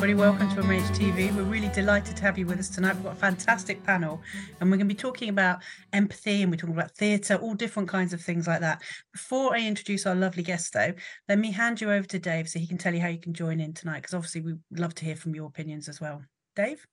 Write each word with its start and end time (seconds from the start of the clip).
Everybody. 0.00 0.18
Welcome 0.18 0.48
to 0.54 0.62
MHTV. 0.62 1.36
We're 1.36 1.42
really 1.42 1.68
delighted 1.68 2.16
to 2.16 2.22
have 2.22 2.38
you 2.38 2.46
with 2.46 2.58
us 2.58 2.70
tonight. 2.70 2.94
We've 2.94 3.04
got 3.04 3.12
a 3.12 3.16
fantastic 3.16 3.84
panel, 3.84 4.18
and 4.58 4.70
we're 4.70 4.78
going 4.78 4.88
to 4.88 4.94
be 4.94 4.98
talking 4.98 5.28
about 5.28 5.58
empathy 5.92 6.40
and 6.40 6.50
we're 6.50 6.56
talking 6.56 6.74
about 6.74 6.92
theatre, 6.92 7.34
all 7.34 7.52
different 7.52 7.86
kinds 7.86 8.14
of 8.14 8.22
things 8.22 8.46
like 8.46 8.60
that. 8.60 8.80
Before 9.12 9.54
I 9.54 9.60
introduce 9.60 10.06
our 10.06 10.14
lovely 10.14 10.42
guest, 10.42 10.72
though, 10.72 10.94
let 11.28 11.38
me 11.38 11.52
hand 11.52 11.82
you 11.82 11.92
over 11.92 12.06
to 12.06 12.18
Dave 12.18 12.48
so 12.48 12.58
he 12.58 12.66
can 12.66 12.78
tell 12.78 12.94
you 12.94 13.02
how 13.02 13.08
you 13.08 13.18
can 13.18 13.34
join 13.34 13.60
in 13.60 13.74
tonight, 13.74 13.96
because 13.96 14.14
obviously 14.14 14.40
we'd 14.40 14.58
love 14.74 14.94
to 14.94 15.04
hear 15.04 15.16
from 15.16 15.34
your 15.34 15.44
opinions 15.44 15.86
as 15.86 16.00
well. 16.00 16.22
Dave? 16.56 16.86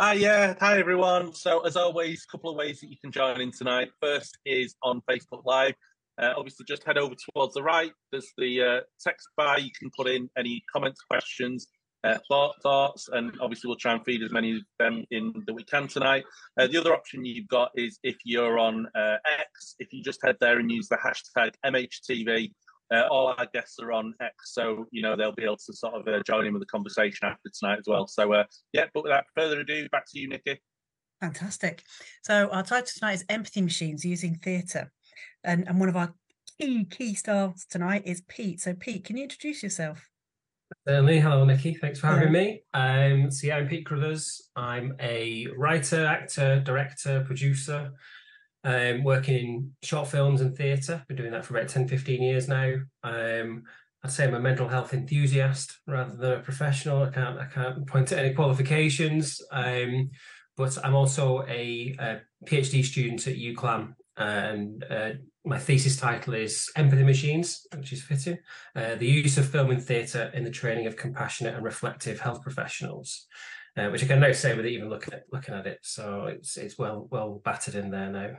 Hi, 0.00 0.14
yeah. 0.14 0.56
Hi, 0.58 0.80
everyone. 0.80 1.32
So, 1.34 1.60
as 1.60 1.76
always, 1.76 2.26
a 2.28 2.32
couple 2.32 2.50
of 2.50 2.56
ways 2.56 2.80
that 2.80 2.90
you 2.90 2.96
can 3.00 3.12
join 3.12 3.40
in 3.40 3.52
tonight. 3.52 3.90
First 4.00 4.36
is 4.44 4.74
on 4.82 5.00
Facebook 5.08 5.44
Live. 5.44 5.74
Uh, 6.20 6.32
obviously, 6.36 6.64
just 6.66 6.82
head 6.82 6.98
over 6.98 7.14
towards 7.14 7.54
the 7.54 7.62
right. 7.62 7.92
There's 8.10 8.32
the 8.36 8.62
uh, 8.62 8.80
text 9.00 9.28
bar. 9.36 9.60
You 9.60 9.70
can 9.78 9.92
put 9.96 10.08
in 10.08 10.28
any 10.36 10.64
comments, 10.72 11.02
questions, 11.02 11.68
uh, 12.04 12.18
thoughts, 12.62 13.08
and 13.12 13.32
obviously 13.40 13.68
we'll 13.68 13.76
try 13.76 13.92
and 13.92 14.04
feed 14.04 14.22
as 14.22 14.32
many 14.32 14.56
of 14.56 14.62
them 14.78 15.04
in 15.10 15.32
that 15.46 15.54
we 15.54 15.64
can 15.64 15.86
tonight. 15.86 16.24
Uh, 16.58 16.66
the 16.66 16.78
other 16.78 16.94
option 16.94 17.24
you've 17.24 17.48
got 17.48 17.70
is 17.74 17.98
if 18.02 18.16
you're 18.24 18.58
on 18.58 18.86
uh, 18.94 19.16
X, 19.38 19.76
if 19.78 19.92
you 19.92 20.02
just 20.02 20.20
head 20.24 20.36
there 20.40 20.58
and 20.58 20.70
use 20.70 20.88
the 20.88 20.96
hashtag 20.96 21.52
MHTV, 21.64 22.52
uh, 22.92 23.06
all 23.10 23.34
our 23.38 23.46
guests 23.54 23.78
are 23.80 23.92
on 23.92 24.14
X, 24.20 24.52
so 24.52 24.86
you 24.90 25.02
know 25.02 25.16
they'll 25.16 25.32
be 25.32 25.44
able 25.44 25.56
to 25.56 25.72
sort 25.72 25.94
of 25.94 26.06
uh, 26.08 26.22
join 26.26 26.46
in 26.46 26.52
with 26.52 26.62
the 26.62 26.66
conversation 26.66 27.26
after 27.26 27.50
tonight 27.58 27.78
as 27.78 27.86
well. 27.86 28.06
So 28.06 28.32
uh, 28.32 28.44
yeah, 28.72 28.86
but 28.92 29.04
without 29.04 29.24
further 29.34 29.60
ado, 29.60 29.88
back 29.88 30.04
to 30.12 30.18
you, 30.18 30.28
Nicky. 30.28 30.60
Fantastic. 31.20 31.84
So 32.22 32.48
our 32.48 32.64
title 32.64 32.90
tonight 32.92 33.14
is 33.14 33.24
Empathy 33.28 33.62
Machines 33.62 34.04
Using 34.04 34.34
Theatre, 34.34 34.90
and 35.44 35.66
and 35.68 35.78
one 35.78 35.88
of 35.88 35.96
our 35.96 36.14
key 36.58 36.84
key 36.84 37.14
stars 37.14 37.64
tonight 37.70 38.02
is 38.04 38.22
Pete. 38.28 38.60
So 38.60 38.74
Pete, 38.74 39.04
can 39.04 39.16
you 39.16 39.22
introduce 39.22 39.62
yourself? 39.62 40.11
Certainly. 40.86 41.20
Hello, 41.20 41.44
Nicky. 41.44 41.74
Thanks 41.74 42.00
for 42.00 42.08
having 42.08 42.32
me. 42.32 42.62
Um, 42.74 43.30
so 43.30 43.46
yeah, 43.46 43.56
I'm 43.56 43.68
Pete 43.68 43.86
Carruthers. 43.86 44.50
I'm 44.56 44.96
a 44.98 45.46
writer, 45.56 46.04
actor, 46.04 46.58
director, 46.58 47.22
producer, 47.24 47.92
um, 48.64 49.04
working 49.04 49.36
in 49.36 49.72
short 49.84 50.08
films 50.08 50.40
and 50.40 50.56
theatre. 50.56 51.04
Been 51.06 51.16
doing 51.16 51.30
that 51.30 51.44
for 51.44 51.56
about 51.56 51.68
10, 51.68 51.86
15 51.86 52.20
years 52.20 52.48
now. 52.48 52.74
Um, 53.04 53.62
I'd 54.02 54.10
say 54.10 54.24
I'm 54.24 54.34
a 54.34 54.40
mental 54.40 54.66
health 54.66 54.92
enthusiast 54.92 55.78
rather 55.86 56.16
than 56.16 56.32
a 56.32 56.40
professional. 56.40 57.04
I 57.04 57.10
can't 57.10 57.38
I 57.38 57.44
can't 57.44 57.86
point 57.86 58.08
to 58.08 58.18
any 58.18 58.34
qualifications. 58.34 59.40
Um, 59.52 60.10
but 60.56 60.76
I'm 60.84 60.96
also 60.96 61.42
a, 61.42 61.94
a 62.00 62.20
PhD 62.44 62.84
student 62.84 63.24
at 63.28 63.36
UCLan 63.36 63.94
and 64.16 64.84
uh, 64.90 65.10
my 65.44 65.58
thesis 65.58 65.96
title 65.96 66.34
is 66.34 66.70
Empathy 66.76 67.04
Machines, 67.04 67.66
which 67.76 67.92
is 67.92 68.02
fitting, 68.02 68.38
uh, 68.76 68.94
the 68.96 69.06
use 69.06 69.38
of 69.38 69.48
film 69.48 69.70
and 69.70 69.82
theatre 69.82 70.30
in 70.34 70.44
the 70.44 70.50
training 70.50 70.86
of 70.86 70.96
compassionate 70.96 71.54
and 71.54 71.64
reflective 71.64 72.20
health 72.20 72.42
professionals, 72.42 73.26
uh, 73.76 73.88
which 73.88 74.04
I 74.04 74.06
can 74.06 74.20
now 74.20 74.32
say 74.32 74.54
without 74.54 74.68
even 74.68 74.90
looking 74.90 75.14
at 75.14 75.24
looking 75.32 75.54
at 75.54 75.66
it. 75.66 75.78
So 75.82 76.26
it's 76.26 76.56
it's 76.56 76.78
well 76.78 77.08
well 77.10 77.40
battered 77.44 77.74
in 77.74 77.90
there 77.90 78.10
now. 78.10 78.30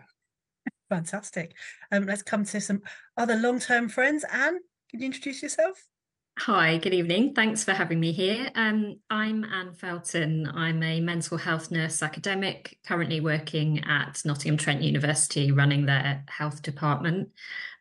Fantastic. 0.89 1.55
Um, 1.91 2.05
let's 2.05 2.21
come 2.21 2.45
to 2.45 2.61
some 2.61 2.81
other 3.17 3.35
long 3.35 3.59
term 3.59 3.89
friends. 3.89 4.23
Anne, 4.31 4.59
can 4.89 4.99
you 4.99 5.07
introduce 5.07 5.41
yourself? 5.41 5.83
Hi, 6.39 6.77
good 6.77 6.95
evening. 6.95 7.35
Thanks 7.35 7.63
for 7.63 7.73
having 7.73 7.99
me 7.99 8.11
here. 8.11 8.49
Um, 8.55 8.99
I'm 9.09 9.45
Anne 9.45 9.73
Felton. 9.75 10.49
I'm 10.53 10.81
a 10.81 10.99
mental 10.99 11.37
health 11.37 11.69
nurse 11.69 12.01
academic, 12.01 12.79
currently 12.85 13.21
working 13.21 13.83
at 13.85 14.19
Nottingham 14.25 14.57
Trent 14.57 14.81
University, 14.81 15.51
running 15.51 15.85
their 15.85 16.23
health 16.27 16.63
department. 16.63 17.29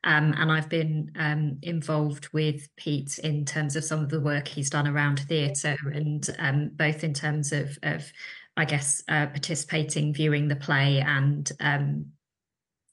Um, 0.04 0.34
and 0.36 0.52
I've 0.52 0.68
been 0.68 1.12
um, 1.18 1.58
involved 1.62 2.28
with 2.34 2.68
Pete 2.76 3.18
in 3.20 3.46
terms 3.46 3.74
of 3.74 3.84
some 3.84 4.00
of 4.00 4.10
the 4.10 4.20
work 4.20 4.46
he's 4.46 4.70
done 4.70 4.86
around 4.86 5.20
theatre, 5.20 5.78
and 5.92 6.28
um, 6.38 6.70
both 6.74 7.02
in 7.02 7.14
terms 7.14 7.52
of, 7.52 7.78
of 7.82 8.12
I 8.56 8.66
guess, 8.66 9.02
uh, 9.08 9.26
participating, 9.28 10.12
viewing 10.12 10.48
the 10.48 10.56
play, 10.56 11.00
and 11.00 11.50
um, 11.58 12.06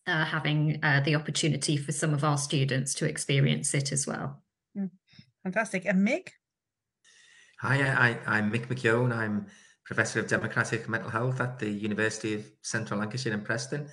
uh, 0.07 0.23
having 0.23 0.79
uh, 0.81 1.01
the 1.01 1.15
opportunity 1.15 1.75
for 1.75 1.91
some 1.91 2.13
of 2.13 2.23
our 2.23 2.37
students 2.37 2.93
to 2.95 3.05
experience 3.05 3.73
it 3.73 3.91
as 3.91 4.07
well. 4.07 4.41
Fantastic. 5.43 5.85
And 5.85 6.05
Mick? 6.07 6.29
Hi, 7.61 7.81
I, 7.81 8.37
I'm 8.37 8.51
Mick 8.51 8.67
McKeown. 8.67 9.15
I'm 9.15 9.47
Professor 9.85 10.19
of 10.19 10.27
Democratic 10.27 10.87
Mental 10.87 11.09
Health 11.09 11.41
at 11.41 11.59
the 11.59 11.69
University 11.69 12.35
of 12.35 12.45
Central 12.61 12.99
Lancashire 12.99 13.33
in 13.33 13.41
Preston. 13.41 13.87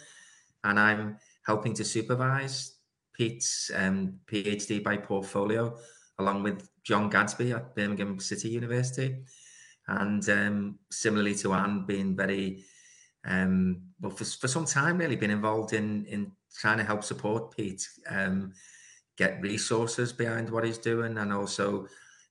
And 0.65 0.79
I'm 0.79 1.19
helping 1.45 1.75
to 1.75 1.85
supervise 1.85 2.77
Pete's 3.15 3.71
um, 3.75 4.21
PhD 4.31 4.83
by 4.83 4.97
portfolio 4.97 5.77
along 6.19 6.43
with 6.43 6.69
John 6.83 7.09
Gadsby 7.11 7.53
at 7.53 7.75
Birmingham 7.75 8.19
City 8.21 8.49
University. 8.49 9.17
And 9.89 10.29
um, 10.29 10.79
similarly 10.91 11.35
to 11.37 11.53
Anne, 11.53 11.85
being 11.87 12.17
very, 12.17 12.65
um, 13.25 13.83
well, 14.01 14.11
for, 14.11 14.25
for 14.25 14.49
some 14.49 14.65
time 14.65 14.99
really, 14.99 15.17
been 15.17 15.31
involved 15.31 15.73
in, 15.73 16.07
in 16.07 16.33
trying 16.59 16.79
to 16.79 16.85
help 16.85 17.05
support 17.05 17.57
Pete. 17.57 17.87
Get 19.17 19.41
resources 19.41 20.13
behind 20.13 20.51
what 20.51 20.65
he's 20.65 20.79
doing 20.79 21.17
and 21.19 21.33
also 21.33 21.87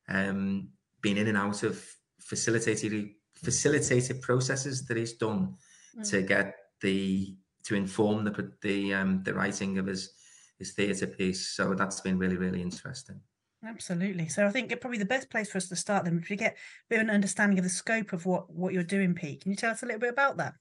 um, 0.08 0.70
being 1.02 1.18
in 1.18 1.28
and 1.28 1.38
out 1.38 1.64
of 1.64 1.84
facilitated 2.20 3.12
facilitated 3.44 4.22
processes 4.22 4.86
that 4.86 4.98
he's 4.98 5.14
done 5.14 5.56
mm. 5.98 6.10
to 6.10 6.22
get 6.22 6.56
the 6.82 7.36
to 7.64 7.76
inform 7.76 8.24
the 8.24 8.52
the 8.62 8.94
um, 8.94 9.24
the 9.24 9.34
writing 9.34 9.78
of 9.78 9.88
his 9.88 10.14
his 10.60 10.74
theatre 10.74 11.08
piece. 11.08 11.56
So 11.56 11.74
that's 11.74 12.02
been 12.02 12.18
really 12.18 12.38
really 12.38 12.62
interesting. 12.62 13.20
Absolutely. 13.66 14.28
So 14.28 14.46
I 14.46 14.52
think 14.52 14.80
probably 14.80 15.00
the 15.00 15.06
best 15.06 15.30
place 15.30 15.52
for 15.52 15.58
us 15.58 15.70
to 15.70 15.76
start 15.76 16.04
then, 16.04 16.20
if 16.22 16.30
we 16.30 16.36
get 16.36 16.54
a 16.54 16.56
bit 16.90 17.00
of 17.00 17.08
an 17.08 17.10
understanding 17.10 17.58
of 17.58 17.64
the 17.64 17.70
scope 17.70 18.14
of 18.14 18.26
what 18.26 18.54
what 18.54 18.74
you're 18.74 18.84
doing, 18.84 19.16
Pete. 19.16 19.42
Can 19.42 19.52
you 19.52 19.58
tell 19.58 19.72
us 19.72 19.84
a 19.84 19.86
little 19.86 20.00
bit 20.00 20.12
about 20.12 20.38
that? 20.38 20.54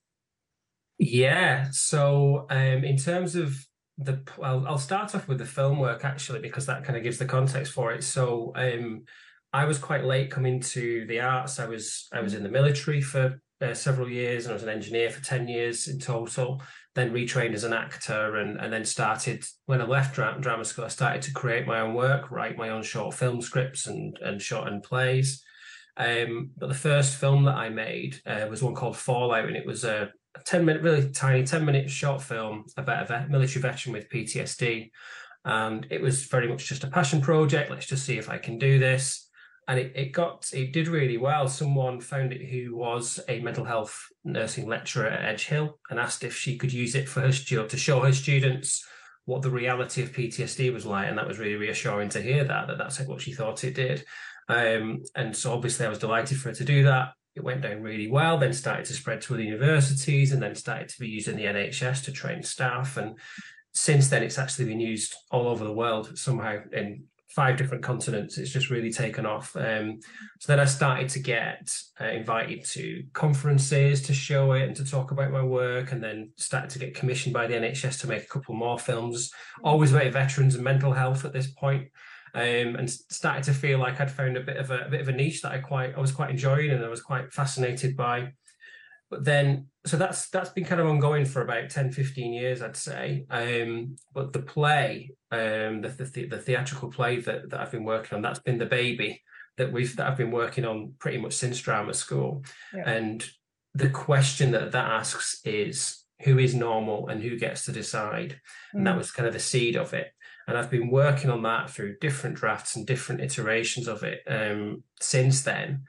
Yeah. 0.99 1.69
So 1.73 2.47
um, 2.51 2.85
in 2.85 2.97
terms 2.97 3.35
of 3.35 3.67
the 3.99 4.21
well, 4.37 4.65
I'll 4.67 4.79
start 4.79 5.15
off 5.15 5.29
with 5.29 5.39
the 5.39 5.47
film 5.47 5.79
work 5.79 6.05
actually 6.05 6.41
because 6.41 6.67
that 6.67 6.85
kind 6.85 6.97
of 6.97 7.03
gives 7.03 7.19
the 7.19 7.27
context 7.27 7.73
for 7.73 7.93
it. 7.93 8.03
So 8.03 8.53
um, 8.57 9.05
I 9.53 9.65
was 9.65 9.79
quite 9.79 10.05
late 10.05 10.31
coming 10.31 10.61
to 10.61 11.07
the 11.07 11.21
arts. 11.21 11.61
I 11.61 11.67
was 11.67 12.09
I 12.13 12.21
was 12.21 12.35
in 12.35 12.43
the 12.43 12.49
military 12.49 13.01
for 13.01 13.41
uh, 13.63 13.75
several 13.75 14.09
years 14.09 14.45
and 14.45 14.53
I 14.53 14.55
was 14.55 14.63
an 14.63 14.69
engineer 14.69 15.11
for 15.11 15.23
10 15.23 15.49
years 15.49 15.89
in 15.89 15.99
total 15.99 16.61
then 16.95 17.13
retrained 17.13 17.55
as 17.55 17.65
an 17.65 17.73
actor 17.73 18.37
and, 18.37 18.59
and 18.59 18.73
then 18.73 18.85
started 18.85 19.45
when 19.67 19.81
I 19.81 19.85
left 19.85 20.15
drama, 20.15 20.41
drama 20.41 20.65
school 20.65 20.85
I 20.85 20.89
started 20.89 21.23
to 21.23 21.33
create 21.33 21.67
my 21.67 21.81
own 21.81 21.95
work 21.95 22.31
write 22.31 22.57
my 22.57 22.71
own 22.71 22.83
short 22.83 23.15
film 23.15 23.41
scripts 23.41 23.87
and 23.87 24.19
and 24.21 24.41
short 24.41 24.69
and 24.69 24.83
plays 24.83 25.43
um, 25.97 26.51
but 26.57 26.69
the 26.69 26.75
first 26.75 27.17
film 27.17 27.45
that 27.45 27.55
I 27.55 27.69
made 27.69 28.21
uh, 28.27 28.47
was 28.51 28.63
one 28.63 28.75
called 28.75 28.97
Fallout 28.97 29.47
and 29.47 29.57
it 29.57 29.67
was 29.67 29.85
a 29.85 30.11
a 30.35 30.41
10 30.41 30.65
minute, 30.65 30.83
really 30.83 31.11
tiny 31.11 31.45
10 31.45 31.65
minute 31.65 31.91
short 31.91 32.23
film 32.23 32.65
about 32.77 33.11
a 33.11 33.27
military 33.29 33.63
veteran 33.63 33.93
with 33.93 34.09
PTSD. 34.09 34.91
And 35.45 35.87
it 35.91 36.01
was 36.01 36.25
very 36.25 36.49
much 36.49 36.67
just 36.67 36.85
a 36.85 36.89
passion 36.89 37.21
project. 37.21 37.71
Let's 37.71 37.87
just 37.87 38.05
see 38.05 38.19
if 38.19 38.31
I 38.31 38.39
can 38.39 38.59
do 38.59 38.79
this. 38.79 39.29
And 39.67 39.79
it, 39.79 39.93
it 39.95 40.13
got, 40.13 40.51
it 40.53 40.73
did 40.73 40.89
really 40.89 41.17
well. 41.17 41.49
Someone 41.49 42.01
found 42.01 42.33
it 42.33 42.47
who 42.51 42.77
was 42.77 43.21
a 43.29 43.41
mental 43.41 43.65
health 43.65 44.09
nursing 44.25 44.67
lecturer 44.67 45.07
at 45.07 45.25
Edge 45.25 45.47
Hill 45.47 45.79
and 45.91 45.99
asked 45.99 46.25
if 46.25 46.37
she 46.37 46.59
could 46.59 46.73
use 46.73 46.95
it 46.95 47.09
for 47.09 47.21
her 47.21 47.33
student 47.33 47.71
to 47.71 47.77
show 47.77 48.01
her 48.01 48.13
students 48.13 48.87
what 49.27 49.41
the 49.41 49.51
reality 49.51 50.03
of 50.03 50.13
PTSD 50.13 50.73
was 50.73 50.85
like. 50.85 51.09
And 51.09 51.17
that 51.17 51.29
was 51.29 51.39
really 51.39 51.57
reassuring 51.57 52.11
to 52.11 52.21
hear 52.21 52.45
that, 52.45 52.67
that 52.67 52.79
that's 52.79 53.01
what 53.01 53.23
she 53.23 53.33
thought 53.33 53.65
it 53.65 53.75
did. 53.75 54.05
Um, 54.49 55.03
and 55.15 55.35
so 55.35 55.53
obviously 55.53 55.87
I 55.87 55.91
was 55.91 55.99
delighted 55.99 56.39
for 56.39 56.51
her 56.51 56.55
to 56.55 56.65
do 56.65 56.85
that 56.85 57.13
it 57.35 57.43
went 57.43 57.63
down 57.63 57.83
really 57.83 58.11
well, 58.11 58.39
then 58.39 58.53
started 58.53 58.87
to 58.87 58.93
spread 58.93 59.21
to 59.23 59.35
other 59.35 59.43
universities 59.43 60.33
and 60.33 60.43
then 60.43 60.55
started 60.55 60.89
to 60.89 60.99
be 60.99 61.09
used 61.09 61.29
in 61.29 61.37
the 61.37 61.45
NHS 61.45 62.05
to 62.05 62.13
train 62.13 62.43
staff. 62.43 62.97
And 62.97 63.19
since 63.73 64.09
then, 64.09 64.23
it's 64.23 64.39
actually 64.39 64.67
been 64.67 64.81
used 64.81 65.15
all 65.31 65.49
over 65.49 65.65
the 65.65 65.73
world 65.73 66.17
somehow 66.17 66.59
in 66.73 67.05
five 67.29 67.57
different 67.57 67.83
continents. 67.83 68.39
It's 68.39 68.53
just 68.53 68.71
really 68.71 68.93
taken 68.93 69.27
off. 69.27 69.57
Um, 69.57 69.99
so 70.39 70.53
then 70.53 70.61
I 70.61 70.65
started 70.67 71.09
to 71.11 71.19
get 71.19 71.77
uh, 72.01 72.05
invited 72.05 72.65
to 72.67 73.03
conferences 73.13 74.03
to 74.03 74.15
show 74.15 74.53
it 74.53 74.63
and 74.63 74.77
to 74.77 74.85
talk 74.85 75.11
about 75.11 75.33
my 75.33 75.43
work, 75.43 75.91
and 75.91 76.03
then 76.03 76.31
started 76.37 76.71
to 76.71 76.79
get 76.79 76.95
commissioned 76.95 77.35
by 77.35 77.49
the 77.49 77.55
NHS 77.55 78.01
to 78.03 78.07
make 78.07 78.23
a 78.23 78.29
couple 78.29 78.55
more 78.55 78.79
films, 78.79 79.33
always 79.65 79.93
about 79.93 80.13
veterans 80.13 80.55
and 80.55 80.63
mental 80.63 80.93
health 80.93 81.25
at 81.25 81.33
this 81.33 81.49
point 81.49 81.89
um, 82.35 82.77
and 82.77 82.91
started 82.91 83.45
to 83.45 83.55
feel 83.55 83.79
like 83.79 84.01
I'd 84.01 84.11
found 84.11 84.37
a 84.37 84.43
bit 84.43 84.57
of 84.57 84.71
a, 84.71 84.87
a, 84.87 84.89
bit 84.89 85.01
of 85.01 85.09
a 85.09 85.13
niche 85.13 85.43
that 85.43 85.53
I 85.53 85.59
quite 85.59 85.97
I 85.97 86.01
was 86.01 86.13
quite 86.13 86.31
enjoying 86.31 86.71
and 86.71 86.85
I 86.85 86.89
was 86.89 87.03
quite 87.03 87.33
fascinated 87.33 87.97
by. 87.97 88.33
But 89.11 89.25
then, 89.25 89.67
so 89.87 89.97
that's 89.97 90.29
that's 90.31 90.51
been 90.51 90.65
kind 90.65 90.81
of 90.81 90.89
ongoing 90.89 91.25
for 91.25 91.43
about 91.43 91.71
10, 91.71 91.93
15 91.93 92.33
years, 92.33 92.63
I'd 92.63 92.77
say. 92.77 93.27
Um, 93.31 93.97
but 94.13 94.33
the 94.33 94.41
play, 94.41 95.11
um, 95.31 95.83
the, 95.83 95.89
the, 95.89 96.27
the 96.27 96.39
theatrical 96.39 96.91
play 96.91 97.21
that, 97.21 97.51
that 97.51 97.61
I've 97.61 97.71
been 97.71 97.85
working 97.85 98.17
on, 98.17 98.23
that's 98.23 98.41
been 98.41 98.59
the 98.59 98.67
baby 98.67 99.23
that 99.57 99.73
we've 99.73 99.95
that 99.97 100.09
I've 100.09 100.17
been 100.17 100.33
working 100.33 100.65
on 100.65 100.95
pretty 100.99 101.19
much 101.19 101.35
since 101.35 101.61
drama 101.61 101.95
school. 101.95 102.45
Yeah. 102.75 102.91
And 102.91 103.25
the 103.75 103.91
question 103.91 104.51
that 104.53 104.73
that 104.73 104.91
asks 104.91 105.41
is 105.45 106.05
who 106.23 106.39
is 106.39 106.55
normal 106.55 107.09
and 107.09 107.23
who 107.23 107.39
gets 107.39 107.65
to 107.67 107.73
decide, 107.73 108.41
mm. 108.75 108.79
and 108.79 108.87
that 108.87 108.95
mm. 108.95 108.99
was 108.99 109.13
kind 109.13 109.27
of 109.27 109.33
the 109.33 109.41
seed 109.41 109.77
of 109.77 109.95
it. 109.95 110.09
And 110.47 110.59
I've 110.59 110.71
been 110.71 110.91
working 110.91 111.31
on 111.31 111.43
that 111.43 111.71
through 111.71 111.97
different 112.01 112.37
drafts 112.37 112.77
and 112.77 112.87
different 112.87 113.21
iterations 113.21 113.89
of 113.89 114.03
it 114.03 114.21
um, 114.29 114.83
since 115.01 115.43
then 115.43 115.85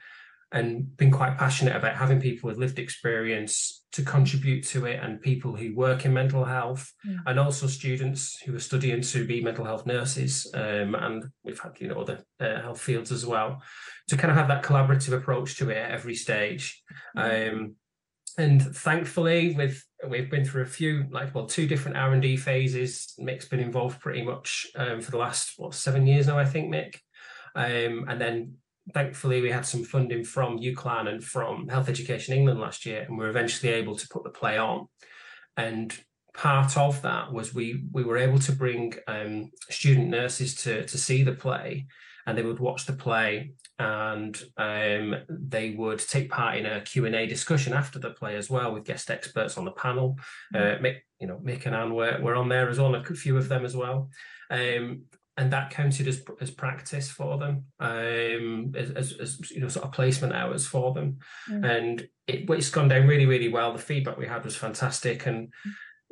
and 0.52 0.96
been 0.96 1.12
quite 1.12 1.38
passionate 1.38 1.76
about 1.76 1.96
having 1.96 2.22
people 2.22 2.48
with 2.48 2.58
lived 2.58 2.80
experience 2.80 3.84
to 3.92 4.04
contribute 4.04 4.64
to 4.64 4.86
it 4.86 5.00
and 5.02 5.20
people 5.22 5.56
who 5.56 5.76
work 5.76 6.06
in 6.06 6.14
mental 6.14 6.46
health 6.46 6.94
Yeah. 7.04 7.18
and 7.26 7.40
also 7.40 7.68
students 7.68 8.40
who 8.42 8.56
are 8.56 8.60
studying 8.60 9.02
to 9.02 9.26
be 9.26 9.42
mental 9.42 9.66
health 9.66 9.86
nurses 9.86 10.48
um, 10.54 10.96
and 10.96 11.26
we've 11.44 11.60
had 11.60 11.74
you 11.80 11.88
know 11.88 12.00
other 12.00 12.24
uh, 12.40 12.62
health 12.62 12.80
fields 12.80 13.12
as 13.12 13.26
well 13.26 13.62
to 14.08 14.18
kind 14.18 14.32
of 14.32 14.38
have 14.38 14.48
that 14.50 14.64
collaborative 14.64 15.14
approach 15.14 15.58
to 15.58 15.70
it 15.72 15.78
at 15.78 15.92
every 15.92 16.16
stage 16.16 16.82
um, 17.18 17.76
and 18.38 18.62
thankfully 18.76 19.56
with 19.56 19.84
we've 20.10 20.30
been 20.30 20.46
through 20.46 20.64
a 20.64 20.68
few 20.68 21.06
like 21.12 21.34
well 21.34 21.46
two 21.46 21.68
different 21.68 21.98
r&d 21.98 22.38
phases 22.38 23.14
mick's 23.20 23.48
been 23.48 23.60
involved 23.60 24.00
pretty 24.00 24.22
much 24.22 24.68
um, 24.76 25.02
for 25.02 25.12
the 25.12 25.18
last 25.18 25.54
what 25.58 25.74
seven 25.74 26.06
years 26.06 26.28
now 26.28 26.38
i 26.38 26.46
think 26.46 26.74
mick 26.74 26.98
um, 27.56 28.06
and 28.10 28.20
then 28.20 28.56
thankfully 28.94 29.42
we 29.42 29.50
had 29.50 29.66
some 29.66 29.84
funding 29.84 30.24
from 30.24 30.60
UCLAN 30.60 31.08
and 31.08 31.24
from 31.24 31.68
Health 31.68 31.90
Education 31.90 32.36
England 32.36 32.60
last 32.60 32.86
year, 32.86 33.04
and 33.04 33.18
we 33.18 33.24
were 33.24 33.30
eventually 33.30 33.72
able 33.74 33.96
to 33.96 34.08
put 34.10 34.24
the 34.24 34.30
play 34.30 34.58
on. 34.58 34.88
And 35.58 35.98
part 36.34 36.78
of 36.78 37.02
that 37.02 37.32
was 37.32 37.54
we 37.54 37.86
we 37.92 38.04
were 38.04 38.18
able 38.18 38.40
to 38.40 38.52
bring 38.52 38.94
um, 39.08 39.52
student 39.70 40.10
nurses 40.10 40.56
to 40.64 40.86
to 40.86 40.98
see 40.98 41.24
the 41.24 41.34
play, 41.34 41.88
and 42.28 42.38
they 42.38 42.44
would 42.44 42.60
watch 42.60 42.86
the 42.86 42.94
play, 42.94 43.54
and 43.78 44.42
um, 44.58 45.16
they 45.30 45.72
would 45.72 46.00
take 46.00 46.30
part 46.30 46.58
in 46.58 46.66
a 46.66 46.82
Q 46.82 47.06
and 47.06 47.16
A 47.16 47.26
discussion 47.26 47.74
after 47.74 48.00
the 48.00 48.12
play 48.12 48.36
as 48.36 48.50
well 48.50 48.74
with 48.74 48.86
guest 48.86 49.10
experts 49.10 49.58
on 49.58 49.66
the 49.66 49.72
panel. 49.72 50.18
Uh, 50.54 50.78
Mick, 50.82 50.98
you 51.20 51.28
know, 51.28 51.40
Mick 51.44 51.66
and 51.66 51.76
Anne 51.76 51.94
were, 51.94 52.20
were 52.22 52.36
on 52.36 52.50
there 52.50 52.70
as 52.70 52.80
well, 52.80 52.96
a 52.96 53.04
few 53.04 53.38
of 53.38 53.50
them 53.50 53.66
as 53.66 53.76
well. 53.76 54.10
Um, 54.50 55.04
and 55.38 55.52
that 55.52 55.70
counted 55.70 56.08
as 56.08 56.24
as 56.40 56.52
practice 56.52 57.10
for 57.12 57.38
them, 57.38 57.66
um, 57.82 58.72
as, 58.74 58.92
as, 58.92 59.12
as 59.20 59.52
you 59.52 59.60
know, 59.60 59.68
sort 59.68 59.86
of 59.86 59.92
placement 59.92 60.34
hours 60.34 60.66
for 60.66 60.94
them, 60.94 61.18
Mm. 61.50 61.78
and 61.78 62.08
it, 62.28 62.50
it's 62.50 62.70
gone 62.70 62.88
down 62.88 63.06
really, 63.06 63.26
really 63.26 63.50
well. 63.50 63.74
The 63.74 63.80
feedback 63.80 64.18
we 64.18 64.28
had 64.28 64.46
was 64.46 64.56
fantastic, 64.56 65.26
and 65.26 65.52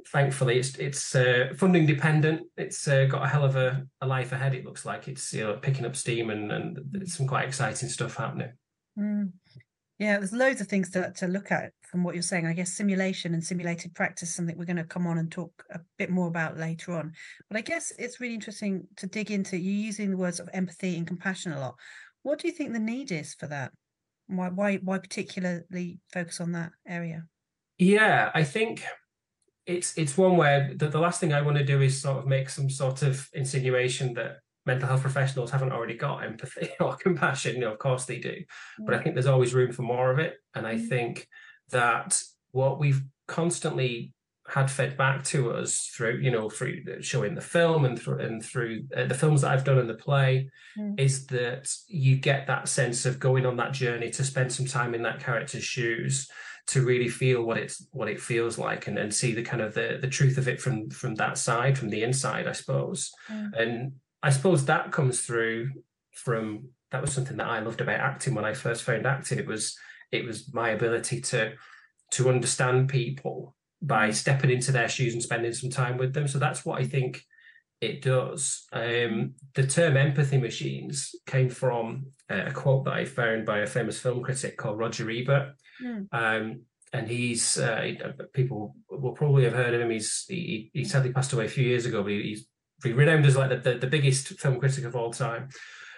thankfully, 0.08 0.58
it's 0.60 0.76
it's 0.76 1.16
uh, 1.16 1.54
funding 1.56 1.86
dependent. 1.86 2.48
It's 2.58 2.88
uh, 2.88 3.06
got 3.06 3.24
a 3.24 3.28
hell 3.28 3.46
of 3.46 3.56
a, 3.56 3.86
a 4.02 4.08
life 4.08 4.32
ahead. 4.32 4.54
It 4.54 4.66
looks 4.66 4.86
like 4.86 5.08
it's 5.08 5.34
you 5.34 5.44
know 5.44 5.54
picking 5.54 5.86
up 5.86 5.96
steam, 5.96 6.30
and 6.30 6.52
and 6.52 7.08
some 7.08 7.28
quite 7.28 7.48
exciting 7.48 7.90
stuff 7.90 8.16
happening. 8.16 8.52
Mm. 8.98 9.32
Yeah, 10.00 10.18
there's 10.18 10.34
loads 10.34 10.60
of 10.60 10.68
things 10.68 10.90
to, 10.92 11.14
to 11.18 11.28
look 11.28 11.52
at 11.52 11.72
from 11.84 12.04
what 12.04 12.16
you're 12.16 12.24
saying. 12.24 12.48
I 12.48 12.54
guess 12.54 12.74
simulation 12.74 13.34
and 13.34 13.44
simulated 13.44 13.94
practice 13.94 14.34
something 14.34 14.58
we're 14.58 14.66
going 14.66 14.78
to 14.78 14.84
come 14.84 15.08
on 15.08 15.20
and 15.20 15.32
talk 15.32 15.64
a 15.72 15.80
bit 15.98 16.10
more 16.10 16.28
about 16.28 16.58
later 16.58 16.94
on. 16.94 17.14
But 17.50 17.58
I 17.58 17.62
guess 17.62 17.94
it's 17.98 18.20
really 18.20 18.34
interesting 18.34 18.88
to 18.98 19.08
dig 19.08 19.32
into 19.32 19.58
you 19.58 19.72
using 19.72 20.10
the 20.10 20.18
words 20.18 20.40
of 20.40 20.50
empathy 20.52 20.98
and 20.98 21.08
compassion 21.08 21.54
a 21.54 21.60
lot. 21.60 21.76
What 22.24 22.40
do 22.40 22.48
you 22.48 22.54
think 22.54 22.74
the 22.74 22.80
need 22.80 23.12
is 23.12 23.36
for 23.36 23.48
that? 23.48 23.72
Why 24.28 24.50
why 24.50 24.78
why 24.78 24.98
particularly 24.98 26.00
focus 26.12 26.42
on 26.42 26.54
that 26.54 26.72
area? 26.88 27.26
Yeah, 27.78 28.32
I 28.34 28.44
think 28.44 28.84
it's 29.66 29.98
it's 29.98 30.18
one 30.18 30.38
where 30.38 30.72
the, 30.76 30.90
the 30.90 31.00
last 31.00 31.20
thing 31.20 31.34
I 31.34 31.42
want 31.42 31.58
to 31.58 31.64
do 31.64 31.82
is 31.82 32.02
sort 32.02 32.18
of 32.18 32.28
make 32.28 32.50
some 32.50 32.70
sort 32.70 33.02
of 33.02 33.28
insinuation 33.34 34.14
that 34.16 34.38
mental 34.66 34.88
health 34.88 35.02
professionals 35.02 35.52
haven't 35.52 35.72
already 35.72 35.96
got 35.96 36.24
empathy 36.24 36.70
or 36.80 36.96
compassion. 36.96 37.56
You 37.56 37.62
know, 37.62 37.72
of 37.74 37.80
course 37.80 38.06
they 38.06 38.20
do, 38.20 38.36
but 38.80 38.94
I 38.96 39.00
think 39.02 39.16
there's 39.16 39.26
always 39.28 39.54
room 39.54 39.72
for 39.72 39.82
more 39.84 40.12
of 40.12 40.20
it. 40.20 40.36
And 40.56 40.66
I 40.68 40.76
Mm. 40.76 40.88
think 40.90 41.28
that 41.72 42.22
what 42.52 42.80
we've 42.80 43.02
constantly 43.28 44.14
had 44.48 44.70
fed 44.70 44.98
back 44.98 45.24
to 45.24 45.52
us 45.54 45.90
through, 45.96 46.18
you 46.22 46.30
know, 46.30 46.50
through 46.50 46.84
showing 47.02 47.34
the 47.34 47.42
film 47.42 47.86
and 47.86 47.98
through 47.98 48.20
and 48.20 48.44
through 48.44 48.84
uh, 48.96 49.06
the 49.06 49.14
films 49.16 49.42
that 49.42 49.52
I've 49.52 49.64
done 49.64 49.80
in 49.80 49.88
the 49.88 49.94
play, 49.94 50.50
Mm. 50.78 51.00
is 51.00 51.28
that 51.28 51.70
you 51.88 52.16
get 52.16 52.48
that 52.48 52.68
sense 52.68 53.06
of 53.06 53.20
going 53.20 53.46
on 53.46 53.58
that 53.58 53.74
journey 53.74 54.10
to 54.10 54.24
spend 54.24 54.52
some 54.52 54.66
time 54.66 54.96
in 54.96 55.04
that 55.04 55.20
character's 55.20 55.64
shoes 55.64 56.28
to 56.68 56.86
really 56.86 57.10
feel 57.10 57.44
what 57.44 57.58
it's 57.58 57.86
what 57.92 58.08
it 58.08 58.22
feels 58.22 58.58
like 58.58 58.88
and, 58.88 58.98
and 58.98 59.14
see 59.14 59.34
the 59.34 59.44
kind 59.44 59.62
of 59.62 59.74
the 59.74 59.98
the 60.02 60.08
truth 60.08 60.38
of 60.38 60.48
it 60.48 60.62
from 60.62 60.90
from 60.90 61.16
that 61.16 61.38
side 61.38 61.78
from 61.78 61.90
the 61.90 62.04
inside 62.04 62.48
i 62.48 62.52
suppose. 62.52 63.12
Mm. 63.30 63.60
and 63.60 63.92
i 64.22 64.30
suppose 64.30 64.66
that 64.66 64.92
comes 64.92 65.22
through 65.22 65.70
from 66.12 66.70
that 66.92 67.02
was 67.02 67.12
something 67.12 67.38
that 67.38 67.48
i 67.48 67.60
loved 67.60 67.82
about 67.82 68.00
acting 68.00 68.34
when 68.34 68.46
i 68.46 68.54
first 68.54 68.84
found 68.84 69.06
acting. 69.06 69.40
It 69.40 69.48
was 69.48 69.78
it 70.12 70.26
was 70.26 70.54
my 70.54 70.70
ability 70.70 71.22
to 71.22 71.54
to 72.12 72.30
understand 72.30 72.90
people 72.90 73.56
by 73.82 74.12
stepping 74.12 74.52
into 74.52 74.72
their 74.72 74.88
shoes 74.88 75.14
and 75.14 75.22
spending 75.22 75.52
some 75.52 75.70
time 75.70 75.98
with 75.98 76.14
them. 76.14 76.28
So 76.28 76.40
that's 76.40 76.64
what 76.64 76.80
i 76.80 76.86
think 76.86 77.24
it 77.82 78.02
does. 78.02 78.66
Um 78.72 79.34
the 79.56 79.68
term 79.68 79.98
empathy 79.98 80.38
machines 80.38 81.14
came 81.26 81.50
from 81.50 82.06
uh, 82.32 82.46
a 82.46 82.52
quote 82.52 82.86
that 82.86 82.94
i 82.94 83.04
found 83.04 83.46
by 83.46 83.60
a 83.60 83.68
famous 83.68 84.00
film 84.00 84.24
critic 84.24 84.56
called 84.56 84.80
roger 84.80 85.10
ebert 85.10 85.56
Mm. 85.82 86.08
um, 86.12 86.62
and 86.92 87.08
he's 87.08 87.58
uh, 87.58 87.92
people 88.34 88.76
will 88.90 89.14
probably 89.14 89.44
have 89.46 89.54
heard 89.54 89.74
of 89.74 89.82
him. 89.82 89.90
He's 89.90 90.26
he, 90.28 90.70
he 90.74 90.84
sadly 90.84 91.12
passed 91.12 91.34
away 91.34 91.46
a 91.46 91.50
few 91.50 91.66
years 91.66 91.86
ago, 91.86 92.04
but 92.04 92.12
he- 92.12 92.22
he's 92.22 92.48
he's 92.84 92.94
renowned 92.94 93.26
as 93.26 93.36
like 93.38 93.50
the, 93.50 93.58
the, 93.58 93.80
the 93.80 93.88
biggest 93.88 94.28
film 94.40 94.60
critic 94.60 94.84
of 94.86 94.96
all 94.96 95.12
time 95.12 95.50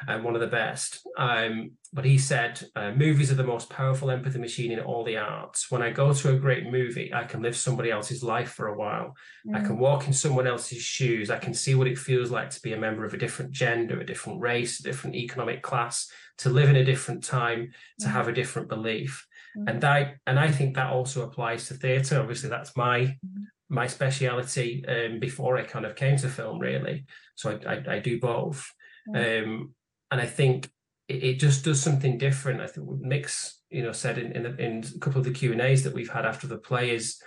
and 0.08 0.24
one 0.24 0.36
of 0.36 0.42
the 0.42 0.48
best. 0.48 1.06
Um, 1.18 1.72
but 1.94 2.04
he 2.06 2.18
said, 2.18 2.62
uh, 2.76 2.92
movies 2.92 3.32
are 3.32 3.36
the 3.36 3.44
most 3.46 3.70
powerful 3.70 4.12
empathy 4.12 4.38
machine 4.40 4.72
in 4.74 4.80
all 4.82 5.04
the 5.06 5.18
arts. 5.18 5.72
When 5.72 5.82
I 5.82 5.90
go 5.92 6.14
to 6.14 6.34
a 6.34 6.38
great 6.38 6.66
movie, 6.70 7.14
I 7.14 7.24
can 7.24 7.42
live 7.42 7.56
somebody 7.56 7.92
else's 7.92 8.22
life 8.22 8.52
for 8.52 8.68
a 8.68 8.78
while. 8.78 9.16
I 9.54 9.60
Mm. 9.60 9.66
can 9.68 9.78
walk 9.80 10.06
in 10.06 10.14
someone 10.14 10.48
else's 10.48 10.82
shoes. 10.82 11.30
I 11.32 11.40
can 11.40 11.54
see 11.54 11.76
what 11.76 11.88
it 11.88 11.98
feels 11.98 12.30
like 12.30 12.50
to 12.52 12.62
be 12.62 12.74
a 12.74 12.78
member 12.80 13.06
of 13.06 13.14
a 13.14 13.18
different 13.18 13.52
gender, 13.52 14.00
a 14.00 14.06
different 14.06 14.42
race, 14.42 14.80
a 14.80 14.84
different 14.84 15.16
economic 15.16 15.64
class, 15.64 16.12
to 16.40 16.50
live 16.50 16.70
in 16.70 16.76
a 16.76 16.84
different 16.84 17.24
time, 17.24 17.72
to 18.00 18.08
have 18.08 18.28
a 18.28 18.34
different 18.34 18.68
belief. 18.68 19.26
Mm. 19.58 19.70
And 19.70 19.84
I 19.84 20.16
and 20.28 20.40
I 20.40 20.52
think 20.52 20.76
that 20.76 20.92
also 20.92 21.24
applies 21.24 21.68
to 21.68 21.74
theatre. 21.76 22.20
Obviously, 22.20 22.50
that's 22.50 22.76
my 22.76 23.00
Mhm. 23.00 23.46
my 23.70 23.88
speciality 23.88 24.86
um, 24.88 25.20
before 25.20 25.58
I 25.58 25.64
kind 25.64 25.86
of 25.86 25.96
came 25.96 26.18
to 26.18 26.30
film, 26.30 26.60
really. 26.60 27.06
So 27.36 27.52
I 27.52 27.74
I, 27.74 27.96
I 27.96 28.00
do 28.00 28.20
both, 28.20 28.70
um, 29.16 29.74
and 30.12 30.22
I 30.22 30.26
think 30.26 30.70
it, 31.08 31.24
it 31.24 31.40
just 31.40 31.64
does 31.66 31.82
something 31.82 32.18
different. 32.18 32.62
I 32.62 32.68
think 32.68 32.88
Mick's 33.02 33.62
you 33.70 33.84
know 33.84 33.94
said 33.94 34.18
in 34.18 34.32
in, 34.34 34.44
the, 34.44 34.56
in 34.58 34.84
a 34.96 35.00
couple 35.00 35.20
of 35.20 35.26
the 35.26 35.32
Q 35.40 35.52
and 35.52 35.62
A's 35.62 35.84
that 35.84 35.94
we've 35.94 36.10
had 36.18 36.26
after 36.26 36.48
the 36.48 36.58
play 36.58 36.94
is 36.94 37.18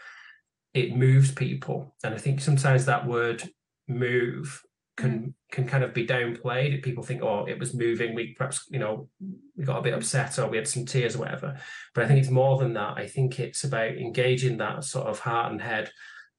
it 0.74 0.94
moves 0.96 1.32
people, 1.32 1.96
and 2.04 2.14
I 2.14 2.18
think 2.18 2.40
sometimes 2.40 2.84
that 2.84 3.06
word 3.06 3.42
move 3.88 4.62
can 4.98 5.34
can 5.50 5.66
kind 5.66 5.82
of 5.84 5.94
be 5.94 6.06
downplayed. 6.06 6.76
If 6.76 6.82
people 6.82 7.02
think, 7.04 7.22
oh, 7.22 7.46
it 7.46 7.58
was 7.58 7.72
moving. 7.74 8.14
We 8.14 8.34
perhaps 8.34 8.66
you 8.68 8.78
know 8.80 9.08
we 9.56 9.64
got 9.64 9.78
a 9.78 9.82
bit 9.82 9.94
upset 9.94 10.38
or 10.38 10.48
we 10.48 10.58
had 10.58 10.68
some 10.68 10.84
tears 10.84 11.16
or 11.16 11.20
whatever. 11.20 11.58
But 11.94 12.04
I 12.04 12.08
think 12.08 12.20
it's 12.20 12.30
more 12.42 12.58
than 12.58 12.74
that. 12.74 12.98
I 12.98 13.06
think 13.06 13.40
it's 13.40 13.64
about 13.64 13.96
engaging 13.96 14.58
that 14.58 14.84
sort 14.84 15.06
of 15.06 15.20
heart 15.20 15.52
and 15.52 15.62
head, 15.62 15.90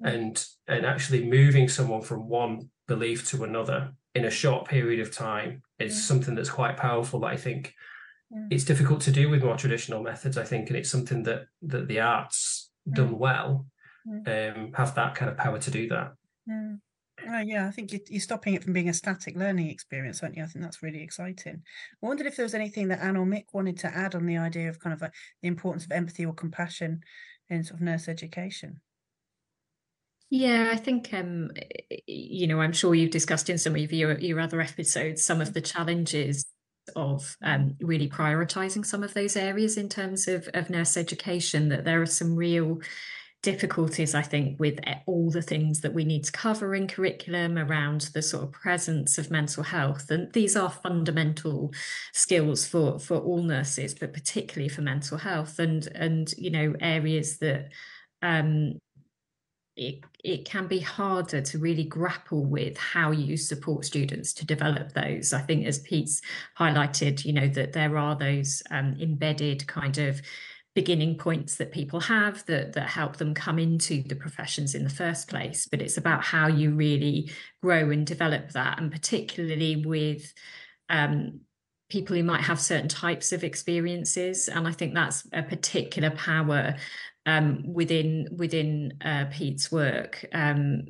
and 0.01 0.35
and 0.67 0.85
actually 0.85 1.25
moving 1.25 1.67
someone 1.69 2.01
from 2.01 2.27
one 2.29 2.69
belief 2.87 3.27
to 3.29 3.43
another 3.43 3.93
in 4.13 4.25
a 4.25 4.29
short 4.41 4.67
period 4.67 4.99
of 4.99 5.11
time 5.15 5.61
is 5.79 5.93
Mm. 5.95 6.07
something 6.09 6.35
that's 6.35 6.49
quite 6.49 6.77
powerful. 6.77 7.21
That 7.21 7.27
I 7.27 7.37
think 7.37 7.73
Mm. 8.31 8.47
it's 8.51 8.65
difficult 8.65 9.01
to 9.01 9.11
do 9.11 9.29
with 9.29 9.43
more 9.43 9.57
traditional 9.57 10.03
methods. 10.03 10.37
I 10.37 10.43
think, 10.43 10.69
and 10.69 10.77
it's 10.77 10.91
something 10.91 11.23
that 11.23 11.41
that 11.71 11.87
the 11.87 11.99
arts 12.01 12.69
done 12.91 13.17
well 13.17 13.65
um, 14.27 14.71
have 14.73 14.95
that 14.95 15.13
kind 15.15 15.29
of 15.31 15.37
power 15.37 15.59
to 15.59 15.71
do 15.71 15.87
that. 15.89 16.13
Mm. 17.29 17.35
Oh, 17.35 17.39
yeah, 17.39 17.67
I 17.67 17.71
think 17.71 17.91
you- 17.93 18.03
you're 18.07 18.19
stopping 18.21 18.53
it 18.55 18.63
from 18.63 18.73
being 18.73 18.89
a 18.89 18.93
static 18.93 19.35
learning 19.35 19.69
experience, 19.69 20.21
aren't 20.23 20.35
you? 20.35 20.43
I 20.43 20.47
think 20.47 20.63
that's 20.63 20.81
really 20.83 21.01
exciting. 21.03 21.63
I 22.01 22.05
wondered 22.05 22.27
if 22.27 22.35
there 22.35 22.43
was 22.45 22.55
anything 22.55 22.87
that 22.89 23.01
Anne 23.01 23.17
or 23.17 23.25
Mick 23.25 23.53
wanted 23.53 23.77
to 23.79 23.87
add 23.95 24.15
on 24.15 24.25
the 24.25 24.37
idea 24.37 24.69
of 24.69 24.79
kind 24.79 24.93
of 24.93 25.01
like 25.01 25.13
the 25.41 25.47
importance 25.47 25.85
of 25.85 25.91
empathy 25.91 26.25
or 26.25 26.33
compassion 26.33 27.03
in 27.49 27.63
sort 27.63 27.79
of 27.79 27.85
nurse 27.85 28.07
education. 28.07 28.81
Yeah, 30.29 30.69
I 30.71 30.77
think 30.77 31.11
um, 31.13 31.51
you 32.05 32.45
know, 32.47 32.61
I'm 32.61 32.73
sure 32.73 32.93
you've 32.93 33.09
discussed 33.11 33.49
in 33.49 33.57
some 33.57 33.75
of 33.75 33.91
your 33.91 34.17
your 34.19 34.39
other 34.39 34.61
episodes 34.61 35.23
some 35.25 35.41
of 35.41 35.53
the 35.53 35.61
challenges 35.61 36.45
of 36.95 37.35
um, 37.41 37.75
really 37.81 38.07
prioritizing 38.09 38.85
some 38.85 39.03
of 39.03 39.13
those 39.13 39.35
areas 39.35 39.77
in 39.77 39.89
terms 39.89 40.27
of 40.27 40.47
of 40.53 40.69
nurse 40.69 40.97
education. 40.97 41.69
That 41.69 41.83
there 41.83 42.01
are 42.01 42.05
some 42.05 42.35
real 42.35 42.79
difficulties, 43.41 44.13
I 44.13 44.21
think, 44.21 44.59
with 44.59 44.79
all 45.05 45.31
the 45.31 45.41
things 45.41 45.81
that 45.81 45.93
we 45.93 46.03
need 46.03 46.25
to 46.25 46.31
cover 46.31 46.75
in 46.75 46.87
curriculum 46.87 47.57
around 47.57 48.01
the 48.13 48.21
sort 48.21 48.43
of 48.43 48.51
presence 48.51 49.17
of 49.17 49.31
mental 49.31 49.63
health, 49.63 50.11
and 50.11 50.31
these 50.33 50.55
are 50.55 50.69
fundamental 50.69 51.73
skills 52.13 52.65
for 52.65 52.99
for 52.99 53.17
all 53.17 53.41
nurses, 53.41 53.93
but 53.93 54.13
particularly 54.13 54.69
for 54.69 54.81
mental 54.81 55.17
health, 55.17 55.59
and 55.59 55.87
and 55.95 56.33
you 56.37 56.51
know 56.51 56.75
areas 56.81 57.37
that. 57.39 57.71
Um, 58.21 58.79
it, 59.81 60.03
it 60.25 60.43
can 60.43 60.67
be 60.67 60.79
harder 60.79 61.39
to 61.39 61.57
really 61.57 61.85
grapple 61.85 62.43
with 62.43 62.77
how 62.77 63.11
you 63.11 63.37
support 63.37 63.85
students 63.85 64.33
to 64.33 64.45
develop 64.45 64.91
those. 64.91 65.31
I 65.31 65.39
think, 65.39 65.65
as 65.65 65.79
Pete's 65.79 66.21
highlighted, 66.59 67.23
you 67.23 67.31
know, 67.31 67.47
that 67.47 67.71
there 67.71 67.97
are 67.97 68.13
those 68.13 68.61
um, 68.71 68.97
embedded 68.99 69.65
kind 69.67 69.97
of 69.97 70.21
beginning 70.79 71.17
points 71.17 71.57
that 71.57 71.73
people 71.73 71.99
have 71.99 72.45
that 72.45 72.71
that 72.71 72.87
help 72.87 73.17
them 73.17 73.33
come 73.33 73.59
into 73.59 74.01
the 74.03 74.15
professions 74.15 74.73
in 74.73 74.85
the 74.85 74.89
first 74.89 75.27
place. 75.27 75.67
But 75.69 75.81
it's 75.81 75.97
about 75.97 76.23
how 76.23 76.47
you 76.47 76.71
really 76.71 77.29
grow 77.61 77.89
and 77.89 78.07
develop 78.07 78.51
that. 78.51 78.79
And 78.79 78.89
particularly 78.89 79.83
with 79.85 80.33
um, 80.87 81.41
people 81.89 82.15
who 82.15 82.23
might 82.23 82.43
have 82.43 82.61
certain 82.61 82.87
types 82.87 83.33
of 83.33 83.43
experiences. 83.43 84.47
And 84.47 84.65
i 84.69 84.71
think 84.71 84.93
that's 84.93 85.27
a 85.33 85.43
particular 85.43 86.11
power 86.11 86.77
um, 87.25 87.73
within 87.73 88.29
within 88.37 88.93
uh, 89.03 89.25
pete's 89.29 89.69
work. 89.69 90.25
Um, 90.31 90.85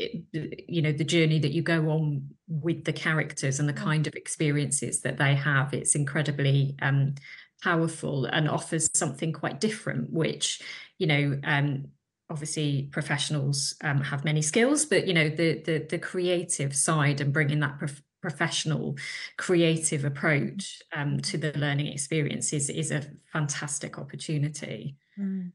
it, 0.00 0.24
you 0.68 0.82
know 0.82 0.92
the 0.92 1.04
journey 1.04 1.38
that 1.38 1.52
you 1.52 1.62
go 1.62 1.90
on 1.90 2.28
with 2.48 2.84
the 2.84 2.92
characters 2.92 3.60
and 3.60 3.68
the 3.68 3.82
kind 3.88 4.06
of 4.06 4.14
experiences 4.14 5.00
that 5.00 5.18
they 5.18 5.34
have 5.34 5.74
it's 5.74 5.96
incredibly 5.96 6.76
um, 6.82 7.16
powerful 7.62 8.26
and 8.26 8.48
offers 8.48 8.88
something 8.94 9.32
quite 9.32 9.60
different 9.60 10.12
which 10.12 10.60
you 10.98 11.06
know 11.06 11.38
um, 11.44 11.86
obviously 12.30 12.88
professionals 12.92 13.74
um, 13.82 14.00
have 14.00 14.24
many 14.24 14.42
skills 14.42 14.84
but 14.84 15.06
you 15.06 15.14
know 15.14 15.28
the 15.28 15.62
the, 15.62 15.86
the 15.90 15.98
creative 15.98 16.74
side 16.74 17.20
and 17.20 17.32
bringing 17.32 17.60
that 17.60 17.78
prof- 17.78 18.02
professional 18.20 18.96
creative 19.36 20.04
approach 20.04 20.82
um, 20.94 21.20
to 21.20 21.38
the 21.38 21.56
learning 21.56 21.86
experience 21.86 22.52
is, 22.52 22.68
is 22.68 22.90
a 22.90 23.02
fantastic 23.32 23.98
opportunity 23.98 24.96
mm, 25.18 25.50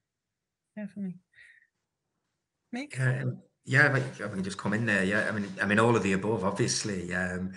definitely 0.76 1.16
Mick? 2.74 3.00
Um, 3.00 3.38
yeah, 3.66 3.94
I 3.94 4.28
can 4.28 4.44
just 4.44 4.58
come 4.58 4.74
in 4.74 4.86
there. 4.86 5.04
Yeah, 5.04 5.28
I 5.30 5.32
mean, 5.32 5.48
I 5.62 5.66
mean, 5.66 5.80
all 5.80 5.96
of 5.96 6.04
the 6.04 6.14
above, 6.14 6.44
obviously, 6.44 7.14
um, 7.14 7.54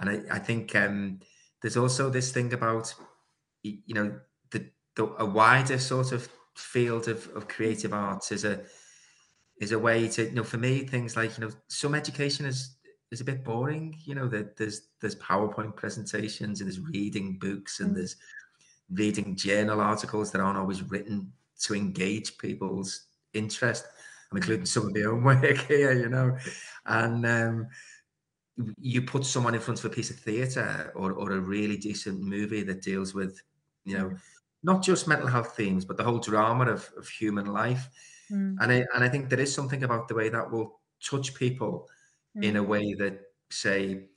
and 0.00 0.10
I, 0.10 0.36
I 0.36 0.38
think 0.38 0.74
um, 0.74 1.20
there's 1.60 1.76
also 1.76 2.08
this 2.08 2.32
thing 2.32 2.52
about, 2.52 2.94
you 3.64 3.94
know, 3.94 4.18
the, 4.50 4.66
the 4.96 5.04
a 5.18 5.24
wider 5.24 5.78
sort 5.78 6.12
of 6.12 6.28
field 6.54 7.08
of, 7.08 7.28
of 7.34 7.48
creative 7.48 7.92
arts 7.92 8.30
is 8.30 8.44
a 8.44 8.62
is 9.60 9.72
a 9.72 9.78
way 9.78 10.08
to, 10.08 10.24
you 10.24 10.32
know, 10.32 10.44
for 10.44 10.58
me, 10.58 10.80
things 10.80 11.16
like 11.16 11.36
you 11.38 11.44
know, 11.44 11.52
some 11.68 11.94
education 11.94 12.46
is 12.46 12.76
is 13.10 13.20
a 13.20 13.24
bit 13.24 13.44
boring. 13.44 13.96
You 14.04 14.14
know, 14.14 14.28
that 14.28 14.56
there's 14.56 14.88
there's 15.00 15.16
PowerPoint 15.16 15.76
presentations 15.76 16.60
and 16.60 16.68
there's 16.68 16.80
reading 16.80 17.38
books 17.40 17.80
and 17.80 17.92
mm. 17.92 17.96
there's 17.96 18.16
reading 18.92 19.34
journal 19.36 19.80
articles 19.80 20.30
that 20.30 20.40
aren't 20.40 20.58
always 20.58 20.82
written 20.82 21.32
to 21.62 21.74
engage 21.74 22.36
people's 22.38 23.06
interest. 23.32 23.86
I'm 24.30 24.38
including 24.38 24.66
some 24.66 24.86
of 24.86 24.94
my 24.94 25.02
own 25.02 25.22
work 25.42 25.58
here, 25.66 25.92
you 25.92 26.08
know, 26.08 26.36
and 26.86 27.26
um, 27.26 27.68
you 28.78 29.02
put 29.02 29.24
someone 29.24 29.54
in 29.54 29.60
front 29.60 29.78
of 29.80 29.86
a 29.86 29.94
piece 29.94 30.10
of 30.10 30.16
theatre 30.16 30.92
or, 30.94 31.12
or 31.12 31.32
a 31.32 31.40
really 31.40 31.76
decent 31.76 32.20
movie 32.20 32.62
that 32.62 32.82
deals 32.82 33.14
with, 33.14 33.40
you 33.84 33.98
know, 33.98 34.12
not 34.62 34.82
just 34.82 35.08
mental 35.08 35.28
health 35.28 35.56
themes, 35.56 35.84
but 35.84 35.96
the 35.96 36.04
whole 36.04 36.18
drama 36.18 36.66
of, 36.66 36.90
of 36.96 37.08
human 37.08 37.46
life. 37.46 37.88
Mm. 38.32 38.56
And 38.60 38.72
I 38.72 38.84
and 38.94 39.04
I 39.04 39.08
think 39.08 39.28
there 39.28 39.40
is 39.40 39.54
something 39.54 39.84
about 39.84 40.08
the 40.08 40.14
way 40.14 40.30
that 40.30 40.50
will 40.50 40.80
touch 41.02 41.34
people 41.34 41.88
mm. 42.36 42.44
in 42.44 42.56
a 42.56 42.62
way 42.62 42.94
that, 42.94 43.20
say, 43.50 44.08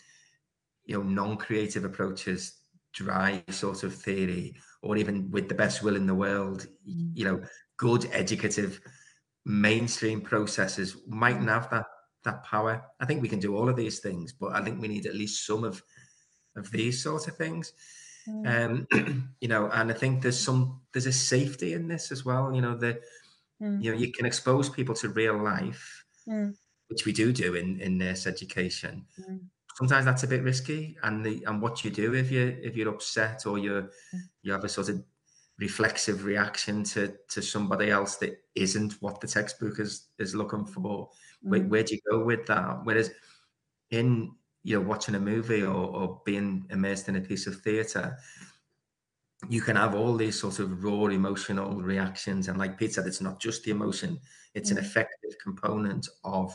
you 0.86 0.96
know, 0.96 1.04
non-creative 1.04 1.84
approaches, 1.84 2.62
dry 2.94 3.44
sort 3.50 3.84
of 3.84 3.94
theory, 3.94 4.56
or 4.82 4.96
even 4.96 5.30
with 5.32 5.50
the 5.50 5.56
best 5.56 5.84
will 5.84 5.98
in 5.98 6.08
the 6.08 6.16
world, 6.16 6.68
mm. 6.90 7.12
you 7.14 7.26
know, 7.26 7.42
good 7.76 8.08
educative 8.14 8.80
mainstream 9.46 10.22
processes 10.22 10.98
mightn't 11.08 11.50
have 11.50 11.70
that 11.70 11.86
that 12.24 12.44
power. 12.44 12.84
I 13.00 13.06
think 13.06 13.22
we 13.22 13.30
can 13.30 13.40
do 13.40 13.56
all 13.56 13.70
of 13.70 13.76
these 13.76 14.00
things, 14.00 14.34
but 14.34 14.54
I 14.54 14.62
think 14.64 14.82
we 14.82 14.88
need 14.88 15.06
at 15.06 15.16
least 15.16 15.46
some 15.46 15.64
of 15.64 15.84
of 16.56 16.72
these 16.72 17.04
sort 17.04 17.28
of 17.28 17.36
things. 17.36 17.74
Mm. 18.28 18.88
Um, 18.92 19.34
you 19.42 19.48
know, 19.48 19.70
and 19.70 19.92
I 19.92 19.94
think 19.94 20.22
there's 20.22 20.40
some 20.40 20.82
there's 20.94 21.06
a 21.06 21.12
safety 21.12 21.74
in 21.74 21.88
this 21.88 22.12
as 22.12 22.26
well. 22.26 22.54
You 22.54 22.62
know, 22.62 22.76
the 22.76 23.00
mm. 23.62 23.82
you 23.82 23.92
know 23.92 23.98
you 23.98 24.12
can 24.12 24.26
expose 24.26 24.70
people 24.70 24.96
to 24.96 25.10
real 25.10 25.42
life, 25.42 26.06
mm 26.28 26.54
which 26.88 27.06
we 27.06 27.12
do 27.12 27.32
do 27.32 27.56
in 27.56 27.80
in 27.80 27.98
nurse 27.98 28.28
education. 28.28 29.06
Mm. 29.20 29.42
Sometimes 29.76 30.06
that's 30.06 30.24
a 30.24 30.28
bit 30.28 30.44
risky, 30.44 30.98
and 31.04 31.26
the 31.26 31.44
and 31.46 31.62
what 31.62 31.84
you 31.84 31.92
do 31.92 32.14
if 32.14 32.32
you 32.32 32.58
if 32.62 32.76
you're 32.76 32.90
upset 32.90 33.46
or 33.46 33.58
you 33.58 33.72
mm. 33.72 34.20
you 34.42 34.52
have 34.52 34.64
a 34.64 34.70
sort 34.70 34.90
of 34.90 35.04
reflexive 35.60 36.24
reaction 36.24 36.84
to 36.84 37.14
to 37.30 37.42
somebody 37.42 37.90
else 37.90 38.16
that 38.18 38.40
isn't 38.56 38.94
what 39.02 39.22
the 39.22 39.28
textbook 39.28 39.80
is 39.80 40.08
is 40.20 40.36
looking 40.36 40.66
for. 40.66 41.10
Mm. 41.46 41.50
Where, 41.50 41.62
where 41.62 41.84
do 41.84 41.96
you 41.96 42.02
go 42.10 42.24
with 42.24 42.46
that? 42.48 42.80
Whereas 42.84 43.12
in 43.92 44.36
you 44.68 44.78
know 44.78 44.86
watching 44.86 45.16
a 45.16 45.20
movie 45.20 45.64
or, 45.64 45.74
or 45.74 46.22
being 46.26 46.66
immersed 46.72 47.08
in 47.08 47.16
a 47.16 47.22
piece 47.22 47.48
of 47.48 47.56
theatre 47.62 48.18
you 49.48 49.62
can 49.62 49.78
have 49.78 49.96
all 49.96 50.14
these 50.14 50.38
sort 50.38 50.60
of 50.60 50.84
raw 50.84 51.06
emotional 51.06 51.82
reactions 51.82 52.50
and 52.50 52.60
like 52.60 52.78
pete 52.78 52.94
said 52.94 53.08
it's 53.08 53.22
not 53.22 53.40
just 53.40 53.64
the 53.64 53.72
emotion 53.72 54.20
it's 54.54 54.70
mm. 54.70 54.74
an 54.74 54.84
effective 54.84 55.32
component 55.42 56.06
of 56.26 56.54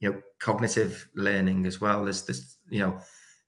you 0.00 0.10
know 0.10 0.20
cognitive 0.40 1.08
learning 1.14 1.66
as 1.66 1.80
well 1.80 2.08
as 2.08 2.26
this 2.26 2.56
you 2.68 2.80
know 2.80 2.98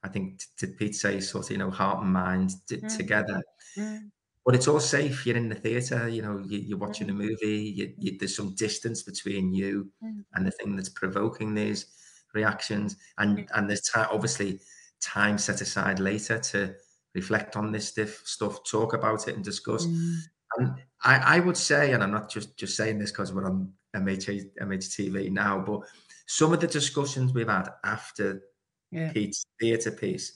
i 0.05 0.09
think 0.09 0.41
did 0.59 0.79
pete 0.79 0.95
say 0.95 1.19
sort 1.19 1.47
of 1.47 1.51
you 1.51 1.59
know 1.59 1.71
heart 1.71 2.05
and 2.05 2.12
mind 2.12 2.51
mm. 2.71 2.97
together 2.97 3.43
mm. 3.77 3.99
but 4.47 4.55
it's 4.55 4.69
all 4.69 4.79
safe 4.79 5.27
you're 5.27 5.37
in 5.37 5.49
the 5.49 5.57
theater 5.57 6.09
you 6.09 6.23
know 6.23 6.39
you, 6.47 6.77
are 6.77 6.79
watching 6.79 7.11
a 7.11 7.12
mm. 7.12 7.17
movie 7.17 7.75
you, 7.77 7.93
you, 7.99 8.17
there's 8.17 8.37
some 8.37 8.55
distance 8.55 9.03
between 9.03 9.53
you 9.53 9.91
mm. 10.05 10.25
and 10.35 10.47
the 10.47 10.53
thing 10.53 10.77
that's 10.77 10.91
provoking 10.91 11.53
these 11.53 11.87
reactions 12.35 12.97
and 13.19 13.39
mm. 13.39 13.47
and 13.55 13.69
there's 13.69 13.83
time 13.83 14.09
obviously 14.11 14.61
time 15.01 15.39
set 15.39 15.61
aside 15.61 15.99
later 15.99 16.39
to 16.39 16.75
reflect 17.15 17.57
on 17.57 17.73
this 17.73 17.89
stuff 17.89 18.23
stuff 18.25 18.65
talk 18.65 18.95
about 18.95 19.29
it 19.29 19.35
and 19.35 19.45
discuss 19.45 19.85
and 19.85 20.75
I, 21.05 21.37
I 21.37 21.39
would 21.41 21.57
say 21.57 21.93
and 21.93 22.03
i'm 22.03 22.12
not 22.12 22.31
just 22.31 22.57
just 22.57 22.77
saying 22.77 22.99
this 22.99 23.11
because 23.11 23.33
we're 23.33 23.47
on 23.47 23.73
MH, 23.95 24.51
mhtv 24.62 25.31
now 25.31 25.59
but 25.59 25.81
some 26.27 26.53
of 26.53 26.61
the 26.61 26.67
discussions 26.67 27.35
we've 27.35 27.49
had 27.49 27.69
after 27.85 28.43
yeah. 28.91 29.11
Pete's 29.12 29.45
theatre 29.61 29.91
piece 29.91 30.35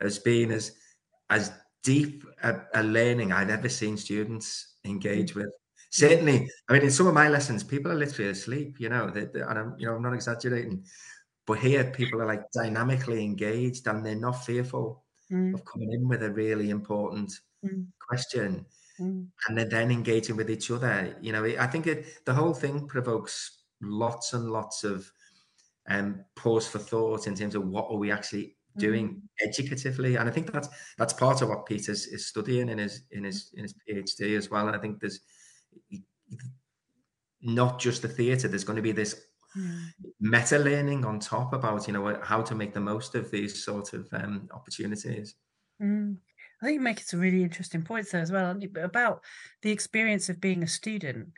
has 0.00 0.18
been 0.18 0.50
as 0.50 0.72
as 1.30 1.52
deep 1.82 2.24
a, 2.42 2.60
a, 2.74 2.82
learning 2.82 3.32
I've 3.32 3.50
ever 3.50 3.68
seen 3.68 3.96
students 3.96 4.74
engage 4.84 5.32
mm. 5.32 5.36
with. 5.36 5.50
Certainly, 5.90 6.48
I 6.68 6.72
mean, 6.72 6.82
in 6.82 6.90
some 6.90 7.06
of 7.06 7.14
my 7.14 7.28
lessons, 7.28 7.62
people 7.62 7.90
are 7.92 7.96
literally 7.96 8.30
asleep. 8.30 8.76
You 8.78 8.88
know, 8.88 9.10
they, 9.10 9.26
they, 9.26 9.40
and 9.40 9.58
I'm, 9.58 9.74
you 9.78 9.86
know, 9.86 9.96
I'm 9.96 10.02
not 10.02 10.14
exaggerating, 10.14 10.84
but 11.46 11.58
here 11.58 11.84
people 11.84 12.22
are 12.22 12.26
like 12.26 12.50
dynamically 12.52 13.24
engaged 13.24 13.86
and 13.86 14.04
they're 14.04 14.14
not 14.14 14.44
fearful 14.44 15.02
mm. 15.30 15.54
of 15.54 15.64
coming 15.64 15.92
in 15.92 16.08
with 16.08 16.22
a 16.22 16.30
really 16.30 16.70
important 16.70 17.32
mm. 17.64 17.86
question, 18.00 18.64
mm. 19.00 19.26
and 19.48 19.58
they're 19.58 19.68
then 19.68 19.90
engaging 19.90 20.36
with 20.36 20.50
each 20.50 20.70
other. 20.70 21.16
You 21.20 21.32
know, 21.32 21.44
I 21.44 21.66
think 21.66 21.86
it, 21.86 22.24
the 22.24 22.34
whole 22.34 22.54
thing 22.54 22.86
provokes 22.86 23.62
lots 23.80 24.32
and 24.32 24.50
lots 24.50 24.84
of 24.84 25.10
um, 25.88 26.24
pause 26.36 26.68
for 26.68 26.78
thought 26.78 27.26
in 27.26 27.34
terms 27.34 27.54
of 27.54 27.66
what 27.66 27.88
are 27.90 27.96
we 27.96 28.12
actually 28.12 28.56
doing 28.76 29.08
mm-hmm. 29.08 29.48
educatively 29.48 30.16
and 30.16 30.28
i 30.28 30.32
think 30.32 30.50
that's 30.50 30.68
that's 30.96 31.12
part 31.12 31.42
of 31.42 31.48
what 31.50 31.66
peter's 31.66 32.06
is 32.06 32.26
studying 32.26 32.70
in 32.70 32.78
his 32.78 33.02
in 33.10 33.24
his 33.24 33.52
in 33.54 33.64
his 33.64 33.74
phd 33.86 34.36
as 34.36 34.50
well 34.50 34.66
and 34.66 34.74
i 34.74 34.78
think 34.78 34.98
there's 34.98 35.20
not 37.42 37.78
just 37.78 38.00
the 38.00 38.08
theatre 38.08 38.48
there's 38.48 38.64
going 38.64 38.76
to 38.76 38.82
be 38.82 38.92
this 38.92 39.26
mm. 39.56 39.86
meta 40.20 40.58
learning 40.58 41.04
on 41.04 41.18
top 41.18 41.52
about 41.52 41.86
you 41.86 41.92
know 41.92 42.18
how 42.22 42.40
to 42.42 42.54
make 42.54 42.72
the 42.72 42.80
most 42.80 43.14
of 43.14 43.30
these 43.30 43.64
sort 43.64 43.92
of 43.92 44.08
um, 44.12 44.48
opportunities 44.52 45.34
mm. 45.82 46.16
i 46.62 46.66
think 46.66 46.74
you 46.74 46.80
make 46.80 47.00
some 47.00 47.20
really 47.20 47.42
interesting 47.42 47.82
points 47.82 48.12
there 48.12 48.22
as 48.22 48.32
well 48.32 48.58
about 48.82 49.22
the 49.62 49.70
experience 49.70 50.28
of 50.28 50.40
being 50.40 50.62
a 50.62 50.68
student 50.68 51.28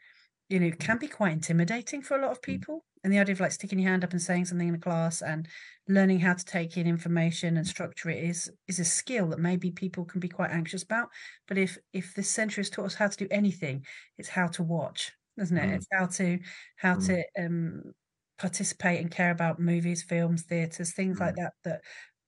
you 0.48 0.60
know 0.60 0.70
can 0.78 0.98
be 0.98 1.08
quite 1.08 1.32
intimidating 1.32 2.02
for 2.02 2.16
a 2.16 2.22
lot 2.22 2.30
of 2.30 2.38
mm. 2.38 2.44
people 2.44 2.84
and 3.02 3.12
the 3.12 3.18
idea 3.18 3.34
of 3.34 3.40
like 3.40 3.52
sticking 3.52 3.78
your 3.78 3.90
hand 3.90 4.02
up 4.02 4.12
and 4.12 4.22
saying 4.22 4.46
something 4.46 4.68
in 4.68 4.74
a 4.74 4.78
class 4.78 5.20
and 5.22 5.46
learning 5.88 6.18
how 6.18 6.32
to 6.32 6.44
take 6.44 6.76
in 6.76 6.86
information 6.86 7.56
and 7.56 7.66
structure 7.66 8.08
it 8.10 8.24
is 8.24 8.50
is 8.66 8.78
a 8.78 8.84
skill 8.84 9.28
that 9.28 9.38
maybe 9.38 9.70
people 9.70 10.04
can 10.04 10.20
be 10.20 10.28
quite 10.28 10.50
anxious 10.50 10.82
about 10.82 11.08
but 11.46 11.58
if 11.58 11.78
if 11.92 12.14
this 12.14 12.28
century 12.28 12.62
has 12.62 12.70
taught 12.70 12.86
us 12.86 12.94
how 12.94 13.06
to 13.06 13.16
do 13.16 13.28
anything 13.30 13.84
it's 14.18 14.28
how 14.28 14.46
to 14.46 14.62
watch 14.62 15.12
isn't 15.38 15.58
it 15.58 15.70
mm. 15.70 15.74
it's 15.74 15.86
how 15.92 16.06
to 16.06 16.38
how 16.76 16.94
mm. 16.94 17.06
to 17.06 17.44
um 17.44 17.82
participate 18.38 19.00
and 19.00 19.10
care 19.10 19.30
about 19.30 19.60
movies 19.60 20.02
films 20.02 20.42
theaters 20.42 20.92
things 20.92 21.18
mm. 21.18 21.20
like 21.20 21.36
that 21.36 21.52
that 21.62 21.80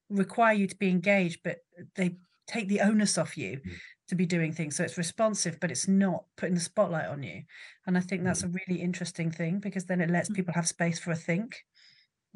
require 0.08 0.54
you 0.54 0.66
to 0.66 0.76
be 0.76 0.88
engaged 0.88 1.40
but 1.42 1.58
they 1.96 2.16
take 2.46 2.68
the 2.68 2.80
onus 2.80 3.18
off 3.18 3.36
you 3.36 3.58
mm 3.58 3.72
to 4.08 4.14
be 4.14 4.26
doing 4.26 4.52
things. 4.52 4.76
So 4.76 4.84
it's 4.84 4.98
responsive, 4.98 5.58
but 5.60 5.70
it's 5.70 5.88
not 5.88 6.24
putting 6.36 6.54
the 6.54 6.60
spotlight 6.60 7.08
on 7.08 7.22
you. 7.22 7.42
And 7.86 7.96
I 7.96 8.00
think 8.00 8.22
that's 8.24 8.42
mm. 8.42 8.48
a 8.54 8.58
really 8.68 8.80
interesting 8.80 9.30
thing 9.30 9.58
because 9.58 9.84
then 9.84 10.00
it 10.00 10.10
lets 10.10 10.28
mm. 10.28 10.34
people 10.34 10.54
have 10.54 10.68
space 10.68 10.98
for 10.98 11.10
a 11.10 11.16
think 11.16 11.56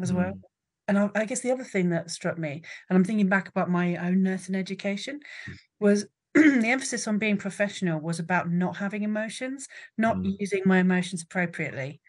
as 0.01 0.11
mm. 0.11 0.17
well. 0.17 0.33
And 0.89 0.99
I, 0.99 1.11
I, 1.15 1.25
guess 1.25 1.41
the 1.41 1.53
other 1.53 1.63
thing 1.63 1.91
that 1.91 2.11
struck 2.11 2.37
me, 2.37 2.63
and 2.89 2.97
I'm 2.97 3.05
thinking 3.05 3.29
back 3.29 3.49
about 3.49 3.71
my 3.71 3.97
own 3.97 4.23
nursing 4.23 4.57
education, 4.57 5.21
mm. 5.49 5.55
was 5.79 6.07
the 6.35 6.71
emphasis 6.71 7.07
on 7.07 7.19
being 7.19 7.37
professional 7.37 8.01
was 8.01 8.19
about 8.19 8.51
not 8.51 8.77
having 8.77 9.05
emotions, 9.05 9.69
not 9.97 10.17
using 10.25 10.63
my 10.65 10.79
emotions 10.79 11.23
appropriately. 11.23 12.01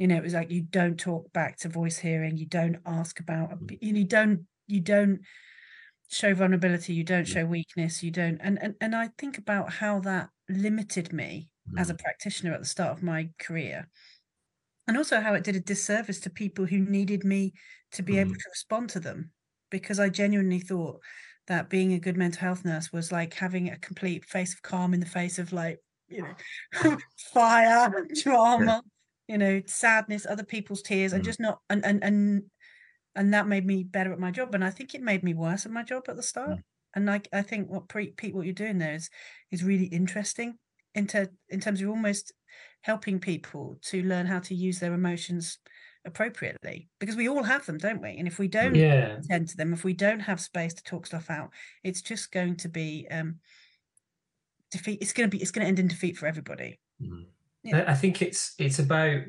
You 0.00 0.08
know, 0.08 0.16
it 0.16 0.22
was 0.22 0.34
like 0.34 0.50
you 0.50 0.62
don't 0.62 0.98
talk 0.98 1.32
back 1.32 1.58
to 1.58 1.68
voice 1.68 1.98
hearing, 1.98 2.36
you 2.36 2.46
don't 2.46 2.78
ask 2.86 3.20
about, 3.20 3.50
mm. 3.50 3.78
you, 3.80 4.04
don't, 4.04 4.46
you 4.66 4.80
don't 4.80 5.20
show 6.10 6.34
vulnerability 6.34 6.92
you 6.92 7.04
don't 7.04 7.26
show 7.28 7.44
weakness 7.46 8.02
you 8.02 8.10
don't 8.10 8.38
and 8.40 8.60
and, 8.62 8.74
and 8.80 8.96
i 8.96 9.08
think 9.16 9.38
about 9.38 9.72
how 9.72 10.00
that 10.00 10.28
limited 10.48 11.12
me 11.12 11.48
as 11.78 11.88
a 11.88 11.94
Mm. 11.94 11.98
practitioner 12.00 12.52
at 12.52 12.60
the 12.60 12.66
start 12.66 12.90
of 12.90 13.02
my 13.02 13.30
career 13.38 13.88
and 14.88 14.96
also 14.96 15.20
how 15.20 15.34
it 15.34 15.44
did 15.44 15.54
a 15.54 15.60
disservice 15.60 16.18
to 16.20 16.30
people 16.30 16.66
who 16.66 16.80
needed 16.80 17.22
me 17.22 17.52
to 17.92 18.02
be 18.02 18.18
able 18.18 18.32
Mhm. 18.32 18.38
to 18.40 18.50
respond 18.50 18.90
to 18.90 18.98
them 18.98 19.30
because 19.70 20.00
i 20.00 20.08
genuinely 20.08 20.58
thought 20.58 21.00
that 21.46 21.70
being 21.70 21.92
a 21.92 22.00
good 22.00 22.16
mental 22.16 22.40
health 22.40 22.64
nurse 22.64 22.92
was 22.92 23.12
like 23.12 23.34
having 23.34 23.70
a 23.70 23.78
complete 23.78 24.24
face 24.24 24.52
of 24.52 24.62
calm 24.62 24.92
in 24.92 25.00
the 25.00 25.06
face 25.06 25.38
of 25.38 25.52
like 25.52 25.78
you 26.08 26.22
know 26.22 26.34
fire 27.32 28.04
drama 28.20 28.82
you 29.30 29.38
know 29.38 29.62
sadness 29.66 30.26
other 30.26 30.44
people's 30.54 30.82
tears 30.82 31.12
and 31.12 31.22
Mm. 31.22 31.26
just 31.30 31.40
not 31.40 31.60
and 31.70 31.84
and 31.84 32.02
and 32.04 32.18
and 33.16 33.34
that 33.34 33.48
made 33.48 33.66
me 33.66 33.84
better 33.84 34.12
at 34.12 34.18
my 34.26 34.30
job 34.38 34.54
and 34.54 34.64
i 34.64 34.70
think 34.70 34.94
it 34.94 35.02
made 35.02 35.22
me 35.22 35.34
worse 35.34 35.66
at 35.66 35.72
my 35.72 35.82
job 35.82 36.04
at 36.08 36.16
the 36.16 36.22
start 36.22 36.58
Mm. 36.58 36.62
and 36.94 37.06
like 37.06 37.28
i 37.32 37.42
think 37.42 37.70
what 37.70 37.88
Pre- 37.88 38.12
pete 38.20 38.34
what 38.34 38.46
you're 38.46 38.54
doing 38.64 38.78
there 38.78 38.94
is 38.94 39.10
is 39.50 39.64
really 39.64 39.86
interesting 39.86 40.58
into 40.94 41.30
in 41.48 41.60
terms 41.60 41.80
of 41.82 41.88
almost 41.88 42.32
helping 42.82 43.20
people 43.20 43.76
to 43.90 44.02
learn 44.02 44.26
how 44.26 44.40
to 44.40 44.54
use 44.54 44.78
their 44.80 44.94
emotions 44.94 45.58
appropriately 46.04 46.88
because 46.98 47.16
we 47.16 47.28
all 47.28 47.42
have 47.44 47.66
them 47.66 47.78
don't 47.78 48.02
we 48.02 48.16
and 48.18 48.26
if 48.26 48.38
we 48.38 48.48
don't 48.48 48.74
Yeah. 48.76 49.18
tend 49.30 49.48
to 49.48 49.56
them 49.56 49.72
if 49.72 49.84
we 49.84 49.92
don't 49.94 50.20
have 50.20 50.40
space 50.40 50.74
to 50.74 50.82
talk 50.82 51.06
stuff 51.06 51.30
out 51.30 51.50
it's 51.84 52.02
just 52.02 52.32
going 52.32 52.56
to 52.56 52.68
be 52.68 53.06
um 53.10 53.38
defeat 54.70 54.98
it's 55.02 55.12
going 55.12 55.28
to 55.30 55.36
be 55.36 55.42
it's 55.42 55.50
going 55.50 55.64
to 55.64 55.68
end 55.68 55.78
in 55.78 55.88
defeat 55.88 56.16
for 56.16 56.26
everybody 56.26 56.78
Mhm. 57.00 57.26
Yeah. 57.62 57.84
I 57.86 57.94
think 57.94 58.22
it's 58.22 58.54
it's 58.58 58.78
about 58.78 59.20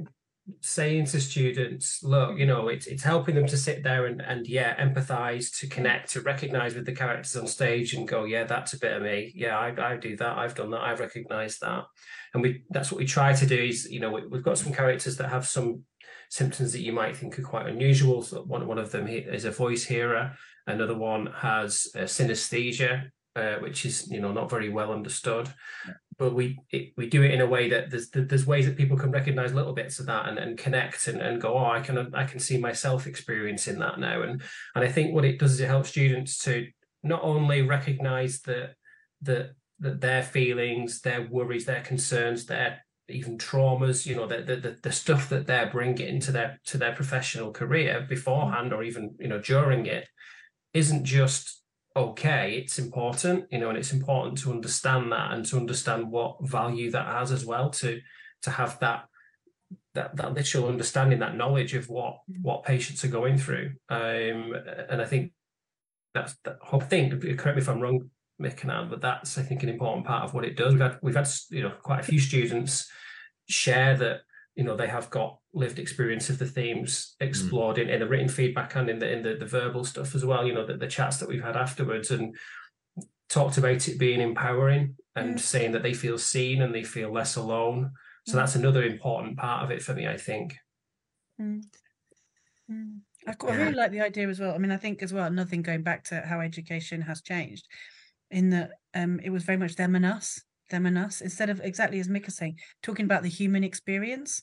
saying 0.61 1.05
to 1.05 1.19
students, 1.19 2.03
look, 2.03 2.37
you 2.37 2.45
know, 2.45 2.67
it's 2.67 2.87
it's 2.87 3.03
helping 3.03 3.35
them 3.35 3.47
to 3.47 3.57
sit 3.57 3.83
there 3.83 4.05
and 4.05 4.21
and 4.21 4.47
yeah, 4.47 4.75
empathize, 4.83 5.57
to 5.59 5.67
connect, 5.67 6.11
to 6.11 6.21
recognize 6.21 6.75
with 6.75 6.85
the 6.85 6.95
characters 6.95 7.35
on 7.35 7.47
stage 7.47 7.93
and 7.93 8.07
go, 8.07 8.23
yeah, 8.23 8.43
that's 8.43 8.73
a 8.73 8.79
bit 8.79 8.93
of 8.95 9.03
me. 9.03 9.31
Yeah, 9.35 9.57
I 9.57 9.93
I 9.93 9.97
do 9.97 10.15
that. 10.17 10.37
I've 10.37 10.55
done 10.55 10.71
that. 10.71 10.81
I've 10.81 10.99
recognized 10.99 11.61
that. 11.61 11.83
And 12.33 12.41
we 12.41 12.63
that's 12.69 12.91
what 12.91 12.99
we 12.99 13.05
try 13.05 13.33
to 13.33 13.45
do 13.45 13.57
is, 13.57 13.89
you 13.89 13.99
know, 13.99 14.11
we, 14.11 14.25
we've 14.27 14.43
got 14.43 14.57
some 14.57 14.73
characters 14.73 15.17
that 15.17 15.29
have 15.29 15.45
some 15.45 15.83
symptoms 16.29 16.71
that 16.71 16.81
you 16.81 16.93
might 16.93 17.15
think 17.15 17.37
are 17.37 17.43
quite 17.43 17.67
unusual. 17.67 18.21
So 18.21 18.43
one 18.43 18.67
one 18.67 18.79
of 18.79 18.91
them 18.91 19.07
is 19.07 19.45
a 19.45 19.51
voice 19.51 19.83
hearer. 19.85 20.33
Another 20.67 20.97
one 20.97 21.27
has 21.35 21.87
synesthesia, 21.95 23.09
uh, 23.35 23.55
which 23.55 23.85
is 23.85 24.09
you 24.09 24.21
know 24.21 24.31
not 24.31 24.49
very 24.49 24.69
well 24.69 24.91
understood 24.91 25.53
but 26.21 26.35
we 26.35 26.59
it, 26.69 26.93
we 26.97 27.09
do 27.09 27.23
it 27.23 27.31
in 27.31 27.41
a 27.41 27.47
way 27.47 27.67
that 27.67 27.89
there's 27.89 28.11
there's 28.11 28.45
ways 28.45 28.67
that 28.67 28.77
people 28.77 28.95
can 28.95 29.09
recognize 29.09 29.55
little 29.55 29.73
bits 29.73 29.99
of 29.99 30.05
that 30.05 30.29
and, 30.29 30.37
and 30.37 30.55
connect 30.55 31.07
and, 31.07 31.19
and 31.19 31.41
go 31.41 31.57
oh 31.57 31.65
I 31.65 31.79
can 31.79 32.13
I 32.13 32.25
can 32.25 32.39
see 32.39 32.59
myself 32.59 33.07
experiencing 33.07 33.79
that 33.79 33.99
now. 33.99 34.21
And 34.21 34.39
and 34.75 34.85
I 34.85 34.87
think 34.87 35.15
what 35.15 35.25
it 35.25 35.39
does 35.39 35.53
is 35.53 35.61
it 35.61 35.65
helps 35.65 35.89
students 35.89 36.37
to 36.43 36.67
not 37.01 37.23
only 37.23 37.63
recognize 37.63 38.39
that 38.41 38.75
that 39.23 39.55
that 39.79 39.99
their 39.99 40.21
feelings 40.21 41.01
their 41.01 41.27
worries 41.27 41.65
their 41.65 41.81
concerns 41.81 42.45
their 42.45 42.85
even 43.09 43.39
traumas 43.39 44.05
you 44.05 44.15
know 44.15 44.27
the, 44.27 44.43
the 44.43 44.77
the 44.83 44.91
stuff 44.91 45.27
that 45.29 45.47
they're 45.47 45.71
bringing 45.71 46.19
to 46.19 46.31
their 46.31 46.59
to 46.65 46.77
their 46.77 46.93
professional 46.93 47.51
career 47.51 48.05
beforehand 48.07 48.73
or 48.73 48.83
even 48.83 49.15
you 49.19 49.27
know 49.27 49.39
during 49.39 49.87
it 49.87 50.07
isn't 50.75 51.03
just 51.03 51.60
okay 51.95 52.55
it's 52.63 52.79
important 52.79 53.45
you 53.51 53.59
know 53.59 53.69
and 53.69 53.77
it's 53.77 53.93
important 53.93 54.37
to 54.37 54.51
understand 54.51 55.11
that 55.11 55.31
and 55.33 55.45
to 55.45 55.57
understand 55.57 56.09
what 56.09 56.37
value 56.41 56.89
that 56.89 57.05
has 57.05 57.31
as 57.31 57.45
well 57.45 57.69
to 57.69 57.99
to 58.41 58.49
have 58.49 58.79
that 58.79 59.05
that 59.93 60.15
that 60.15 60.33
literal 60.33 60.69
understanding 60.69 61.19
that 61.19 61.35
knowledge 61.35 61.73
of 61.73 61.89
what 61.89 62.19
what 62.41 62.63
patients 62.63 63.03
are 63.03 63.09
going 63.09 63.37
through. 63.37 63.71
Um 63.89 64.55
and 64.89 65.01
i 65.01 65.05
think 65.05 65.33
that's 66.13 66.35
that 66.43 66.57
whole 66.61 66.79
thing 66.79 67.09
correct 67.37 67.57
me 67.57 67.61
if 67.61 67.69
i'm 67.69 67.81
wrong 67.81 68.09
mick 68.41 68.63
and 68.63 68.71
Anne, 68.71 68.89
but 68.89 69.01
that's 69.01 69.37
i 69.37 69.41
think 69.41 69.63
an 69.63 69.69
important 69.69 70.05
part 70.05 70.23
of 70.23 70.33
what 70.33 70.45
it 70.45 70.57
does. 70.57 70.73
We've 70.73 70.81
had 70.81 70.97
we've 71.01 71.15
had 71.15 71.29
you 71.49 71.63
know 71.63 71.73
quite 71.81 71.99
a 71.99 72.03
few 72.03 72.19
students 72.19 72.89
share 73.47 73.95
that 73.97 74.21
you 74.55 74.63
know 74.63 74.75
they 74.75 74.87
have 74.87 75.09
got 75.09 75.37
lived 75.53 75.79
experience 75.79 76.29
of 76.29 76.37
the 76.39 76.45
themes 76.45 77.15
explored 77.19 77.77
in, 77.77 77.89
in 77.89 77.99
the 77.99 78.07
written 78.07 78.27
feedback 78.29 78.75
and 78.75 78.89
in 78.89 78.99
the 78.99 79.11
in 79.11 79.21
the, 79.23 79.35
the 79.35 79.45
verbal 79.45 79.83
stuff 79.85 80.13
as 80.15 80.25
well 80.25 80.45
you 80.45 80.53
know 80.53 80.65
the, 80.65 80.75
the 80.77 80.87
chats 80.87 81.17
that 81.17 81.29
we've 81.29 81.43
had 81.43 81.55
afterwards 81.55 82.11
and 82.11 82.35
talked 83.29 83.57
about 83.57 83.87
it 83.87 83.97
being 83.99 84.21
empowering 84.21 84.95
and 85.15 85.35
Mm. 85.35 85.39
saying 85.39 85.71
that 85.73 85.83
they 85.83 85.93
feel 85.93 86.17
seen 86.17 86.61
and 86.61 86.73
they 86.73 86.83
feel 86.83 87.11
less 87.11 87.35
alone 87.35 87.91
so 88.27 88.33
Mm. 88.33 88.35
that's 88.37 88.55
another 88.55 88.83
important 88.83 89.37
part 89.37 89.63
of 89.63 89.71
it 89.71 89.81
for 89.81 89.93
me 89.93 90.07
i 90.07 90.17
think 90.17 90.57
Mm. 91.39 91.63
Mm. 92.69 92.99
I 93.27 93.33
quite- 93.33 93.53
I 93.53 93.55
really 93.57 93.73
like 93.73 93.91
the 93.91 94.01
idea 94.01 94.27
as 94.27 94.39
well. 94.39 94.53
I 94.53 94.57
mean, 94.57 94.71
I 94.71 94.77
think 94.77 95.01
as 95.03 95.13
well, 95.13 95.25
another 95.25 95.49
thing 95.49 95.61
going 95.61 95.83
back 95.83 96.03
to 96.05 96.21
how 96.21 96.39
education 96.41 97.01
has 97.01 97.21
changed, 97.21 97.67
in 98.31 98.49
that 98.51 98.71
um, 98.93 99.19
it 99.19 99.29
was 99.29 99.43
very 99.43 99.57
much 99.57 99.75
them 99.75 99.95
and 99.95 100.05
us, 100.05 100.41
them 100.71 100.85
and 100.87 100.97
us, 100.97 101.21
instead 101.21 101.49
of 101.49 101.61
exactly 101.61 101.99
as 101.99 102.07
Mick 102.07 102.27
is 102.27 102.35
saying, 102.35 102.57
talking 102.81 103.05
about 103.05 103.23
the 103.23 103.29
human 103.29 103.63
experience. 103.63 104.41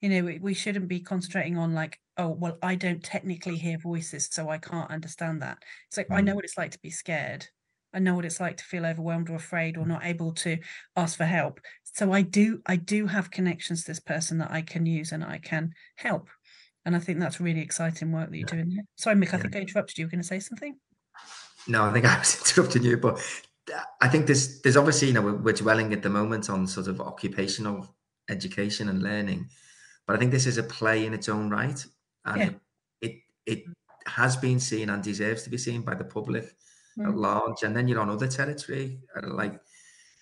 You 0.00 0.10
know, 0.10 0.24
we, 0.24 0.38
we 0.38 0.54
shouldn't 0.54 0.88
be 0.88 1.00
concentrating 1.00 1.56
on 1.56 1.72
like, 1.72 1.98
oh, 2.18 2.28
well, 2.28 2.58
I 2.62 2.74
don't 2.74 3.02
technically 3.02 3.56
hear 3.56 3.78
voices, 3.78 4.28
so 4.30 4.48
I 4.50 4.58
can't 4.58 4.90
understand 4.90 5.40
that. 5.42 5.58
It's 5.88 5.96
like 5.96 6.10
I 6.10 6.20
know 6.20 6.32
Mm. 6.32 6.36
what 6.36 6.44
it's 6.44 6.58
like 6.58 6.72
to 6.72 6.78
be 6.80 6.90
scared. 6.90 7.46
I 7.94 8.00
know 8.00 8.14
what 8.14 8.24
it's 8.24 8.40
like 8.40 8.56
to 8.56 8.64
feel 8.64 8.84
overwhelmed 8.84 9.30
or 9.30 9.36
afraid 9.36 9.76
or 9.76 9.86
not 9.86 10.04
able 10.04 10.32
to 10.32 10.58
ask 10.96 11.16
for 11.16 11.24
help. 11.24 11.60
So 11.84 12.12
I 12.12 12.22
do, 12.22 12.60
I 12.66 12.76
do 12.76 13.06
have 13.06 13.30
connections 13.30 13.84
to 13.84 13.92
this 13.92 14.00
person 14.00 14.38
that 14.38 14.50
I 14.50 14.62
can 14.62 14.84
use 14.84 15.12
and 15.12 15.24
I 15.24 15.38
can 15.38 15.72
help. 15.96 16.28
And 16.84 16.94
I 16.94 16.98
think 16.98 17.20
that's 17.20 17.40
really 17.40 17.60
exciting 17.60 18.12
work 18.12 18.30
that 18.30 18.36
you're 18.36 18.46
doing 18.46 18.74
there. 18.74 18.84
Sorry, 18.96 19.16
Mick, 19.16 19.32
I 19.32 19.38
think 19.38 19.56
I 19.56 19.60
interrupted 19.60 19.96
you. 19.96 20.02
You 20.02 20.06
were 20.06 20.10
going 20.10 20.22
to 20.22 20.26
say 20.26 20.40
something? 20.40 20.76
No, 21.66 21.84
I 21.84 21.92
think 21.92 22.04
I 22.04 22.18
was 22.18 22.36
interrupting 22.40 22.82
you, 22.82 22.96
but 22.98 23.22
I 24.00 24.08
think 24.08 24.26
there's 24.26 24.60
there's 24.62 24.76
obviously 24.76 25.08
you 25.08 25.14
know 25.14 25.22
we're, 25.22 25.36
we're 25.36 25.52
dwelling 25.54 25.92
at 25.92 26.02
the 26.02 26.10
moment 26.10 26.50
on 26.50 26.66
sort 26.66 26.86
of 26.88 27.00
occupational 27.00 27.96
education 28.28 28.88
and 28.88 29.02
learning, 29.02 29.48
but 30.06 30.16
I 30.16 30.18
think 30.18 30.30
this 30.32 30.46
is 30.46 30.58
a 30.58 30.62
play 30.62 31.06
in 31.06 31.14
its 31.14 31.28
own 31.28 31.50
right, 31.50 31.84
and 32.24 32.40
Yeah. 32.40 32.50
it 33.00 33.22
it 33.46 33.64
has 34.06 34.36
been 34.36 34.60
seen 34.60 34.90
and 34.90 35.02
deserves 35.02 35.44
to 35.44 35.50
be 35.50 35.58
seen 35.58 35.82
by 35.82 35.94
the 35.94 36.04
public 36.04 36.44
at 37.04 37.14
Mm. 37.14 37.16
large. 37.16 37.62
And 37.64 37.74
then 37.76 37.88
you're 37.88 38.00
on 38.00 38.10
other 38.10 38.28
territory, 38.28 39.00
like 39.22 39.60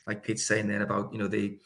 like 0.06 0.22
Pete's 0.24 0.46
saying 0.46 0.68
there 0.68 0.82
about 0.82 1.12
you 1.12 1.18
know 1.18 1.28
the 1.28 1.60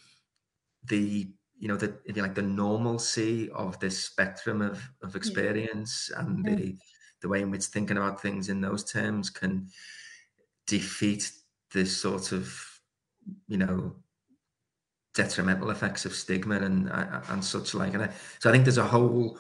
the 0.85 1.33
you 1.59 1.69
know 1.69 1.77
the 1.77 1.99
if 2.07 2.17
you 2.17 2.23
like 2.23 2.35
the 2.35 2.43
normalcy 2.43 3.51
of 3.51 3.79
this 3.81 4.03
spectrum 4.05 4.63
of 4.63 4.83
of 5.03 5.17
experience 5.17 6.11
and 6.17 6.45
Mm. 6.45 6.57
the 6.57 6.79
the 7.23 7.29
way 7.29 7.43
in 7.43 7.51
which 7.51 7.65
thinking 7.67 7.97
about 7.99 8.21
things 8.23 8.49
in 8.49 8.61
those 8.61 8.85
terms 8.85 9.31
can 9.31 9.69
defeat 10.67 11.33
this 11.73 11.97
sort 11.97 12.33
of 12.33 12.55
you 13.49 13.59
know 13.59 13.95
detrimental 15.15 15.71
effects 15.71 16.05
of 16.05 16.15
stigma 16.15 16.57
and 16.57 16.91
and 16.91 17.45
such 17.45 17.75
like. 17.75 17.95
And 17.95 18.05
I, 18.05 18.11
so 18.39 18.51
I 18.51 18.53
think 18.53 18.65
there's 18.65 18.79
a 18.79 18.85
whole 18.85 19.39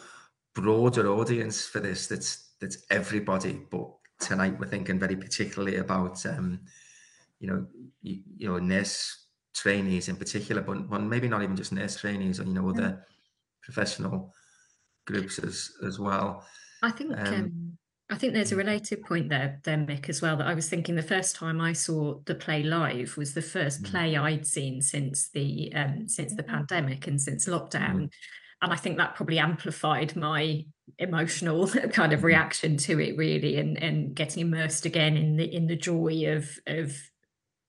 broader 0.55 1.09
audience 1.09 1.67
for 1.67 1.81
this 1.81 2.07
that's 2.07 2.55
that's 2.61 2.79
everybody. 2.91 3.61
But 3.71 3.91
tonight 4.21 4.59
we're 4.59 4.67
thinking 4.67 4.99
very 4.99 5.17
particularly 5.17 5.77
about 5.77 6.25
um 6.27 6.61
you 7.39 7.49
know 7.49 7.67
you, 8.03 8.23
you 8.39 8.49
know 8.49 8.59
nurse 8.59 9.27
trainees 9.55 10.09
in 10.09 10.17
particular 10.17 10.62
but, 10.62 10.89
but 10.89 11.03
maybe 11.03 11.29
not 11.29 11.43
even 11.43 11.57
just 11.57 11.73
nurse 11.73 12.01
trainees 12.01 12.41
or 12.41 12.45
you 12.45 12.55
know 12.55 12.69
other 12.69 13.05
professional 13.62 14.33
groups 15.07 15.39
as 15.39 15.73
as 15.87 15.99
well. 15.99 16.45
I 16.83 16.91
think 16.91 17.17
Um, 17.17 17.27
um, 17.27 17.79
I 18.09 18.16
think 18.16 18.35
there's 18.35 18.53
a 18.53 18.55
mm. 18.55 18.59
related 18.59 19.03
point 19.03 19.29
there, 19.29 19.61
there, 19.64 19.77
Mick, 19.77 20.09
as 20.09 20.23
well. 20.23 20.37
That 20.37 20.47
I 20.47 20.55
was 20.55 20.69
thinking 20.69 20.95
the 20.95 21.03
first 21.03 21.35
time 21.35 21.61
I 21.61 21.73
saw 21.73 22.21
the 22.25 22.35
play 22.35 22.62
live 22.62 23.16
was 23.16 23.35
the 23.35 23.42
first 23.42 23.83
Mm. 23.83 23.90
play 23.90 24.16
I'd 24.16 24.47
seen 24.47 24.81
since 24.81 25.29
the 25.31 25.73
um, 25.75 26.09
since 26.09 26.35
the 26.35 26.42
pandemic 26.42 27.07
and 27.07 27.21
since 27.21 27.47
lockdown, 27.47 28.11
and 28.62 28.73
I 28.73 28.77
think 28.77 28.99
that 28.99 29.16
probably 29.16 29.38
amplified 29.38 30.14
my 30.14 30.64
emotional 30.99 31.66
kind 31.92 32.12
of 32.12 32.23
reaction 32.23 32.77
to 32.79 33.01
it, 33.01 33.16
really, 33.16 33.57
and 33.57 33.83
and 33.83 34.14
getting 34.14 34.42
immersed 34.42 34.87
again 34.87 35.16
in 35.16 35.37
the 35.37 35.53
in 35.53 35.66
the 35.66 35.77
joy 35.77 36.27
of 36.29 36.59
of 36.66 36.97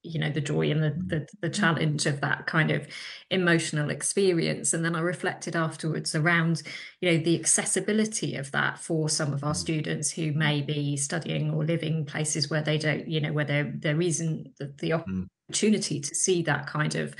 you 0.08 0.20
know 0.20 0.32
the 0.32 0.41
joy 0.41 0.70
and 0.72 0.84
the, 0.84 0.89
Mm. 0.96 1.10
the 1.10 1.28
the 1.41 1.50
challenge 1.50 2.06
of 2.06 2.22
that 2.22 2.46
kind 2.48 2.72
of 2.72 2.88
emotional 3.30 3.89
experience 3.89 4.74
and 4.74 4.84
then 4.86 4.96
i 4.96 5.00
reflected 5.00 5.56
afterwards 5.56 6.15
around 6.15 6.63
you 7.02 7.12
know 7.12 7.17
the 7.24 7.39
accessibility 7.39 8.36
of 8.36 8.52
that 8.52 8.80
for 8.80 9.10
some 9.10 9.34
of 9.34 9.43
our 9.43 9.54
Mm. 9.54 9.56
students 9.56 10.12
who 10.12 10.32
may 10.34 10.62
be 10.62 10.98
studying 10.98 11.52
or 11.52 11.65
living 11.65 12.06
places 12.06 12.50
where 12.50 12.62
they 12.63 12.78
don't 12.78 13.08
you 13.08 13.20
know 13.22 13.34
where 13.34 13.46
there 13.46 13.74
there 13.78 14.02
isn't 14.02 14.56
the, 14.58 14.74
the 14.80 14.93
Mm. 15.08 15.28
opportunity 15.50 16.00
to 16.00 16.15
see 16.15 16.41
that 16.43 16.67
kind 16.67 16.96
of 16.96 17.15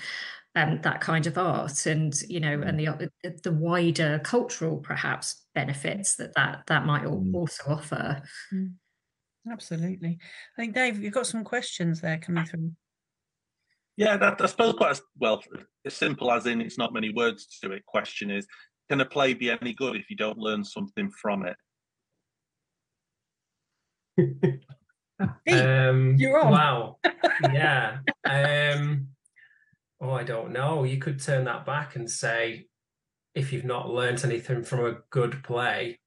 um, 0.56 0.82
that 0.82 1.02
kind 1.02 1.28
of 1.28 1.38
art 1.38 1.86
and 1.86 2.20
you 2.28 2.40
know 2.40 2.62
and 2.62 2.80
the 2.80 2.88
uh, 2.88 2.98
the 3.44 3.52
wider 3.52 4.20
cultural 4.24 4.78
perhaps 4.78 5.46
benefits 5.54 6.16
that 6.16 6.34
that 6.36 6.64
that 6.68 6.86
might 6.86 7.06
Mm. 7.06 7.34
also 7.34 7.64
offer 7.70 8.22
Absolutely. 9.52 10.18
I 10.58 10.62
think, 10.62 10.74
Dave, 10.76 11.02
you've 11.02 11.14
got 11.14 11.28
some 11.28 11.44
questions 11.44 12.02
there 12.02 12.18
coming 12.18 12.46
through. 12.46 12.72
Yeah, 13.96 14.18
that, 14.18 14.40
I 14.40 14.46
suppose 14.46 14.74
quite 14.74 14.92
as, 14.92 15.02
well 15.18 15.42
as 15.86 15.94
simple 15.96 16.32
as 16.32 16.46
in 16.46 16.62
it's 16.62 16.78
not 16.78 16.94
many 16.94 17.12
words 17.12 17.48
to 17.64 17.72
it. 17.72 17.86
Question 17.86 18.30
is, 18.30 18.46
can 18.90 19.02
a 19.02 19.06
play 19.06 19.34
be 19.34 19.50
any 19.50 19.74
good 19.74 19.96
if 19.96 20.10
you 20.10 20.16
don't 20.16 20.38
learn 20.38 20.64
something 20.64 21.10
from 21.10 21.46
it? 21.46 21.56
um, 25.52 26.16
you're 26.18 26.40
on. 26.40 26.52
Wow. 26.52 26.98
yeah. 27.54 27.98
Um, 28.24 29.08
oh, 30.00 30.12
I 30.12 30.24
don't 30.24 30.52
know. 30.52 30.84
You 30.84 30.98
could 30.98 31.22
turn 31.22 31.46
that 31.46 31.66
back 31.66 31.96
and 31.96 32.10
say, 32.10 32.68
if 33.34 33.52
you've 33.52 33.66
not 33.66 33.90
learnt 33.90 34.24
anything 34.26 34.64
from 34.64 34.86
a 34.86 34.98
good 35.10 35.44
play, 35.44 36.00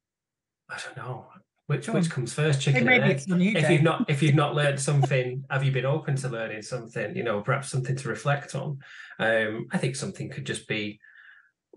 I 0.69 0.79
don't 0.85 0.97
know. 0.97 1.27
Which 1.71 1.89
which 1.89 2.11
comes 2.11 2.33
first, 2.33 2.61
chicken 2.61 2.89
and 2.89 3.05
egg? 3.05 3.11
it's 3.13 3.31
on 3.31 3.41
you, 3.41 3.53
If 3.55 3.71
you've 3.71 3.85
not 3.85 4.11
if 4.11 4.25
you've 4.25 4.35
not 4.35 4.57
learned 4.57 4.81
something, 4.81 5.45
have 5.51 5.63
you 5.63 5.71
been 5.71 5.87
open 5.87 6.17
to 6.17 6.29
learning 6.29 6.63
something? 6.63 7.15
You 7.15 7.23
know, 7.23 7.43
perhaps 7.43 7.71
something 7.71 7.95
to 7.95 8.09
reflect 8.09 8.57
on. 8.57 8.79
Um, 9.21 9.69
I 9.71 9.79
think 9.79 9.95
something 9.95 10.31
could 10.31 10.45
just 10.45 10.67
be 10.67 10.99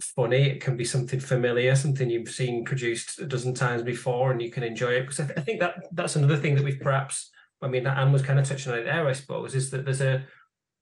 funny. 0.01 0.49
It 0.49 0.61
can 0.61 0.77
be 0.77 0.83
something 0.83 1.19
familiar, 1.19 1.75
something 1.75 2.09
you've 2.09 2.29
seen 2.29 2.65
produced 2.65 3.19
a 3.19 3.27
dozen 3.27 3.53
times 3.53 3.83
before, 3.83 4.31
and 4.31 4.41
you 4.41 4.49
can 4.49 4.63
enjoy 4.63 4.93
it. 4.93 5.01
Because 5.01 5.19
I, 5.19 5.25
th- 5.25 5.37
I 5.37 5.41
think 5.41 5.59
that 5.59 5.75
that's 5.91 6.15
another 6.15 6.37
thing 6.37 6.55
that 6.55 6.63
we've 6.63 6.79
perhaps. 6.79 7.29
I 7.61 7.67
mean, 7.67 7.85
Anne 7.85 8.11
was 8.11 8.23
kind 8.23 8.39
of 8.39 8.49
touching 8.49 8.73
on 8.73 8.79
it 8.79 8.85
there, 8.85 9.07
I 9.07 9.13
suppose, 9.13 9.53
is 9.53 9.69
that 9.69 9.85
there's 9.85 10.01
a 10.01 10.25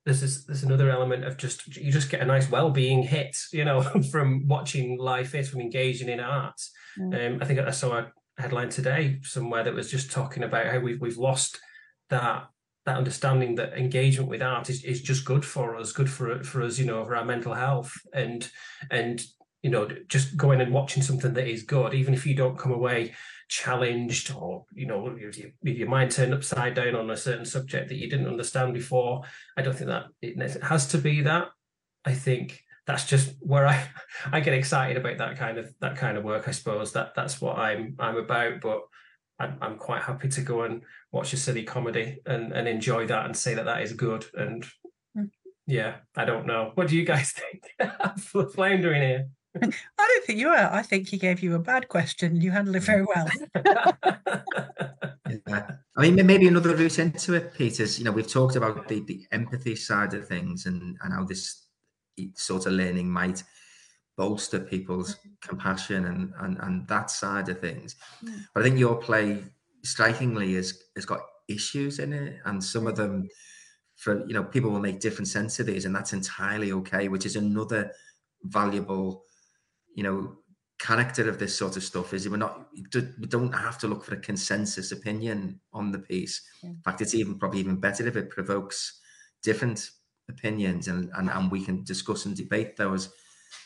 there's 0.05 0.21
this, 0.21 0.45
there's 0.45 0.63
another 0.63 0.89
element 0.89 1.25
of 1.25 1.35
just 1.35 1.67
you 1.75 1.91
just 1.91 2.09
get 2.09 2.21
a 2.21 2.25
nice 2.25 2.49
well-being 2.49 3.03
hit, 3.03 3.35
you 3.51 3.65
know, 3.65 3.81
from 4.11 4.47
watching 4.47 4.97
live 4.97 5.27
fit, 5.27 5.47
from 5.47 5.59
engaging 5.59 6.07
in 6.07 6.21
art. 6.21 6.61
Mm. 6.97 7.33
Um, 7.33 7.39
I 7.41 7.45
think 7.45 7.59
I 7.59 7.71
saw 7.71 7.97
a 7.97 8.11
headline 8.41 8.69
today 8.69 9.19
somewhere 9.23 9.63
that 9.63 9.73
was 9.73 9.89
just 9.89 10.11
talking 10.11 10.43
about 10.43 10.67
how 10.67 10.79
we've 10.79 10.99
we've 10.99 11.17
lost 11.17 11.59
that 12.09 12.47
that 12.85 12.97
understanding 12.97 13.55
that 13.55 13.77
engagement 13.77 14.29
with 14.29 14.41
art 14.41 14.69
is, 14.69 14.83
is 14.83 15.01
just 15.01 15.23
good 15.25 15.45
for 15.45 15.75
us, 15.75 15.91
good 15.91 16.09
for 16.09 16.43
for 16.43 16.63
us, 16.63 16.79
you 16.79 16.85
know, 16.85 17.05
for 17.05 17.15
our 17.15 17.25
mental 17.25 17.53
health, 17.53 17.93
and 18.13 18.49
and 18.89 19.23
you 19.61 19.69
know, 19.69 19.87
just 20.07 20.35
going 20.35 20.59
and 20.59 20.73
watching 20.73 21.03
something 21.03 21.33
that 21.33 21.47
is 21.47 21.63
good, 21.63 21.93
even 21.93 22.13
if 22.15 22.25
you 22.25 22.35
don't 22.35 22.57
come 22.57 22.71
away 22.71 23.13
challenged 23.47 24.33
or 24.33 24.65
you 24.73 24.87
know, 24.87 25.01
with 25.01 25.37
with 25.61 25.77
your 25.77 25.89
mind 25.89 26.09
turned 26.11 26.33
upside 26.33 26.73
down 26.73 26.95
on 26.95 27.09
a 27.11 27.17
certain 27.17 27.45
subject 27.45 27.89
that 27.89 27.97
you 27.97 28.09
didn't 28.09 28.27
understand 28.27 28.73
before. 28.73 29.21
I 29.55 29.61
don't 29.61 29.75
think 29.75 29.89
that 29.89 30.05
it 30.21 30.63
has 30.63 30.87
to 30.89 30.97
be 30.97 31.21
that. 31.21 31.49
I 32.03 32.13
think 32.13 32.63
that's 32.87 33.05
just 33.05 33.33
where 33.39 33.67
I 33.67 33.87
I 34.31 34.39
get 34.39 34.53
excited 34.53 34.97
about 34.97 35.17
that 35.19 35.37
kind 35.37 35.57
of 35.57 35.73
that 35.81 35.95
kind 35.97 36.17
of 36.17 36.23
work. 36.23 36.47
I 36.47 36.51
suppose 36.51 36.91
that 36.93 37.13
that's 37.15 37.41
what 37.41 37.57
I'm 37.57 37.95
I'm 37.99 38.17
about, 38.17 38.61
but. 38.61 38.81
I'm, 39.39 39.57
I'm 39.59 39.77
quite 39.77 40.03
happy 40.03 40.29
to 40.29 40.41
go 40.41 40.61
and 40.61 40.83
watch 41.11 41.33
a 41.33 41.37
silly 41.37 41.63
comedy 41.63 42.19
and, 42.27 42.51
and 42.53 42.67
enjoy 42.67 43.07
that 43.07 43.25
and 43.25 43.35
say 43.35 43.55
that 43.55 43.65
that 43.65 43.81
is 43.81 43.91
good. 43.93 44.23
And 44.35 44.63
Mm. 45.17 45.31
yeah, 45.65 45.95
I 46.15 46.25
don't 46.25 46.45
know. 46.45 46.73
What 46.75 46.89
do 46.89 46.95
you 46.95 47.03
guys 47.03 47.31
think? 47.35 47.63
I'm 47.79 48.17
floundering 48.17 49.01
here. 49.01 49.27
I 49.59 49.67
don't 49.97 50.25
think 50.25 50.37
you 50.37 50.49
are. 50.49 50.71
I 50.71 50.83
think 50.83 51.07
he 51.07 51.17
gave 51.17 51.41
you 51.41 51.55
a 51.55 51.59
bad 51.59 51.87
question. 51.87 52.39
You 52.39 52.51
handled 52.51 52.75
it 52.75 52.83
very 52.83 53.03
well. 53.03 53.27
Yeah. 55.47 55.71
I 55.97 56.01
mean, 56.01 56.25
maybe 56.25 56.47
another 56.47 56.75
route 56.75 56.99
into 56.99 57.33
it, 57.33 57.53
Peter, 57.53 57.83
is, 57.83 57.97
you 57.97 58.05
know, 58.05 58.11
we've 58.11 58.27
talked 58.31 58.55
about 58.55 58.87
the, 58.87 59.01
the 59.01 59.25
empathy 59.31 59.75
side 59.75 60.13
of 60.13 60.27
things 60.27 60.65
and, 60.65 60.97
and 61.01 61.13
how 61.13 61.23
this 61.23 61.60
sort 62.35 62.65
of 62.65 62.73
learning 62.73 63.09
might 63.09 63.43
bolster 64.17 64.59
people's 64.59 65.17
compassion 65.41 66.05
and, 66.05 66.33
and, 66.39 66.57
and 66.59 66.87
that 66.87 67.09
side 67.09 67.49
of 67.49 67.59
things. 67.59 67.95
Mm. 68.23 68.45
But 68.53 68.61
I 68.61 68.63
think 68.63 68.79
your 68.79 68.95
play 68.95 69.43
strikingly 69.83 70.53
has, 70.55 70.81
has 70.95 71.05
got 71.05 71.21
issues 71.47 71.99
in 71.99 72.13
it 72.13 72.39
and 72.45 72.63
some 72.63 72.87
of 72.87 72.95
them 72.95 73.27
for, 73.95 74.25
you 74.27 74.33
know, 74.33 74.43
people 74.43 74.71
will 74.71 74.79
make 74.79 74.99
different 74.99 75.27
sense 75.27 75.59
of 75.59 75.65
these 75.65 75.85
and 75.85 75.95
that's 75.95 76.13
entirely 76.13 76.71
okay, 76.71 77.07
which 77.07 77.25
is 77.25 77.35
another 77.35 77.91
valuable, 78.43 79.23
you 79.95 80.03
know, 80.03 80.37
character 80.79 81.29
of 81.29 81.37
this 81.37 81.55
sort 81.55 81.77
of 81.77 81.83
stuff 81.83 82.11
is 82.11 82.27
we're 82.27 82.37
not 82.37 82.67
we 82.73 83.27
don't 83.27 83.53
have 83.53 83.77
to 83.77 83.87
look 83.87 84.03
for 84.03 84.15
a 84.15 84.19
consensus 84.19 84.91
opinion 84.91 85.59
on 85.73 85.91
the 85.91 85.99
piece 85.99 86.41
Yeah. 86.63 86.71
in 86.71 86.81
fact 86.81 87.01
it's 87.01 87.13
even 87.13 87.37
probably 87.37 87.59
even 87.59 87.79
better 87.79 88.07
if 88.07 88.15
it 88.15 88.31
provokes 88.31 88.99
different 89.43 89.91
opinions 90.31 90.87
and 90.87 91.09
and, 91.15 91.29
and 91.29 91.51
we 91.51 91.63
can 91.63 91.83
discuss 91.83 92.25
and 92.25 92.35
debate 92.37 92.77
those 92.77 93.13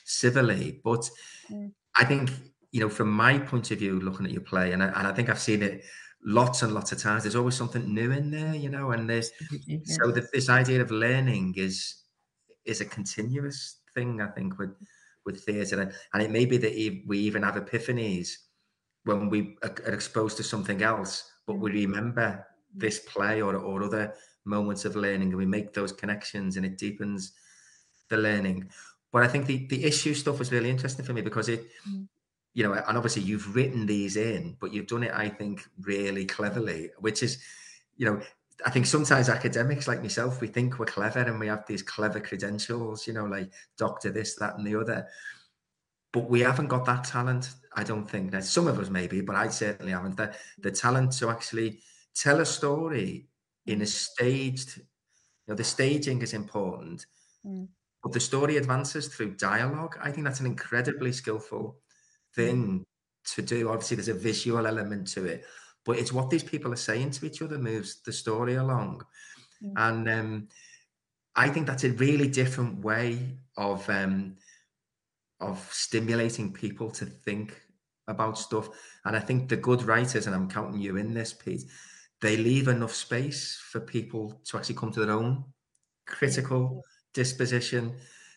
civilly. 0.05 0.81
But 0.83 1.09
Mm. 1.51 1.73
i 1.97 2.03
think 2.03 2.31
you 2.71 2.79
know 2.79 2.89
from 2.89 3.11
my 3.11 3.37
point 3.37 3.69
of 3.71 3.79
view 3.79 3.99
looking 3.99 4.25
at 4.25 4.31
your 4.31 4.41
play 4.41 4.71
and 4.73 4.81
I, 4.83 4.87
and 4.87 5.07
I 5.07 5.13
think 5.13 5.29
i've 5.29 5.39
seen 5.39 5.61
it 5.61 5.85
lots 6.25 6.63
and 6.63 6.73
lots 6.73 6.91
of 6.91 6.97
times 6.97 7.23
there's 7.23 7.35
always 7.35 7.55
something 7.55 7.93
new 7.93 8.11
in 8.11 8.31
there 8.31 8.55
you 8.55 8.69
know 8.69 8.91
and 8.91 9.07
there's 9.09 9.31
so 9.83 10.11
that 10.11 10.31
this 10.33 10.49
idea 10.49 10.81
of 10.81 10.89
learning 10.91 11.53
is 11.57 12.03
is 12.65 12.81
a 12.81 12.85
continuous 12.85 13.81
thing 13.93 14.21
i 14.21 14.27
think 14.27 14.57
with 14.57 14.71
with 15.25 15.43
theatre 15.45 15.81
and, 15.81 15.93
and 16.13 16.23
it 16.23 16.31
may 16.31 16.45
be 16.45 16.57
that 16.57 16.73
we 17.07 17.19
even 17.19 17.43
have 17.43 17.55
epiphanies 17.55 18.29
when 19.03 19.29
we 19.29 19.57
are 19.63 19.75
are 19.87 19.93
exposed 19.93 20.37
to 20.37 20.43
something 20.43 20.81
else 20.81 21.31
but 21.47 21.55
we 21.59 21.71
remember 21.71 22.45
this 22.73 22.99
play 22.99 23.41
or, 23.41 23.55
or 23.55 23.83
other 23.83 24.13
moments 24.45 24.85
of 24.85 24.95
learning 24.95 25.29
and 25.29 25.37
we 25.37 25.45
make 25.45 25.73
those 25.73 25.91
connections 25.91 26.57
and 26.57 26.65
it 26.65 26.77
deepens 26.77 27.33
the 28.09 28.17
learning 28.17 28.69
but 29.11 29.23
i 29.23 29.27
think 29.27 29.45
the 29.45 29.65
the 29.67 29.83
issue 29.83 30.13
stuff 30.13 30.39
was 30.39 30.51
really 30.51 30.69
interesting 30.69 31.05
for 31.05 31.13
me 31.13 31.21
because 31.21 31.49
it 31.49 31.65
Mm. 31.87 32.07
you 32.53 32.63
know 32.63 32.73
and 32.73 32.97
obviously 32.97 33.23
you've 33.23 33.55
written 33.55 33.85
these 33.85 34.15
in 34.17 34.55
but 34.59 34.71
you've 34.73 34.87
done 34.87 35.03
it 35.03 35.11
i 35.13 35.27
think 35.27 35.63
really 35.81 36.25
cleverly 36.25 36.89
which 36.99 37.21
is 37.23 37.39
you 37.97 38.05
know 38.05 38.21
I 38.65 38.69
think 38.69 38.85
sometimes 38.85 39.27
academics 39.27 39.87
like 39.87 40.01
myself, 40.01 40.39
we 40.39 40.47
think 40.47 40.79
we're 40.79 40.85
clever 40.85 41.19
and 41.19 41.39
we 41.39 41.47
have 41.47 41.65
these 41.67 41.81
clever 41.81 42.19
credentials, 42.19 43.05
you 43.05 43.13
know, 43.13 43.25
like 43.25 43.51
doctor 43.77 44.11
this, 44.11 44.35
that, 44.35 44.57
and 44.57 44.65
the 44.65 44.79
other. 44.79 45.07
But 46.13 46.29
we 46.29 46.39
haven't 46.39 46.69
got 46.69 46.85
that 46.85 47.03
talent, 47.03 47.49
I 47.73 47.83
don't 47.83 48.09
think. 48.09 48.31
Now, 48.31 48.39
some 48.39 48.67
of 48.67 48.79
us 48.79 48.89
maybe, 48.89 49.19
but 49.19 49.35
I 49.35 49.49
certainly 49.49 49.91
haven't. 49.91 50.15
The, 50.15 50.33
the 50.59 50.71
talent 50.71 51.11
to 51.17 51.29
actually 51.29 51.79
tell 52.13 52.39
a 52.39 52.45
story 52.45 53.27
in 53.65 53.81
a 53.81 53.85
staged, 53.85 54.77
you 54.77 54.83
know, 55.47 55.55
the 55.55 55.63
staging 55.63 56.21
is 56.21 56.33
important, 56.33 57.05
Mm. 57.45 57.67
but 58.03 58.11
the 58.11 58.19
story 58.19 58.57
advances 58.57 59.07
through 59.07 59.35
dialogue. 59.35 59.97
I 60.01 60.11
think 60.11 60.25
that's 60.25 60.39
an 60.39 60.47
incredibly 60.47 61.11
skillful 61.11 61.79
thing 62.33 62.85
to 63.35 63.41
do. 63.41 63.69
Obviously, 63.69 63.97
there's 63.97 64.07
a 64.07 64.13
visual 64.13 64.65
element 64.65 65.07
to 65.09 65.25
it, 65.25 65.45
but 65.85 65.97
it's 65.97 66.11
what 66.11 66.29
these 66.29 66.43
people 66.43 66.73
are 66.73 66.77
saying 66.77 67.11
to 67.11 67.25
each 67.25 67.41
other 67.41 67.57
moves 67.59 68.01
the 68.01 68.11
story 68.11 68.55
along. 68.55 69.03
Mm. 69.63 69.73
And 69.77 70.09
um, 70.09 70.47
I 71.35 71.49
think 71.49 71.67
that's 71.67 71.83
a 71.83 71.91
really 71.91 72.27
different 72.27 72.83
way 72.83 73.37
of 73.57 73.87
um, 73.89 74.37
of 75.39 75.67
stimulating 75.71 76.53
people 76.53 76.89
to 76.91 77.05
think 77.05 77.61
about 78.07 78.37
stuff. 78.37 78.69
And 79.03 79.15
I 79.15 79.19
think 79.19 79.49
the 79.49 79.57
good 79.57 79.83
writers, 79.83 80.27
and 80.27 80.35
I'm 80.35 80.49
counting 80.49 80.79
you 80.79 80.97
in 80.97 81.13
this, 81.13 81.33
Pete, 81.33 81.65
they 82.21 82.37
leave 82.37 82.67
enough 82.67 82.93
space 82.93 83.61
for 83.71 83.79
people 83.79 84.41
to 84.45 84.57
actually 84.57 84.75
come 84.75 84.91
to 84.91 85.05
their 85.05 85.15
own 85.15 85.43
critical 86.07 86.83
disposition 87.13 87.95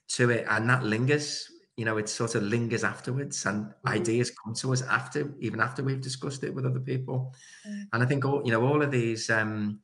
to 0.08 0.30
it, 0.30 0.46
and 0.48 0.68
that 0.68 0.84
lingers. 0.84 1.50
You 1.76 1.84
know, 1.84 1.96
it 1.96 2.08
sort 2.08 2.34
of 2.34 2.42
lingers 2.42 2.82
afterwards, 2.82 3.46
and 3.46 3.72
ideas 3.86 4.32
come 4.32 4.52
to 4.56 4.72
us 4.72 4.82
after, 4.82 5.32
even 5.38 5.60
after 5.60 5.84
we've 5.84 6.00
discussed 6.00 6.42
it 6.42 6.52
with 6.52 6.66
other 6.66 6.80
people. 6.80 7.32
Mm. 7.66 7.84
And 7.92 8.02
I 8.02 8.06
think 8.06 8.24
all 8.24 8.42
you 8.44 8.50
know, 8.50 8.66
all 8.66 8.82
of 8.82 8.90
these 8.90 9.30
um, 9.30 9.80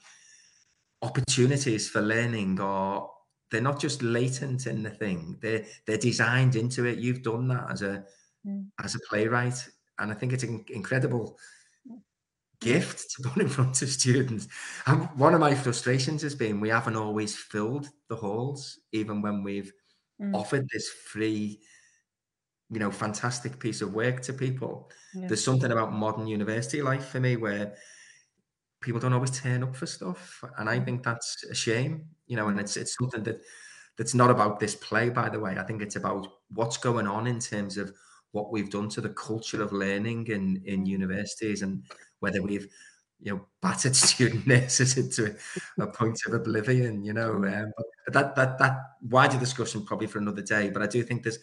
opportunities 1.02 1.88
for 1.88 2.00
learning 2.00 2.60
are 2.60 3.08
they're 3.50 3.60
not 3.60 3.78
just 3.78 4.02
latent 4.02 4.66
in 4.66 4.82
the 4.82 4.90
thing; 4.90 5.38
they're 5.40 5.64
they're 5.86 5.98
designed 5.98 6.56
into 6.56 6.84
it. 6.84 6.98
You've 6.98 7.22
done 7.22 7.46
that 7.48 7.70
as 7.70 7.82
a 7.82 8.04
Mm. 8.46 8.66
as 8.82 8.94
a 8.94 9.00
playwright, 9.08 9.66
and 9.98 10.12
I 10.12 10.14
think 10.14 10.32
it's 10.32 10.42
an 10.42 10.64
incredible 10.68 11.38
gift 12.60 13.10
to 13.16 13.28
put 13.28 13.42
in 13.42 13.48
front 13.48 13.82
of 13.82 13.88
students. 13.90 14.48
And 14.86 15.08
one 15.18 15.34
of 15.34 15.40
my 15.40 15.54
frustrations 15.54 16.22
has 16.22 16.34
been 16.34 16.60
we 16.60 16.68
haven't 16.70 16.96
always 16.96 17.36
filled 17.36 17.88
the 18.08 18.16
halls, 18.16 18.78
even 18.92 19.22
when 19.22 19.42
we've 19.42 19.72
Mm. 20.20 20.32
offered 20.32 20.68
this 20.72 20.88
free, 20.88 21.60
you 22.70 22.78
know, 22.78 22.90
fantastic 22.90 23.58
piece 23.60 23.80
of 23.82 23.92
work 23.92 24.20
to 24.22 24.32
people. 24.32 24.90
Yeah. 25.12 25.28
There's 25.28 25.44
something 25.44 25.70
about 25.70 25.92
modern 25.92 26.26
university 26.26 26.82
life 26.82 27.06
for 27.08 27.20
me 27.20 27.36
where 27.36 27.76
people 28.80 29.00
don't 29.00 29.12
always 29.12 29.38
turn 29.38 29.62
up 29.62 29.74
for 29.76 29.86
stuff, 29.86 30.42
and 30.58 30.68
I 30.68 30.80
think 30.80 31.02
that's 31.02 31.42
a 31.44 31.54
shame. 31.54 32.08
You 32.26 32.36
know, 32.36 32.48
and 32.48 32.58
it's 32.60 32.76
it's 32.76 32.96
something 32.98 33.22
that 33.24 33.42
that's 33.96 34.14
not 34.14 34.30
about 34.30 34.60
this 34.60 34.74
play, 34.74 35.10
by 35.10 35.28
the 35.28 35.40
way. 35.40 35.56
I 35.58 35.62
think 35.64 35.82
it's 35.82 35.96
about 35.96 36.26
what's 36.50 36.76
going 36.76 37.06
on 37.06 37.26
in 37.26 37.38
terms 37.40 37.76
of 37.78 37.94
what 38.34 38.52
we've 38.52 38.70
done 38.70 38.88
to 38.90 39.00
the 39.00 39.10
culture 39.10 39.62
of 39.62 39.72
learning 39.72 40.26
in 40.28 40.62
in 40.66 40.86
universities 40.86 41.62
and 41.62 41.84
whether 42.20 42.42
we've 42.42 42.68
you 43.20 43.32
know 43.32 43.40
battered 43.62 43.96
student 44.10 44.46
nurses 44.46 44.96
into 44.98 45.34
a 45.80 45.86
point 45.86 46.18
of 46.26 46.34
oblivion 46.34 47.04
you 47.04 47.12
know 47.12 47.32
um, 47.44 47.72
but 47.76 47.86
that 48.12 48.34
that 48.36 48.58
that 48.58 48.76
wider 49.02 49.38
discussion 49.38 49.84
probably 49.86 50.06
for 50.08 50.18
another 50.18 50.42
day 50.42 50.70
but 50.70 50.82
i 50.82 50.86
do 50.86 51.02
think 51.02 51.22
there's 51.22 51.38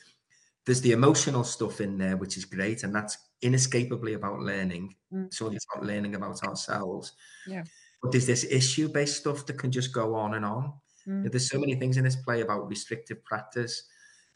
there's 0.65 0.81
the 0.81 0.91
emotional 0.91 1.43
stuff 1.43 1.81
in 1.81 1.97
there 1.97 2.17
which 2.17 2.37
is 2.37 2.45
great 2.45 2.83
and 2.83 2.93
that's 2.93 3.17
inescapably 3.41 4.13
about 4.13 4.39
learning 4.39 4.95
Mm. 5.13 5.33
so 5.33 5.47
it's 5.47 5.65
about 5.73 5.85
learning 5.85 6.15
about 6.15 6.41
ourselves 6.43 7.13
Yeah. 7.45 7.63
but 8.01 8.11
there's 8.11 8.27
this 8.27 8.45
issue 8.45 8.87
based 8.87 9.17
stuff 9.17 9.45
that 9.47 9.57
can 9.59 9.71
just 9.71 9.91
go 9.93 10.15
on 10.15 10.35
and 10.35 10.45
on 10.45 10.73
Mm. 11.07 11.31
there's 11.31 11.49
so 11.49 11.59
many 11.59 11.75
things 11.75 11.97
in 11.97 12.03
this 12.03 12.15
play 12.15 12.41
about 12.41 12.67
restrictive 12.69 13.23
practice 13.25 13.89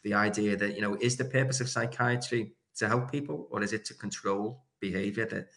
the 0.06 0.14
idea 0.14 0.56
that 0.56 0.76
you 0.76 0.82
know 0.82 0.96
is 1.02 1.18
the 1.18 1.26
purpose 1.26 1.60
of 1.60 1.68
psychiatry 1.68 2.54
to 2.78 2.88
help 2.88 3.12
people 3.12 3.48
or 3.52 3.62
is 3.62 3.74
it 3.74 3.84
to 3.86 3.94
control 3.96 4.64
behavior 4.80 5.26
that 5.26 5.50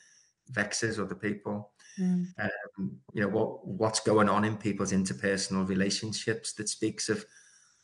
vexes 0.51 0.99
other 0.99 1.15
people? 1.15 1.71
Mm. 2.01 2.27
um, 2.39 2.97
you 3.13 3.23
know 3.23 3.29
what 3.29 3.67
what's 3.67 4.01
going 4.01 4.29
on 4.29 4.45
in 4.45 4.57
people's 4.57 4.93
interpersonal 4.93 5.69
relationships 5.69 6.53
that 6.55 6.69
speaks 6.69 7.09
of 7.09 7.25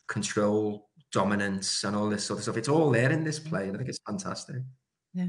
control 0.07 0.89
dominance 1.13 1.83
and 1.85 1.97
all 1.97 2.09
this 2.09 2.25
sort 2.25 2.39
of 2.39 2.45
stuff? 2.45 2.57
It's 2.57 2.69
all 2.69 2.91
there 2.91 3.13
in 3.13 3.25
this 3.25 3.39
play 3.39 3.65
and 3.69 3.75
i 3.75 3.79
think 3.79 3.89
it's 3.89 4.01
fantastic. 4.07 4.57
Yeah. 5.13 5.27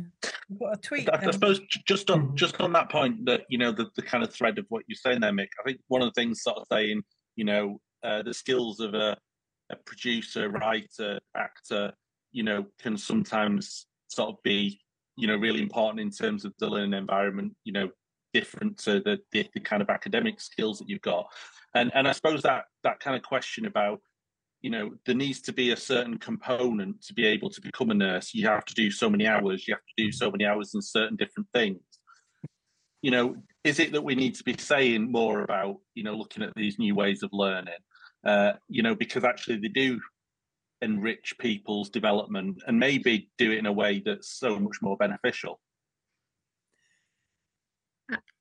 What 0.48 0.78
a 0.78 0.82
tweet 0.82 1.10
I, 1.10 1.28
I, 1.28 1.32
suppose 1.32 1.60
just 1.86 2.10
on 2.10 2.28
mm-hmm. 2.28 2.36
just 2.36 2.62
on 2.62 2.71
that 2.74 2.89
point 2.89 3.26
that 3.26 3.41
you 3.50 3.58
know 3.58 3.71
the, 3.71 3.88
the 3.95 4.02
kind 4.02 4.24
of 4.24 4.34
thread 4.34 4.58
of 4.58 4.65
what 4.69 4.84
you're 4.88 4.95
saying 4.95 5.19
there 5.19 5.32
mick 5.32 5.50
i 5.60 5.63
think 5.63 5.80
one 5.89 6.02
of 6.02 6.08
the 6.08 6.19
things 6.19 6.41
sort 6.41 6.58
of 6.58 6.65
saying 6.71 7.04
you 7.36 7.45
know 7.45 7.80
uh, 8.04 8.21
the 8.21 8.34
skills 8.34 8.80
of 8.80 8.93
a, 8.93 9.17
a 9.71 9.75
producer 9.75 10.49
writer 10.49 11.19
actor 11.36 11.91
you 12.32 12.43
know 12.43 12.65
can 12.80 12.97
sometimes 12.97 13.88
sort 14.08 14.30
of 14.30 14.36
be 14.43 14.80
you 15.15 15.28
know 15.28 15.38
really 15.38 15.62
important 15.62 15.99
in 15.99 16.12
terms 16.12 16.45
of 16.45 16.54
the 16.60 16.67
learning 16.67 16.93
environment 16.93 17.56
you 17.63 17.73
know 17.73 17.89
different 18.36 18.78
to 18.78 18.99
the, 18.99 19.17
the, 19.32 19.47
the 19.54 19.62
kind 19.62 19.82
of 19.82 19.89
academic 19.89 20.41
skills 20.41 20.78
that 20.78 20.89
you've 20.89 21.01
got. 21.01 21.25
And 21.73 21.89
and 21.95 22.06
i 22.08 22.12
suppose 22.12 22.41
that 22.41 22.65
that 22.84 22.99
kind 22.99 23.15
of 23.15 23.23
question 23.23 23.65
about 23.65 24.01
you 24.62 24.69
know 24.69 24.91
there 25.06 25.15
needs 25.15 25.41
to 25.41 25.54
be 25.54 25.71
a 25.71 25.78
certain 25.78 26.17
component 26.17 27.01
to 27.04 27.13
be 27.13 27.25
able 27.25 27.49
to 27.49 27.62
become 27.62 27.91
a 27.91 27.93
nurse. 27.93 28.34
You 28.34 28.47
have 28.47 28.65
to 28.65 28.73
do 28.73 28.91
so 28.91 29.10
many 29.10 29.25
hours. 29.28 29.67
You 29.67 29.75
have 29.75 29.88
to 29.91 30.04
do 30.04 30.12
so 30.12 30.30
many 30.32 30.45
hours 30.45 30.73
in 30.73 30.82
certain 30.82 31.15
different 31.15 31.47
things. 31.54 31.82
You 33.01 33.12
know 33.12 33.36
is 33.63 33.80
it 33.80 33.91
that 33.93 34.04
we 34.04 34.15
need 34.15 34.36
to 34.36 34.43
be 34.43 34.56
saying 34.58 35.12
more 35.12 35.41
about 35.41 35.78
you 35.93 36.04
know 36.04 36.15
looking 36.15 36.43
at 36.43 36.56
these 36.56 36.78
new 36.78 36.95
ways 36.95 37.23
of 37.23 37.30
learning 37.32 37.84
uh, 38.26 38.54
you 38.68 38.84
know 38.84 38.96
because 38.96 39.24
actually 39.24 39.58
they 39.58 39.68
do 39.68 40.00
enrich 40.82 41.36
people's 41.40 41.90
development 41.90 42.62
and 42.68 42.80
maybe 42.80 43.30
do 43.38 43.52
it 43.52 43.58
in 43.58 43.66
a 43.66 43.72
way 43.72 44.02
that's 44.06 44.30
so 44.30 44.60
much 44.60 44.78
more 44.82 44.98
beneficial. 44.98 45.60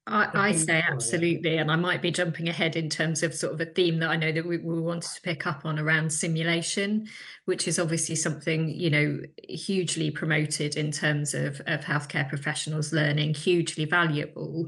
I, 0.07 0.29
I, 0.35 0.53
say 0.53 0.83
absolutely, 0.87 1.57
and 1.57 1.71
I 1.71 1.77
might 1.77 2.03
be 2.03 2.11
jumping 2.11 2.51
ahead 2.51 2.77
in 2.77 2.91
terms 2.91 3.23
of 3.23 3.35
sort 3.35 3.55
of 3.55 3.61
a 3.63 3.65
theme 3.65 4.01
that 4.01 4.11
I 4.11 4.17
know 4.17 4.33
that 4.33 4.45
we, 4.45 4.59
we, 4.59 4.79
wanted 4.79 5.11
to 5.15 5.23
pick 5.23 5.47
up 5.47 5.65
on 5.65 5.79
around 5.79 6.13
simulation, 6.13 7.07
which 7.47 7.67
is 7.67 7.79
obviously 7.79 8.15
something 8.15 8.69
you 8.69 8.91
know 8.91 9.21
hugely 9.49 10.11
promoted 10.11 10.77
in 10.77 10.91
terms 10.91 11.33
of 11.33 11.63
of 11.67 11.81
healthcare 11.81 12.29
professionals 12.29 12.93
learning, 12.93 13.33
hugely 13.33 13.87
valuable, 13.87 14.67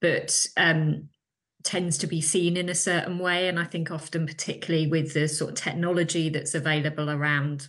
but 0.00 0.46
um, 0.56 1.10
tends 1.64 1.98
to 1.98 2.06
be 2.06 2.20
seen 2.20 2.56
in 2.56 2.68
a 2.68 2.74
certain 2.74 3.18
way, 3.18 3.48
and 3.48 3.58
I 3.58 3.64
think 3.64 3.90
often, 3.90 4.26
particularly 4.26 4.86
with 4.86 5.14
the 5.14 5.28
sort 5.28 5.52
of 5.52 5.56
technology 5.56 6.28
that's 6.28 6.54
available 6.54 7.10
around 7.10 7.68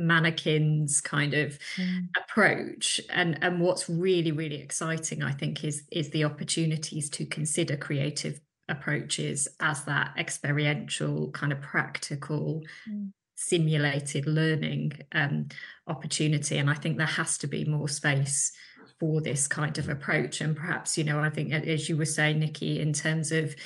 mannequins 0.00 1.00
kind 1.00 1.34
of 1.34 1.58
mm. 1.76 2.08
approach 2.16 3.00
and 3.10 3.38
and 3.42 3.60
what's 3.60 3.88
really 3.88 4.32
really 4.32 4.60
exciting 4.60 5.22
i 5.22 5.30
think 5.30 5.62
is 5.62 5.84
is 5.92 6.10
the 6.10 6.24
opportunities 6.24 7.10
to 7.10 7.26
consider 7.26 7.76
creative 7.76 8.40
approaches 8.68 9.46
as 9.60 9.84
that 9.84 10.12
experiential 10.16 11.30
kind 11.32 11.52
of 11.52 11.60
practical 11.60 12.62
mm. 12.88 13.10
simulated 13.34 14.26
learning 14.26 14.92
um, 15.12 15.46
opportunity 15.86 16.56
and 16.56 16.70
i 16.70 16.74
think 16.74 16.96
there 16.96 17.06
has 17.06 17.36
to 17.36 17.46
be 17.46 17.64
more 17.64 17.88
space 17.88 18.52
for 19.00 19.20
this 19.20 19.48
kind 19.48 19.76
of 19.78 19.86
mm. 19.86 19.92
approach. 19.92 20.40
And 20.40 20.56
perhaps 20.56 20.96
you 20.96 21.04
know 21.04 21.20
i 21.20 21.30
think 21.30 21.52
as 21.52 21.88
you 21.88 21.96
were 21.96 22.04
saying 22.04 22.38
nicky 22.38 22.78
in 22.80 22.92
terms 22.92 23.32
of 23.32 23.56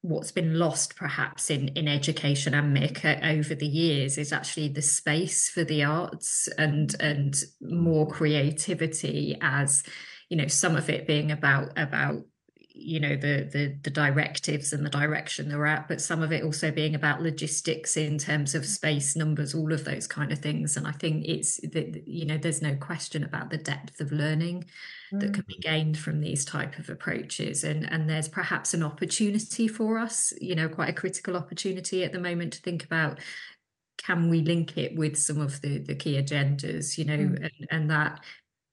what's 0.00 0.32
been 0.32 0.58
lost 0.58 0.96
perhaps 0.96 1.48
in 1.48 1.68
in 1.68 1.86
education 1.86 2.54
and 2.54 2.76
Mick 2.76 3.04
uh, 3.04 3.24
over 3.24 3.54
the 3.54 3.66
years 3.66 4.18
is 4.18 4.32
actually 4.32 4.68
the 4.68 4.82
space 4.82 5.48
for 5.48 5.62
the 5.62 5.84
arts 5.84 6.48
and 6.58 6.94
and 6.98 7.34
mm. 7.34 7.70
more 7.70 8.08
creativity 8.08 9.38
as 9.40 9.84
you 10.28 10.36
know 10.36 10.48
some 10.48 10.76
of 10.76 10.90
it 10.90 11.06
being 11.06 11.30
about 11.30 11.70
about 11.76 12.22
you 12.74 12.98
know 12.98 13.16
the 13.16 13.48
the 13.52 13.76
the 13.82 13.90
directives 13.90 14.72
and 14.72 14.84
the 14.84 14.90
direction 14.90 15.48
they're 15.48 15.66
at 15.66 15.86
but 15.88 16.00
some 16.00 16.22
of 16.22 16.32
it 16.32 16.42
also 16.42 16.70
being 16.70 16.94
about 16.94 17.22
logistics 17.22 17.96
in 17.96 18.16
terms 18.18 18.54
of 18.54 18.64
space 18.64 19.14
numbers 19.14 19.54
all 19.54 19.72
of 19.72 19.84
those 19.84 20.06
kind 20.06 20.32
of 20.32 20.38
things 20.38 20.76
and 20.76 20.86
i 20.86 20.92
think 20.92 21.24
it's 21.26 21.58
that 21.70 22.06
you 22.06 22.24
know 22.24 22.38
there's 22.38 22.62
no 22.62 22.74
question 22.76 23.24
about 23.24 23.50
the 23.50 23.58
depth 23.58 24.00
of 24.00 24.10
learning 24.10 24.64
that 25.12 25.34
can 25.34 25.44
be 25.46 25.56
mm. 25.56 25.60
gained 25.60 25.98
from 25.98 26.20
these 26.20 26.44
type 26.44 26.78
of 26.78 26.88
approaches 26.88 27.64
and 27.64 27.90
and 27.90 28.08
there's 28.08 28.28
perhaps 28.28 28.72
an 28.72 28.82
opportunity 28.82 29.68
for 29.68 29.98
us 29.98 30.32
you 30.40 30.54
know 30.54 30.68
quite 30.68 30.88
a 30.88 30.94
critical 30.94 31.36
opportunity 31.36 32.02
at 32.02 32.12
the 32.12 32.18
moment 32.18 32.54
to 32.54 32.60
think 32.60 32.84
about 32.84 33.18
can 33.98 34.30
we 34.30 34.40
link 34.40 34.78
it 34.78 34.96
with 34.96 35.18
some 35.18 35.40
of 35.40 35.60
the 35.60 35.78
the 35.78 35.94
key 35.94 36.14
agendas 36.14 36.96
you 36.96 37.04
know 37.04 37.18
mm. 37.18 37.36
and, 37.36 37.68
and 37.70 37.90
that 37.90 38.20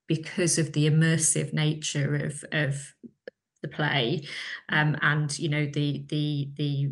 because 0.08 0.58
of 0.58 0.72
the 0.74 0.90
immersive 0.90 1.54
nature 1.54 2.16
of 2.16 2.46
of 2.54 2.94
the 3.62 3.68
play 3.68 4.26
um, 4.70 4.98
and 5.02 5.38
you 5.38 5.50
know 5.50 5.66
the 5.66 6.06
the 6.10 6.50
the 6.56 6.92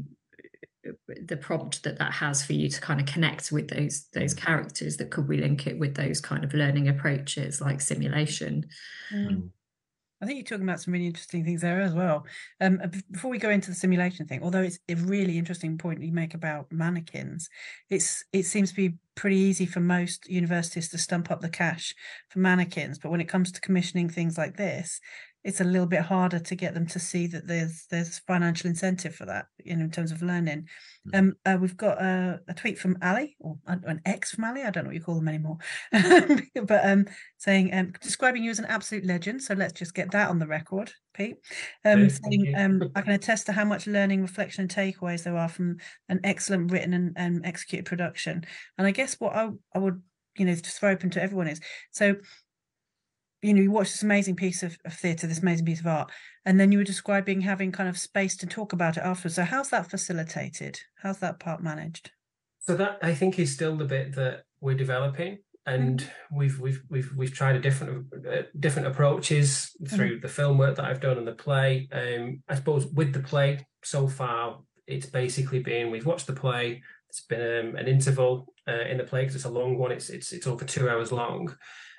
the 1.26 1.38
prompt 1.38 1.84
that 1.84 1.98
that 2.00 2.14
has 2.14 2.44
for 2.44 2.54
you 2.54 2.70
to 2.70 2.80
kind 2.80 3.00
of 3.00 3.06
connect 3.06 3.52
with 3.52 3.68
those 3.68 4.08
those 4.14 4.34
mm. 4.34 4.38
characters 4.38 4.98
that 4.98 5.12
could 5.12 5.28
we 5.28 5.38
link 5.38 5.68
it 5.68 5.78
with 5.78 5.96
those 5.96 6.22
kind 6.22 6.44
of 6.44 6.54
learning 6.54 6.88
approaches 6.88 7.60
like 7.60 7.82
simulation 7.82 8.66
mm. 9.14 9.28
mm. 9.30 9.50
I 10.22 10.26
think 10.26 10.38
you're 10.38 10.46
talking 10.46 10.68
about 10.68 10.82
some 10.82 10.94
really 10.94 11.06
interesting 11.06 11.46
things 11.46 11.62
there 11.62 11.80
as 11.80 11.94
well. 11.94 12.26
Um, 12.60 12.82
before 13.12 13.30
we 13.30 13.38
go 13.38 13.52
into 13.52 13.70
the 13.70 13.76
simulation 13.76 14.26
thing, 14.26 14.42
although 14.42 14.64
it's 14.64 14.80
a 14.90 14.96
really 14.96 15.38
interesting 15.38 15.78
point 15.78 16.02
you 16.02 16.12
make 16.12 16.34
about 16.34 16.72
mannequins, 16.72 17.50
it's 17.92 18.26
it 18.34 18.44
seems 18.44 18.72
to 18.72 18.76
be 18.76 18.96
pretty 19.14 19.36
easy 19.36 19.68
for 19.68 19.80
most 19.80 20.28
universities 20.28 20.90
to 20.90 20.98
stump 20.98 21.30
up 21.30 21.42
the 21.42 21.50
cash 21.50 21.94
for 22.30 22.40
mannequins. 22.40 22.98
But 22.98 23.12
when 23.12 23.22
it 23.22 23.30
comes 23.30 23.52
to 23.52 23.62
commissioning 23.62 24.10
things 24.10 24.40
like 24.40 24.58
this, 24.58 25.00
it's 25.44 25.62
a 25.62 25.64
little 25.64 25.88
bit 25.88 26.02
harder 26.02 26.40
to 26.40 26.56
get 26.56 26.74
them 26.74 26.86
to 26.88 27.00
see 27.00 27.28
that 27.28 27.48
there's 27.48 27.86
there's 27.90 28.20
financial 28.20 28.70
incentive 28.70 29.16
for 29.16 29.26
that 29.26 29.46
you 29.64 29.76
know 29.76 29.86
in 29.86 29.92
terms 29.92 30.12
of 30.12 30.22
learning. 30.22 30.68
Mm. 31.08 31.20
um 31.20 31.34
uh, 31.46 31.58
we've 31.60 31.78
got 31.78 32.02
a, 32.02 32.42
a, 32.48 32.54
tweet 32.54 32.78
from 32.78 32.98
ali 33.02 33.38
or 33.40 33.58
an 33.66 34.02
ex 34.06 34.32
from 34.32 34.44
ali 34.44 34.64
i 34.64 34.70
don't 34.70 34.84
know 34.84 34.90
what 34.90 34.96
you 34.96 35.02
call 35.02 35.16
them 35.16 35.28
anymore. 35.28 35.58
But 36.68 36.90
um 36.90 37.06
saying 37.38 37.74
um 37.74 37.94
describing 38.02 38.44
you 38.44 38.52
as 38.52 38.60
an 38.60 38.66
absolute 38.66 39.06
legend 39.06 39.42
so 39.42 39.54
let's 39.54 39.74
just 39.74 39.94
get 39.94 40.12
that 40.12 40.30
on 40.30 40.40
the 40.40 40.48
record 40.48 40.92
pete. 41.14 41.38
Um 41.86 42.10
saying 42.10 42.54
um 42.58 42.92
i 42.96 43.02
can 43.02 43.14
attest 43.14 43.46
to 43.46 43.54
how 43.54 43.66
much 43.66 43.88
learning 43.88 44.22
reflection 44.22 44.64
and 44.64 44.72
takeaways 44.72 45.24
there 45.24 45.38
are 45.38 45.50
from 45.50 45.78
an 46.10 46.20
excellent 46.24 46.72
written 46.72 46.94
and, 46.94 47.14
and 47.16 47.46
executed 47.46 47.86
production. 47.86 48.46
And 48.78 48.88
i 48.88 48.92
guess 48.92 49.20
what 49.20 49.36
i, 49.36 49.50
I 49.74 49.80
would 49.80 50.02
you 50.38 50.46
know 50.46 50.56
just 50.56 50.80
throw 50.80 50.92
open 50.92 51.10
to 51.12 51.22
everyone 51.22 51.48
is 51.48 51.60
so 51.92 52.16
you 53.42 53.54
know 53.54 53.62
you 53.62 53.72
watch 53.72 53.92
this 53.92 54.04
amazing 54.04 54.36
piece 54.36 54.64
of, 54.64 54.78
of 54.86 54.94
theatre 54.94 55.28
this 55.28 55.42
amazing 55.42 55.66
piece 55.66 55.80
of 55.80 55.88
art 55.88 56.12
and 56.46 56.60
then 56.60 56.72
you 56.72 56.78
were 56.78 56.84
describing 56.84 57.42
having 57.42 57.72
kind 57.72 57.90
of 57.90 57.98
space 57.98 58.36
to 58.36 58.46
talk 58.46 58.74
about 58.74 58.98
it 58.98 59.04
afterwards 59.04 59.36
so 59.36 59.44
how's 59.44 59.70
that 59.70 59.90
facilitated 59.90 60.80
how's 61.02 61.20
that 61.20 61.40
part 61.40 61.62
managed 61.62 62.12
so 62.60 62.76
that 62.76 62.98
i 63.02 63.14
think 63.14 63.38
is 63.38 63.54
still 63.54 63.76
the 63.76 63.86
bit 63.86 64.16
that 64.16 64.44
we're 64.60 64.76
developing 64.76 65.38
and 65.68 66.00
mm-hmm. 66.00 66.38
we've 66.38 66.60
we've 66.60 66.82
we've 66.90 67.12
we've 67.16 67.34
tried 67.34 67.56
a 67.56 67.60
different 67.60 68.08
uh, 68.26 68.44
different 68.60 68.88
approaches 68.88 69.76
through 69.88 70.14
mm-hmm. 70.14 70.22
the 70.22 70.28
film 70.30 70.58
work 70.58 70.78
that 70.78 70.86
I've 70.86 71.02
done 71.02 71.18
and 71.18 71.28
the 71.28 71.34
play. 71.34 71.88
Um, 71.92 72.42
I 72.48 72.56
suppose 72.56 72.88
with 72.88 73.14
the 73.14 73.20
play 73.20 73.68
so 73.84 74.08
far, 74.08 74.60
it's 74.88 75.06
basically 75.06 75.60
been 75.60 75.92
we've 75.92 76.06
watched 76.06 76.28
the 76.28 76.34
play. 76.34 76.82
It's 77.10 77.22
been 77.22 77.70
um, 77.70 77.76
an 77.76 77.88
interval 77.88 78.54
uh, 78.68 78.86
in 78.90 78.98
the 78.98 79.04
play 79.04 79.22
because 79.22 79.36
it's 79.36 79.46
a 79.46 79.50
long 79.50 79.78
one. 79.78 79.92
It's 79.92 80.10
it's 80.10 80.32
it's 80.32 80.48
over 80.48 80.64
two 80.64 80.90
hours 80.90 81.12
long, 81.12 81.54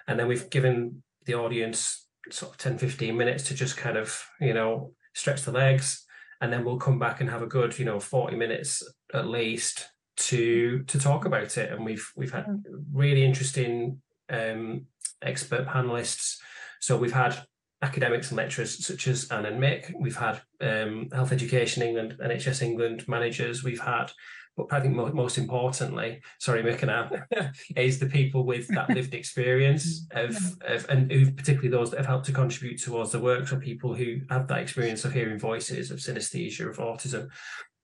and 0.09 0.18
then 0.18 0.29
we've 0.29 0.48
given 0.48 1.03
the 1.28 1.34
audience 1.34 2.08
sort 2.30 2.52
of 2.52 2.58
10, 2.58 2.78
15 2.78 3.16
minutes 3.16 3.44
to 3.44 3.54
just 3.54 3.76
kind 3.76 3.96
of, 3.96 4.24
you 4.40 4.54
know, 4.54 4.92
stretch 5.14 5.42
the 5.42 5.52
legs. 5.52 6.04
And 6.40 6.52
then 6.52 6.64
we'll 6.64 6.78
come 6.78 6.98
back 6.98 7.20
and 7.20 7.30
have 7.30 7.42
a 7.42 7.46
good, 7.46 7.78
you 7.78 7.84
know, 7.84 8.00
40 8.00 8.36
minutes 8.36 8.82
at 9.12 9.28
least 9.28 9.86
to 10.16 10.82
to 10.84 10.98
talk 10.98 11.24
about 11.24 11.56
it. 11.56 11.72
And 11.72 11.84
we've 11.84 12.10
we've 12.16 12.32
had 12.32 12.46
mm. 12.46 12.62
really 12.92 13.24
interesting 13.24 14.00
um, 14.30 14.86
expert 15.22 15.66
panelists. 15.66 16.38
So 16.80 16.96
we've 16.96 17.12
had 17.12 17.36
academics 17.82 18.30
and 18.30 18.36
lecturers 18.36 18.84
such 18.84 19.06
as 19.06 19.28
Anne 19.30 19.46
and 19.46 19.62
Mick. 19.62 19.92
We've 19.98 20.16
had 20.16 20.40
um, 20.60 21.08
Health 21.12 21.32
Education 21.32 21.82
England, 21.82 22.16
NHS 22.20 22.62
England 22.62 23.06
managers. 23.08 23.62
We've 23.62 23.80
had 23.80 24.12
but 24.58 24.72
I 24.72 24.80
think 24.80 24.94
most 24.96 25.38
importantly, 25.38 26.20
sorry, 26.38 26.60
and 26.60 26.68
is 27.76 27.98
the 28.00 28.06
people 28.06 28.44
with 28.44 28.66
that 28.74 28.90
lived 28.94 29.14
experience 29.14 30.06
of, 30.10 30.36
of, 30.62 30.84
and 30.88 31.10
who 31.12 31.30
particularly 31.30 31.68
those 31.68 31.90
that 31.90 31.98
have 31.98 32.06
helped 32.06 32.26
to 32.26 32.32
contribute 32.32 32.82
towards 32.82 33.12
the 33.12 33.20
work, 33.20 33.46
so 33.46 33.56
people 33.56 33.94
who 33.94 34.18
have 34.30 34.48
that 34.48 34.58
experience 34.58 35.04
of 35.04 35.12
hearing 35.12 35.38
voices, 35.38 35.92
of 35.92 35.98
synesthesia, 35.98 36.68
of 36.68 36.78
autism, 36.78 37.28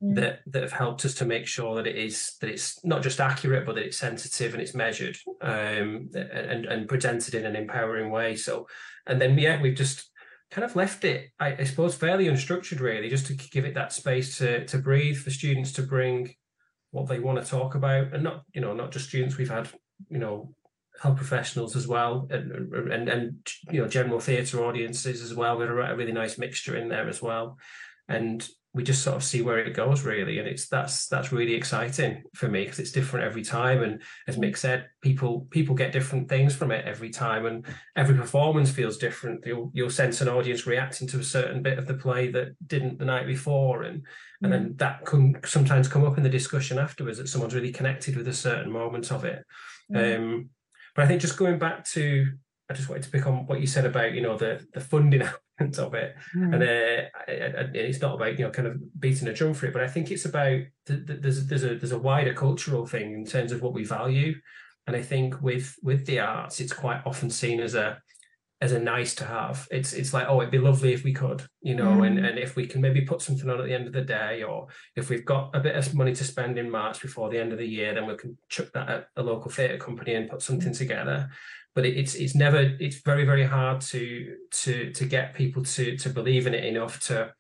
mm. 0.03 0.17
that 0.17 0.41
that 0.49 0.63
have 0.63 0.73
helped 0.73 1.05
us 1.05 1.15
to 1.15 1.25
make 1.25 1.47
sure 1.47 1.77
that 1.77 1.87
it 1.87 1.97
is 1.97 2.37
that 2.41 2.51
it's 2.51 2.85
not 2.85 3.03
just 3.03 3.21
accurate, 3.21 3.65
but 3.65 3.77
that 3.77 3.85
it's 3.85 3.99
sensitive 3.99 4.53
and 4.53 4.61
it's 4.61 4.75
measured 4.75 5.17
um, 5.43 6.11
and 6.15 6.67
and 6.67 6.89
presented 6.89 7.35
in 7.35 7.47
an 7.47 7.55
empowering 7.55 8.11
way. 8.11 8.35
So, 8.35 8.67
and 9.07 9.21
then 9.21 9.39
yeah, 9.39 9.63
we've 9.63 9.77
just 9.77 10.11
kind 10.51 10.65
of 10.65 10.77
left 10.77 11.05
it, 11.05 11.31
I, 11.39 11.57
I 11.59 11.65
suppose, 11.65 11.95
fairly 11.95 12.27
unstructured, 12.27 12.81
really, 12.81 13.09
just 13.09 13.27
to 13.27 13.35
give 13.35 13.65
it 13.65 13.75
that 13.75 13.93
space 13.93 14.39
to 14.39 14.65
to 14.67 14.79
breathe 14.79 15.19
for 15.19 15.31
students 15.31 15.71
to 15.75 15.83
bring 15.83 16.35
what 16.95 17.09
they 17.09 17.19
want 17.19 17.43
to 17.43 17.51
talk 17.51 17.75
about, 17.75 18.15
and 18.15 18.23
not 18.23 18.45
you 18.55 18.61
know 18.61 18.73
not 18.73 18.93
just 18.93 19.09
students. 19.09 19.37
We've 19.37 19.51
had 19.51 19.69
you 20.09 20.19
know 20.19 20.55
health 21.03 21.17
professionals 21.17 21.75
as 21.75 21.89
well, 21.89 22.29
and 22.31 22.73
and 22.73 23.09
and 23.09 23.53
you 23.69 23.83
know 23.83 23.89
general 23.89 24.21
theatre 24.21 24.65
audiences 24.65 25.21
as 25.21 25.35
well. 25.35 25.59
We've 25.59 25.67
got 25.67 25.91
a 25.91 25.97
really 25.97 26.13
nice 26.13 26.39
mixture 26.39 26.77
in 26.77 26.89
there 26.89 27.09
as 27.09 27.21
well, 27.21 27.59
and 28.09 28.49
we 28.75 28.83
just 28.83 29.05
sort 29.05 29.15
of 29.15 29.23
see 29.23 29.41
where 29.41 29.61
it 29.61 29.73
goes 29.73 30.03
really. 30.03 30.41
And 30.41 30.49
it's 30.49 30.67
that's 30.67 31.07
that's 31.07 31.31
really 31.31 31.55
exciting 31.55 32.25
for 32.35 32.49
me 32.49 32.65
because 32.65 32.81
it's 32.81 32.91
different 32.91 33.25
every 33.25 33.45
time. 33.45 33.85
And 33.85 34.03
as 34.27 34.37
mick 34.37 34.57
said 34.57 34.89
people 35.01 35.47
people 35.51 35.77
get 35.77 35.93
different 35.93 36.29
things 36.29 36.57
from 36.57 36.73
it 36.73 36.85
every 36.85 37.11
time. 37.11 37.47
And 37.47 37.65
every 37.95 38.17
performance 38.17 38.71
feels 38.71 38.99
different. 38.99 39.47
You'll 39.47 39.71
you'll 39.73 39.91
sense 39.91 40.21
an 40.21 40.29
audience 40.29 40.67
reacting 40.67 41.07
to 41.09 41.21
a 41.21 41.25
certain 41.25 41.63
bit 41.63 41.79
of 41.79 41.87
the 41.87 41.95
play 41.95 42.31
that 42.33 42.57
didn't 42.67 42.99
the 42.99 43.05
night 43.05 43.29
before. 43.29 43.85
And 43.85 44.05
and 44.43 44.53
then 44.53 44.71
mm. 44.71 44.79
that 44.79 45.07
can 45.07 45.37
sometimes 45.45 45.87
come 45.87 46.05
up 46.05 46.17
in 46.17 46.25
the 46.25 46.29
discussion 46.29 46.79
afterwards 46.79 47.19
that 47.19 47.29
someone's 47.29 47.55
really 47.55 47.73
connected 47.73 48.17
with 48.17 48.27
a 48.27 48.35
certain 48.35 48.73
moment 48.73 49.13
of 49.13 49.25
it. 49.25 49.45
Mm. 49.93 50.17
um 50.17 50.49
but 50.95 51.05
i 51.05 51.07
think 51.07 51.21
just 51.21 51.37
going 51.37 51.59
back 51.59 51.85
to 51.85 52.27
I 52.71 52.73
just 52.73 52.89
wanted 52.89 53.05
to 53.05 53.11
pick 53.11 53.27
on 53.27 53.47
what 53.47 53.61
you 53.61 53.67
said 53.67 53.85
about 53.85 54.13
you 54.13 54.23
know 54.23 54.37
the 54.37 54.67
the 54.73 54.81
funding 54.81 55.23
element 55.59 55.79
of 55.79 55.95
it, 55.95 56.17
mm. 56.35 56.55
and 56.55 56.63
uh, 56.63 57.69
it's 57.75 58.01
not 58.01 58.15
about 58.15 58.39
you 58.39 58.45
know 58.45 58.51
kind 58.51 58.69
of 58.69 59.01
beating 59.01 59.29
a 59.29 59.33
drum 59.33 59.55
for 59.55 59.67
it, 59.67 59.73
but 59.73 59.83
I 59.83 59.89
think 59.89 60.11
it's 60.11 60.25
about 60.25 60.61
there's 60.87 61.47
there's 61.47 61.65
a 61.65 61.77
there's 61.77 61.93
a 61.93 61.99
wider 61.99 62.35
cultural 62.35 62.87
thing 62.87 63.13
in 63.13 63.25
terms 63.25 63.53
of 63.53 63.63
what 63.63 63.73
we 63.73 63.85
value, 63.85 64.35
and 64.87 64.97
I 64.97 65.03
think 65.03 65.41
with 65.43 65.77
with 65.83 66.07
the 66.07 66.21
arts, 66.21 66.61
it's 66.61 66.73
quite 66.73 67.03
often 67.07 67.31
seen 67.31 67.61
as 67.61 67.75
a 67.75 68.01
as 68.61 68.73
a 68.73 68.79
nice 68.79 69.15
to 69.17 69.25
have. 69.25 69.69
It's 69.71 69.93
it's 69.93 70.13
like 70.13 70.27
oh, 70.29 70.41
it'd 70.41 70.51
be 70.51 70.59
lovely 70.59 70.93
if 70.93 71.05
we 71.05 71.13
could, 71.13 71.47
you 71.63 71.75
know, 71.75 71.99
mm. 71.99 72.07
and 72.07 72.19
and 72.25 72.39
if 72.39 72.57
we 72.57 72.67
can 72.67 72.81
maybe 72.81 73.03
put 73.03 73.23
something 73.23 73.49
on 73.49 73.61
at 73.61 73.67
the 73.67 73.75
end 73.75 73.87
of 73.87 73.93
the 73.93 74.03
day, 74.03 74.43
or 74.43 74.69
if 74.97 75.09
we've 75.09 75.25
got 75.25 75.55
a 75.55 75.61
bit 75.61 75.77
of 75.77 75.95
money 75.95 76.15
to 76.15 76.25
spend 76.25 76.59
in 76.59 76.71
March 76.71 77.01
before 77.01 77.31
the 77.31 77.39
end 77.39 77.53
of 77.53 77.59
the 77.59 77.67
year, 77.67 77.95
then 77.95 78.07
we 78.07 78.17
can 78.17 78.37
chuck 78.49 78.69
that 78.75 78.89
at 78.89 79.09
a 79.17 79.23
local 79.23 79.51
theatre 79.51 79.79
company 79.79 80.15
and 80.15 80.31
put 80.31 80.43
something 80.43 80.73
mm. 80.73 80.79
together 80.79 81.29
but 81.75 81.85
it's 81.85 82.15
it's 82.15 82.35
never 82.35 82.77
it's 82.79 83.01
very 83.01 83.25
very 83.25 83.45
hard 83.45 83.81
to 83.81 84.37
to 84.51 84.93
to 84.93 85.05
get 85.05 85.35
people 85.35 85.63
to 85.65 85.97
to 85.97 86.09
believe 86.09 86.47
in 86.47 86.55
it 86.55 86.65
enough 86.65 87.01
to 87.01 87.33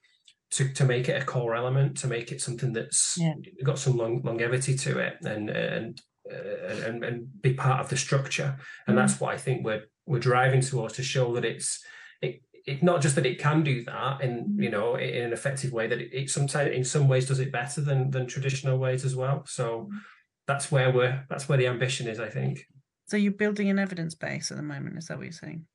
to 0.50 0.72
to 0.72 0.84
make 0.84 1.08
it 1.08 1.20
a 1.20 1.24
core 1.24 1.54
element 1.54 1.96
to 1.96 2.06
make 2.06 2.32
it 2.32 2.40
something 2.40 2.72
that's 2.72 3.16
yeah. 3.18 3.34
got 3.62 3.78
some 3.78 3.96
long, 3.96 4.22
longevity 4.22 4.76
to 4.76 4.98
it 4.98 5.16
and 5.22 5.50
and 5.50 6.00
uh, 6.30 6.86
and 6.86 7.04
and 7.04 7.42
be 7.42 7.54
part 7.54 7.80
of 7.80 7.88
the 7.88 7.96
structure 7.96 8.56
and 8.86 8.96
mm. 8.96 9.00
that's 9.00 9.20
what 9.20 9.34
I 9.34 9.38
think 9.38 9.64
we're 9.64 9.84
we're 10.06 10.18
driving 10.18 10.60
towards 10.60 10.94
to 10.94 11.02
show 11.02 11.34
that 11.34 11.44
it's 11.44 11.84
it, 12.22 12.42
it 12.66 12.82
not 12.82 13.02
just 13.02 13.14
that 13.16 13.26
it 13.26 13.38
can 13.38 13.62
do 13.62 13.84
that 13.84 14.20
in 14.20 14.56
you 14.58 14.70
know 14.70 14.96
in 14.96 15.24
an 15.24 15.32
effective 15.32 15.72
way 15.72 15.86
that 15.86 16.00
it, 16.00 16.10
it 16.12 16.30
sometimes 16.30 16.72
in 16.72 16.84
some 16.84 17.08
ways 17.08 17.28
does 17.28 17.40
it 17.40 17.52
better 17.52 17.80
than 17.80 18.10
than 18.10 18.26
traditional 18.26 18.78
ways 18.78 19.04
as 19.04 19.14
well 19.14 19.44
so 19.46 19.88
mm. 19.90 19.98
that's 20.46 20.72
where 20.72 20.90
we're 20.90 21.24
that's 21.28 21.48
where 21.48 21.58
the 21.58 21.66
ambition 21.66 22.08
is 22.08 22.18
I 22.18 22.28
think 22.28 22.64
so 23.06 23.16
you're 23.16 23.32
building 23.32 23.70
an 23.70 23.78
evidence 23.78 24.14
base 24.14 24.50
at 24.50 24.56
the 24.56 24.62
moment. 24.62 24.98
Is 24.98 25.06
that 25.06 25.18
what 25.18 25.24
you're 25.24 25.32
saying? 25.32 25.66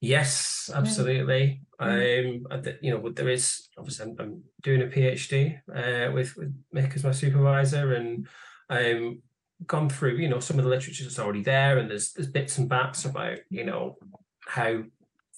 Yes, 0.00 0.70
absolutely. 0.72 1.62
Um, 1.80 2.46
you 2.80 2.92
know, 2.92 3.10
there 3.10 3.28
is 3.28 3.68
obviously 3.76 4.06
I'm, 4.06 4.16
I'm 4.20 4.42
doing 4.62 4.82
a 4.82 4.86
PhD 4.86 5.58
uh, 5.74 6.12
with 6.12 6.36
with 6.36 6.54
Mick 6.74 6.94
as 6.94 7.02
my 7.02 7.10
supervisor, 7.10 7.94
and 7.94 8.28
um, 8.70 9.22
gone 9.66 9.88
through 9.88 10.16
you 10.16 10.28
know 10.28 10.38
some 10.38 10.58
of 10.58 10.64
the 10.64 10.70
literature 10.70 11.02
that's 11.02 11.18
already 11.18 11.42
there, 11.42 11.78
and 11.78 11.90
there's 11.90 12.12
there's 12.12 12.30
bits 12.30 12.58
and 12.58 12.68
bats 12.68 13.04
about 13.04 13.38
you 13.50 13.64
know 13.64 13.96
how 14.46 14.82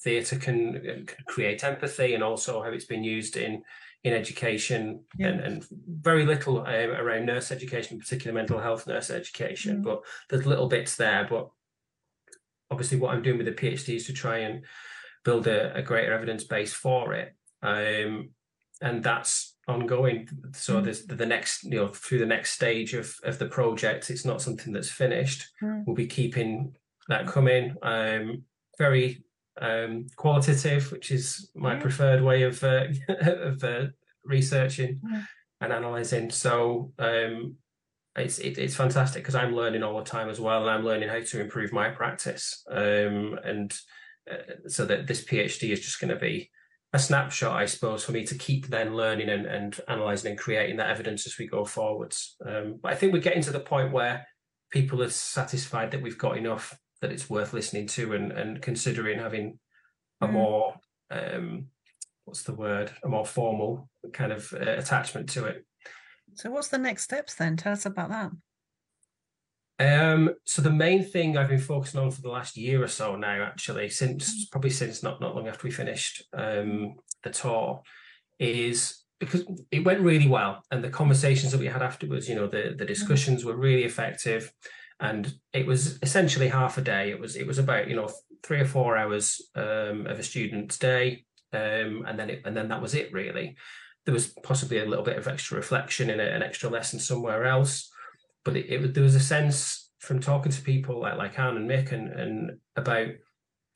theatre 0.02 0.36
can, 0.36 0.74
can 0.82 1.06
create 1.26 1.64
empathy, 1.64 2.12
and 2.14 2.22
also 2.22 2.62
how 2.62 2.68
it's 2.68 2.84
been 2.84 3.04
used 3.04 3.38
in 3.38 3.62
in 4.02 4.14
education 4.14 5.04
yeah. 5.18 5.28
and, 5.28 5.40
and 5.40 5.66
very 5.86 6.24
little 6.24 6.60
uh, 6.60 6.86
around 6.86 7.26
nurse 7.26 7.52
education, 7.52 7.98
particularly 7.98 8.34
mental 8.34 8.58
health 8.58 8.86
nurse 8.86 9.10
education. 9.10 9.78
Mm. 9.78 9.84
But 9.84 10.02
there's 10.28 10.46
little 10.46 10.68
bits 10.68 10.96
there. 10.96 11.26
But 11.28 11.50
obviously, 12.70 12.98
what 12.98 13.14
I'm 13.14 13.22
doing 13.22 13.38
with 13.38 13.46
the 13.46 13.52
PhD 13.52 13.96
is 13.96 14.06
to 14.06 14.12
try 14.12 14.38
and 14.38 14.64
build 15.24 15.46
a, 15.46 15.74
a 15.76 15.82
greater 15.82 16.14
evidence 16.14 16.44
base 16.44 16.72
for 16.72 17.12
it. 17.12 17.34
Um, 17.62 18.30
and 18.80 19.04
that's 19.04 19.56
ongoing. 19.68 20.28
So 20.54 20.80
mm. 20.80 20.84
there's 20.84 21.04
the 21.04 21.26
next, 21.26 21.64
you 21.64 21.76
know, 21.76 21.88
through 21.88 22.18
the 22.18 22.26
next 22.26 22.52
stage 22.52 22.94
of 22.94 23.14
of 23.22 23.38
the 23.38 23.46
project, 23.46 24.10
it's 24.10 24.24
not 24.24 24.40
something 24.40 24.72
that's 24.72 24.90
finished. 24.90 25.46
Mm. 25.62 25.84
We'll 25.86 25.96
be 25.96 26.06
keeping 26.06 26.74
that 27.08 27.26
coming. 27.26 27.74
Um, 27.82 28.44
very 28.78 29.24
um, 29.60 30.06
qualitative, 30.16 30.90
which 30.92 31.10
is 31.10 31.50
my 31.54 31.74
yeah. 31.74 31.80
preferred 31.80 32.22
way 32.22 32.42
of 32.42 32.62
uh, 32.62 32.86
of 33.08 33.62
uh, 33.64 33.86
researching 34.24 35.00
yeah. 35.10 35.22
and 35.60 35.72
analyzing. 35.72 36.30
So 36.30 36.92
um, 36.98 37.56
it's 38.16 38.38
it, 38.38 38.58
it's 38.58 38.76
fantastic 38.76 39.22
because 39.22 39.34
I'm 39.34 39.54
learning 39.54 39.82
all 39.82 39.98
the 39.98 40.04
time 40.04 40.28
as 40.28 40.40
well, 40.40 40.62
and 40.62 40.70
I'm 40.70 40.84
learning 40.84 41.08
how 41.08 41.20
to 41.20 41.40
improve 41.40 41.72
my 41.72 41.90
practice. 41.90 42.62
Um, 42.70 43.38
and 43.44 43.72
uh, 44.30 44.68
so 44.68 44.84
that 44.86 45.06
this 45.06 45.24
PhD 45.24 45.70
is 45.70 45.80
just 45.80 46.00
going 46.00 46.12
to 46.12 46.20
be 46.20 46.50
a 46.92 46.98
snapshot, 46.98 47.56
I 47.56 47.66
suppose, 47.66 48.04
for 48.04 48.12
me 48.12 48.24
to 48.26 48.34
keep 48.34 48.66
then 48.66 48.96
learning 48.96 49.28
and, 49.28 49.46
and 49.46 49.80
analyzing 49.86 50.30
and 50.30 50.38
creating 50.38 50.76
that 50.76 50.90
evidence 50.90 51.26
as 51.26 51.38
we 51.38 51.46
go 51.46 51.64
forwards. 51.64 52.36
Um, 52.44 52.80
but 52.82 52.92
I 52.92 52.96
think 52.96 53.12
we're 53.12 53.20
getting 53.20 53.42
to 53.42 53.52
the 53.52 53.60
point 53.60 53.92
where 53.92 54.26
people 54.70 55.02
are 55.02 55.10
satisfied 55.10 55.92
that 55.92 56.02
we've 56.02 56.18
got 56.18 56.36
enough 56.36 56.76
that 57.00 57.12
it's 57.12 57.30
worth 57.30 57.52
listening 57.52 57.86
to 57.86 58.14
and 58.14 58.32
and 58.32 58.62
considering 58.62 59.18
having 59.18 59.58
a 60.20 60.26
mm. 60.26 60.32
more 60.32 60.74
um, 61.10 61.66
what's 62.24 62.42
the 62.42 62.54
word 62.54 62.92
a 63.02 63.08
more 63.08 63.26
formal 63.26 63.88
kind 64.12 64.32
of 64.32 64.52
uh, 64.54 64.70
attachment 64.70 65.28
to 65.28 65.44
it 65.44 65.64
so 66.34 66.50
what's 66.50 66.68
the 66.68 66.78
next 66.78 67.04
steps 67.04 67.34
then 67.34 67.56
tell 67.56 67.72
us 67.72 67.86
about 67.86 68.10
that 68.10 68.30
um, 69.80 70.34
so 70.44 70.60
the 70.60 70.70
main 70.70 71.02
thing 71.02 71.38
I've 71.38 71.48
been 71.48 71.58
focusing 71.58 72.00
on 72.00 72.10
for 72.10 72.20
the 72.20 72.28
last 72.28 72.54
year 72.54 72.82
or 72.82 72.88
so 72.88 73.16
now, 73.16 73.42
actually, 73.42 73.88
since 73.88 74.44
mm. 74.44 74.50
probably 74.50 74.68
since 74.68 75.02
not 75.02 75.22
not 75.22 75.34
long 75.34 75.48
after 75.48 75.66
we 75.66 75.70
finished 75.70 76.22
um, 76.34 76.96
the 77.24 77.30
tour, 77.30 77.80
is 78.38 79.02
because 79.20 79.42
it 79.70 79.82
went 79.82 80.02
really 80.02 80.28
well, 80.28 80.62
and 80.70 80.84
the 80.84 80.90
conversations 80.90 81.52
that 81.52 81.60
we 81.60 81.66
had 81.66 81.80
afterwards, 81.80 82.28
you 82.28 82.34
know, 82.34 82.46
the 82.46 82.74
the 82.76 82.84
mm. 82.84 82.88
discussions 82.88 83.42
were 83.42 83.56
really 83.56 83.84
effective 83.84 84.52
and 85.00 85.32
it 85.52 85.66
was 85.66 85.98
essentially 86.02 86.48
half 86.48 86.78
a 86.78 86.82
day. 86.82 87.10
It 87.10 87.18
was 87.18 87.36
it 87.36 87.46
was 87.46 87.58
about 87.58 87.88
you 87.88 87.96
know 87.96 88.10
three 88.42 88.60
or 88.60 88.66
four 88.66 88.96
hours 88.96 89.40
um, 89.54 90.06
of 90.06 90.18
a 90.18 90.22
student's 90.22 90.78
day, 90.78 91.24
um, 91.52 92.04
and 92.06 92.18
then 92.18 92.30
it, 92.30 92.42
and 92.44 92.56
then 92.56 92.68
that 92.68 92.82
was 92.82 92.94
it 92.94 93.12
really. 93.12 93.56
There 94.04 94.14
was 94.14 94.28
possibly 94.42 94.78
a 94.78 94.86
little 94.86 95.04
bit 95.04 95.18
of 95.18 95.28
extra 95.28 95.56
reflection 95.56 96.10
in 96.10 96.20
a, 96.20 96.24
an 96.24 96.42
extra 96.42 96.70
lesson 96.70 96.98
somewhere 96.98 97.44
else, 97.44 97.90
but 98.44 98.56
it, 98.56 98.66
it, 98.70 98.94
there 98.94 99.02
was 99.02 99.14
a 99.14 99.20
sense 99.20 99.90
from 99.98 100.20
talking 100.20 100.52
to 100.52 100.62
people 100.62 101.00
like 101.00 101.16
like 101.16 101.38
Anne 101.38 101.56
and 101.56 101.68
Mick 101.68 101.92
and 101.92 102.08
and 102.08 102.50
about 102.76 103.08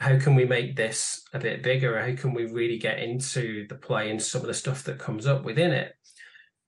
how 0.00 0.18
can 0.18 0.34
we 0.34 0.44
make 0.44 0.76
this 0.76 1.22
a 1.32 1.38
bit 1.38 1.62
bigger? 1.62 1.98
How 2.00 2.14
can 2.14 2.34
we 2.34 2.44
really 2.46 2.78
get 2.78 2.98
into 2.98 3.66
the 3.68 3.76
play 3.76 4.10
and 4.10 4.20
some 4.20 4.42
of 4.42 4.48
the 4.48 4.54
stuff 4.54 4.84
that 4.84 4.98
comes 4.98 5.26
up 5.26 5.44
within 5.44 5.70
it? 5.70 5.94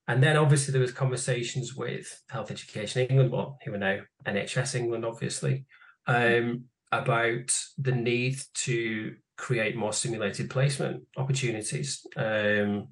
And 0.09 0.23
then 0.23 0.37
obviously 0.37 0.73
there 0.73 0.81
was 0.81 0.93
conversations 0.93 1.75
with 1.75 2.23
Health 2.29 2.51
Education 2.51 3.07
England, 3.09 3.33
well, 3.33 3.59
who 3.65 3.75
are 3.75 3.79
now 3.79 4.01
NHS 4.25 4.77
England, 4.77 5.05
obviously, 5.05 5.65
um, 6.07 6.65
about 6.93 7.53
the 7.77 7.93
need 7.93 8.39
to 8.55 9.17
create 9.37 9.77
more 9.77 9.93
simulated 9.93 10.49
placement 10.49 11.03
opportunities. 11.17 12.07
Um, 12.17 12.89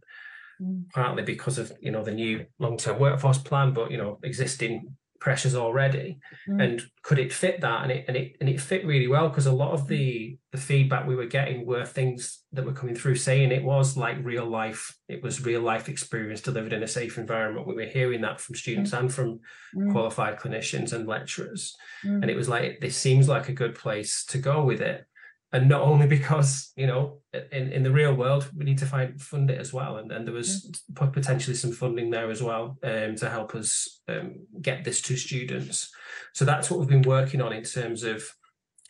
mm. 0.61 0.91
partly 0.93 1.23
because 1.23 1.59
of 1.59 1.73
you 1.81 1.93
know 1.93 2.03
the 2.03 2.13
new 2.13 2.47
long-term 2.59 2.99
workforce 2.99 3.39
plan, 3.39 3.73
but 3.73 3.91
you 3.91 3.97
know 3.97 4.19
existing 4.23 4.97
pressures 5.21 5.55
already 5.55 6.19
mm. 6.49 6.63
and 6.63 6.83
could 7.03 7.19
it 7.19 7.33
fit 7.33 7.61
that 7.61 7.83
and 7.83 7.91
it 7.91 8.05
and 8.09 8.17
it 8.17 8.37
and 8.41 8.49
it 8.49 8.61
fit 8.61 8.85
really 8.85 9.07
well 9.07 9.29
because 9.29 9.47
a 9.47 9.53
lot 9.53 9.73
of 9.73 9.87
the 9.87 10.37
the 10.53 10.59
feedback 10.59 11.07
we 11.07 11.17
were 11.17 11.27
getting 11.27 11.65
were 11.65 11.85
things 11.85 12.43
that 12.53 12.65
were 12.65 12.73
coming 12.73 12.95
through 12.95 13.15
saying 13.15 13.51
it 13.51 13.65
was 13.65 13.97
like 13.97 14.17
real 14.23 14.45
life 14.45 14.97
it 15.09 15.23
was 15.23 15.45
real 15.45 15.63
life 15.63 15.89
experience 15.89 16.41
delivered 16.41 16.73
in 16.73 16.83
a 16.83 16.89
safe 16.89 17.17
environment 17.17 17.67
we 17.67 17.75
were 17.75 17.87
hearing 17.87 18.21
that 18.21 18.41
from 18.41 18.55
students 18.55 18.91
mm. 18.91 18.99
and 18.99 19.15
from 19.15 19.41
mm. 19.75 19.91
qualified 19.93 20.39
clinicians 20.39 20.93
and 20.93 21.07
lecturers 21.07 21.75
mm. 22.05 22.21
and 22.21 22.31
it 22.31 22.37
was 22.37 22.49
like 22.49 22.79
this 22.81 22.97
seems 22.97 23.29
like 23.29 23.49
a 23.49 23.53
good 23.53 23.75
place 23.75 24.25
to 24.27 24.39
go 24.39 24.63
with 24.63 24.81
it 24.81 25.07
and 25.55 25.69
not 25.69 25.83
only 25.83 26.09
because 26.09 26.73
you 26.77 26.87
know 26.87 27.21
in, 27.53 27.73
in 27.73 27.83
the 27.85 27.93
real 27.93 28.13
world 28.13 28.51
we 28.57 28.65
need 28.65 28.79
to 28.79 28.87
find 28.87 29.21
fund 29.23 29.51
it 29.51 29.61
as 29.61 29.73
well. 29.73 29.97
And, 29.97 30.11
and 30.11 30.27
there 30.27 30.35
was 30.35 30.71
potentially 30.95 31.57
some 31.57 31.73
funding 31.73 32.11
there 32.11 32.31
as 32.31 32.43
well 32.43 32.77
um, 32.83 33.15
to 33.17 33.31
help 33.31 33.55
us 33.55 34.01
um, 34.09 34.47
get 34.61 34.85
this 34.85 35.01
to 35.03 35.17
students. 35.17 35.91
So 36.35 36.45
that's 36.45 36.71
what 36.71 36.81
we've 36.81 36.89
been 36.89 37.03
working 37.03 37.41
on 37.41 37.53
in 37.53 37.63
terms 37.63 38.03
of 38.03 38.25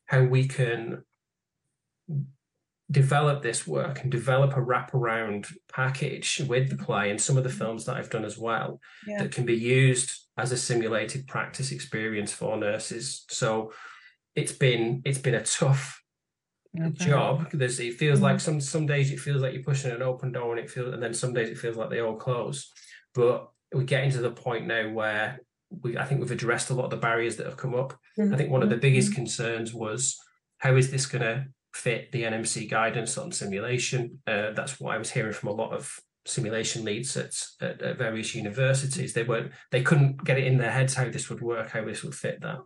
how 0.06 0.22
we 0.22 0.48
can 0.48 1.04
develop 2.90 3.42
this 3.42 3.66
work 3.66 4.02
and 4.02 4.10
develop 4.10 4.56
a 4.56 4.60
wraparound 4.60 5.52
package 5.72 6.42
with 6.48 6.70
the 6.70 6.82
play 6.82 7.10
and 7.10 7.20
some 7.20 7.36
of 7.36 7.44
the 7.44 7.50
films 7.50 7.84
that 7.84 7.96
I've 7.96 8.10
done 8.10 8.24
as 8.24 8.38
well 8.38 8.80
yeah. 9.06 9.22
that 9.22 9.32
can 9.32 9.44
be 9.44 9.54
used 9.54 10.18
as 10.38 10.52
a 10.52 10.56
simulated 10.56 11.26
practice 11.26 11.72
experience 11.72 12.32
for 12.32 12.56
nurses. 12.56 13.24
So 13.28 13.72
it's 14.34 14.52
been 14.52 15.02
it's 15.04 15.18
been 15.18 15.34
a 15.34 15.44
tough 15.44 16.03
okay. 16.78 17.04
job. 17.04 17.50
There's 17.52 17.80
it 17.80 17.94
feels 17.94 18.16
mm-hmm. 18.16 18.24
like 18.24 18.40
some 18.40 18.60
some 18.60 18.86
days 18.86 19.10
it 19.10 19.20
feels 19.20 19.42
like 19.42 19.54
you're 19.54 19.62
pushing 19.62 19.90
an 19.90 20.02
open 20.02 20.32
door 20.32 20.50
and 20.54 20.64
it 20.64 20.70
feels 20.70 20.92
and 20.92 21.02
then 21.02 21.14
some 21.14 21.32
days 21.32 21.48
it 21.48 21.58
feels 21.58 21.76
like 21.76 21.90
they 21.90 22.00
all 22.00 22.16
close. 22.16 22.72
But 23.14 23.48
we're 23.72 23.84
getting 23.84 24.10
to 24.12 24.20
the 24.20 24.30
point 24.30 24.66
now 24.66 24.90
where 24.90 25.40
we 25.82 25.96
I 25.98 26.04
think 26.04 26.20
we've 26.20 26.30
addressed 26.30 26.70
a 26.70 26.74
lot 26.74 26.84
of 26.84 26.90
the 26.90 26.96
barriers 26.96 27.36
that 27.36 27.46
have 27.46 27.56
come 27.56 27.74
up. 27.74 27.94
Mm-hmm. 28.18 28.34
I 28.34 28.36
think 28.36 28.50
one 28.50 28.62
of 28.62 28.70
the 28.70 28.76
biggest 28.76 29.14
concerns 29.14 29.74
was 29.74 30.18
how 30.58 30.76
is 30.76 30.90
this 30.90 31.06
going 31.06 31.22
to 31.22 31.46
fit 31.74 32.12
the 32.12 32.22
NMC 32.22 32.70
guidance 32.70 33.18
on 33.18 33.32
simulation? 33.32 34.20
Uh, 34.26 34.52
that's 34.52 34.80
what 34.80 34.94
I 34.94 34.98
was 34.98 35.10
hearing 35.10 35.32
from 35.32 35.50
a 35.50 35.52
lot 35.52 35.72
of 35.72 35.98
simulation 36.26 36.84
leads 36.84 37.16
at, 37.16 37.34
at, 37.60 37.82
at, 37.82 37.98
various 37.98 38.34
universities. 38.34 39.12
They 39.12 39.24
weren't 39.24 39.52
they 39.70 39.82
couldn't 39.82 40.24
get 40.24 40.38
it 40.38 40.46
in 40.46 40.58
their 40.58 40.70
heads 40.70 40.94
how 40.94 41.08
this 41.10 41.28
would 41.28 41.42
work, 41.42 41.70
how 41.70 41.84
this 41.84 42.02
would 42.02 42.14
fit 42.14 42.40
that. 42.40 42.58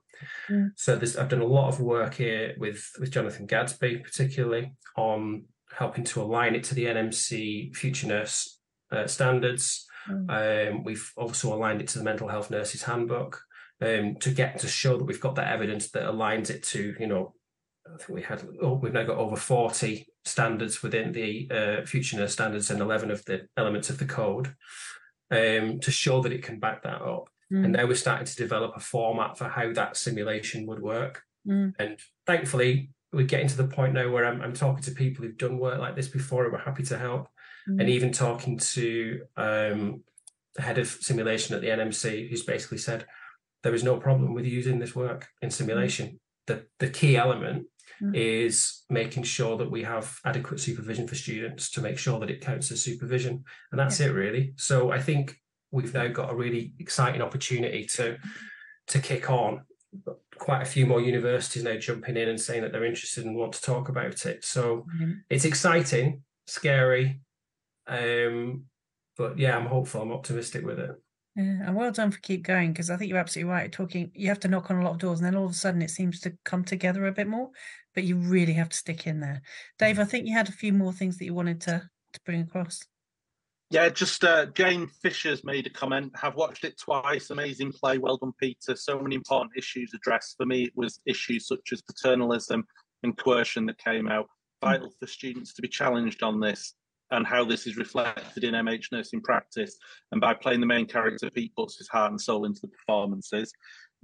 Mm. 0.50 0.70
So 0.76 0.96
this, 0.96 1.16
I've 1.16 1.28
done 1.28 1.40
a 1.40 1.46
lot 1.46 1.68
of 1.68 1.80
work 1.80 2.14
here 2.14 2.54
with 2.58 2.90
with 2.98 3.10
Jonathan 3.10 3.46
Gadsby, 3.46 3.98
particularly 3.98 4.72
on 4.96 5.44
helping 5.76 6.04
to 6.04 6.22
align 6.22 6.54
it 6.54 6.64
to 6.64 6.74
the 6.74 6.86
NMC 6.86 7.74
Future 7.76 8.06
Nurse 8.06 8.60
uh, 8.90 9.06
standards. 9.06 9.86
Mm. 10.08 10.70
Um, 10.70 10.84
we've 10.84 11.12
also 11.16 11.54
aligned 11.54 11.80
it 11.80 11.88
to 11.88 11.98
the 11.98 12.04
Mental 12.04 12.28
Health 12.28 12.50
Nurses 12.50 12.82
Handbook 12.82 13.40
um, 13.80 14.16
to 14.16 14.30
get 14.30 14.58
to 14.60 14.68
show 14.68 14.96
that 14.96 15.04
we've 15.04 15.20
got 15.20 15.34
that 15.36 15.52
evidence 15.52 15.90
that 15.90 16.04
aligns 16.04 16.50
it 16.50 16.62
to, 16.64 16.94
you 16.98 17.06
know, 17.06 17.34
I 17.86 17.96
think 17.96 18.10
we 18.10 18.22
had, 18.22 18.46
oh, 18.60 18.74
we've 18.74 18.92
now 18.92 19.04
got 19.04 19.16
over 19.16 19.36
40 19.36 20.06
standards 20.24 20.82
within 20.82 21.12
the 21.12 21.50
uh, 21.50 21.86
Future 21.86 22.16
Nurse 22.16 22.32
standards 22.32 22.70
and 22.70 22.80
11 22.80 23.10
of 23.10 23.24
the 23.24 23.46
elements 23.56 23.88
of 23.88 23.98
the 23.98 24.04
code 24.04 24.54
um, 25.30 25.80
to 25.80 25.90
show 25.90 26.20
that 26.22 26.32
it 26.32 26.42
can 26.42 26.58
back 26.58 26.82
that 26.82 27.00
up. 27.00 27.28
Mm. 27.52 27.64
And 27.64 27.72
now 27.72 27.86
we're 27.86 27.94
starting 27.94 28.26
to 28.26 28.36
develop 28.36 28.72
a 28.76 28.80
format 28.80 29.38
for 29.38 29.48
how 29.48 29.72
that 29.72 29.96
simulation 29.96 30.66
would 30.66 30.80
work. 30.80 31.22
Mm. 31.46 31.74
And 31.78 31.98
thankfully, 32.26 32.90
we're 33.12 33.26
getting 33.26 33.48
to 33.48 33.56
the 33.56 33.68
point 33.68 33.94
now 33.94 34.10
where 34.10 34.26
I'm, 34.26 34.42
I'm 34.42 34.52
talking 34.52 34.82
to 34.84 34.90
people 34.90 35.24
who've 35.24 35.38
done 35.38 35.58
work 35.58 35.78
like 35.78 35.96
this 35.96 36.08
before 36.08 36.44
and 36.44 36.52
we're 36.52 36.58
happy 36.58 36.82
to 36.84 36.98
help. 36.98 37.28
Mm. 37.68 37.80
And 37.80 37.88
even 37.88 38.12
talking 38.12 38.58
to 38.58 39.20
um, 39.36 40.04
the 40.54 40.62
head 40.62 40.78
of 40.78 40.88
simulation 40.88 41.54
at 41.54 41.62
the 41.62 41.68
NMC, 41.68 42.28
who's 42.28 42.44
basically 42.44 42.78
said 42.78 43.06
there 43.62 43.74
is 43.74 43.84
no 43.84 43.96
problem 43.96 44.34
with 44.34 44.44
using 44.44 44.78
this 44.78 44.94
work 44.94 45.28
in 45.42 45.50
simulation. 45.50 46.20
The, 46.46 46.66
the 46.78 46.88
key 46.88 47.16
element 47.16 47.66
Mm. 48.02 48.14
is 48.14 48.84
making 48.88 49.24
sure 49.24 49.56
that 49.56 49.70
we 49.70 49.82
have 49.82 50.20
adequate 50.24 50.60
supervision 50.60 51.08
for 51.08 51.16
students 51.16 51.68
to 51.70 51.80
make 51.80 51.98
sure 51.98 52.20
that 52.20 52.30
it 52.30 52.40
counts 52.40 52.70
as 52.70 52.82
supervision. 52.82 53.44
And 53.72 53.78
that's 53.78 53.98
it 53.98 54.12
really. 54.12 54.52
So 54.56 54.92
I 54.92 55.00
think 55.00 55.36
we've 55.70 55.94
now 55.94 56.08
got 56.08 56.30
a 56.30 56.36
really 56.36 56.72
exciting 56.78 57.22
opportunity 57.22 57.84
to 57.84 58.18
to 58.88 58.98
kick 59.00 59.30
on. 59.30 59.62
Quite 60.36 60.62
a 60.62 60.66
few 60.66 60.86
more 60.86 61.00
universities 61.00 61.64
now 61.64 61.76
jumping 61.76 62.16
in 62.16 62.28
and 62.28 62.40
saying 62.40 62.62
that 62.62 62.72
they're 62.72 62.84
interested 62.84 63.24
and 63.24 63.36
want 63.36 63.52
to 63.54 63.62
talk 63.62 63.88
about 63.88 64.24
it. 64.26 64.44
So 64.44 64.86
Mm. 65.00 65.22
it's 65.30 65.44
exciting, 65.44 66.22
scary, 66.46 67.20
um, 67.86 68.64
but 69.16 69.38
yeah, 69.38 69.56
I'm 69.56 69.66
hopeful. 69.66 70.02
I'm 70.02 70.12
optimistic 70.12 70.64
with 70.64 70.78
it. 70.78 70.90
Yeah, 71.36 71.66
and 71.66 71.76
well 71.76 71.92
done 71.92 72.10
for 72.10 72.18
keep 72.20 72.42
going 72.42 72.72
because 72.72 72.90
I 72.90 72.96
think 72.96 73.08
you're 73.10 73.18
absolutely 73.18 73.52
right. 73.52 73.70
Talking, 73.70 74.10
you 74.14 74.28
have 74.28 74.40
to 74.40 74.48
knock 74.48 74.70
on 74.70 74.78
a 74.78 74.84
lot 74.84 74.92
of 74.92 74.98
doors, 74.98 75.20
and 75.20 75.26
then 75.26 75.36
all 75.36 75.46
of 75.46 75.52
a 75.52 75.54
sudden 75.54 75.82
it 75.82 75.90
seems 75.90 76.20
to 76.20 76.36
come 76.44 76.64
together 76.64 77.06
a 77.06 77.12
bit 77.12 77.28
more. 77.28 77.50
But 77.94 78.04
you 78.04 78.16
really 78.16 78.54
have 78.54 78.68
to 78.70 78.76
stick 78.76 79.06
in 79.06 79.20
there, 79.20 79.42
Dave. 79.78 79.98
I 79.98 80.04
think 80.04 80.26
you 80.26 80.34
had 80.34 80.48
a 80.48 80.52
few 80.52 80.72
more 80.72 80.92
things 80.92 81.16
that 81.18 81.24
you 81.24 81.34
wanted 81.34 81.60
to 81.62 81.88
to 82.12 82.20
bring 82.24 82.40
across. 82.40 82.80
Yeah, 83.70 83.90
just 83.90 84.24
uh, 84.24 84.46
Jane 84.46 84.86
Fisher's 85.02 85.44
made 85.44 85.66
a 85.66 85.70
comment. 85.70 86.12
Have 86.16 86.36
watched 86.36 86.64
it 86.64 86.78
twice. 86.78 87.28
Amazing 87.28 87.72
play. 87.72 87.98
Well 87.98 88.16
done, 88.16 88.32
Peter. 88.40 88.74
So 88.74 88.98
many 88.98 89.14
important 89.14 89.52
issues 89.56 89.92
addressed. 89.94 90.36
For 90.38 90.46
me, 90.46 90.64
it 90.64 90.72
was 90.74 91.00
issues 91.04 91.46
such 91.46 91.72
as 91.72 91.82
paternalism 91.82 92.66
and 93.02 93.16
coercion 93.16 93.66
that 93.66 93.78
came 93.78 94.08
out. 94.08 94.28
Vital 94.62 94.90
for 94.98 95.06
students 95.06 95.52
to 95.54 95.62
be 95.62 95.68
challenged 95.68 96.22
on 96.22 96.40
this 96.40 96.74
and 97.10 97.26
how 97.26 97.44
this 97.44 97.66
is 97.66 97.76
reflected 97.76 98.42
in 98.44 98.54
MH 98.54 98.86
nursing 98.90 99.20
practice. 99.20 99.76
And 100.12 100.20
by 100.20 100.34
playing 100.34 100.60
the 100.60 100.66
main 100.66 100.86
character, 100.86 101.30
Pete 101.30 101.54
puts 101.54 101.76
his 101.76 101.88
heart 101.88 102.10
and 102.10 102.20
soul 102.20 102.44
into 102.44 102.60
the 102.62 102.68
performances. 102.68 103.52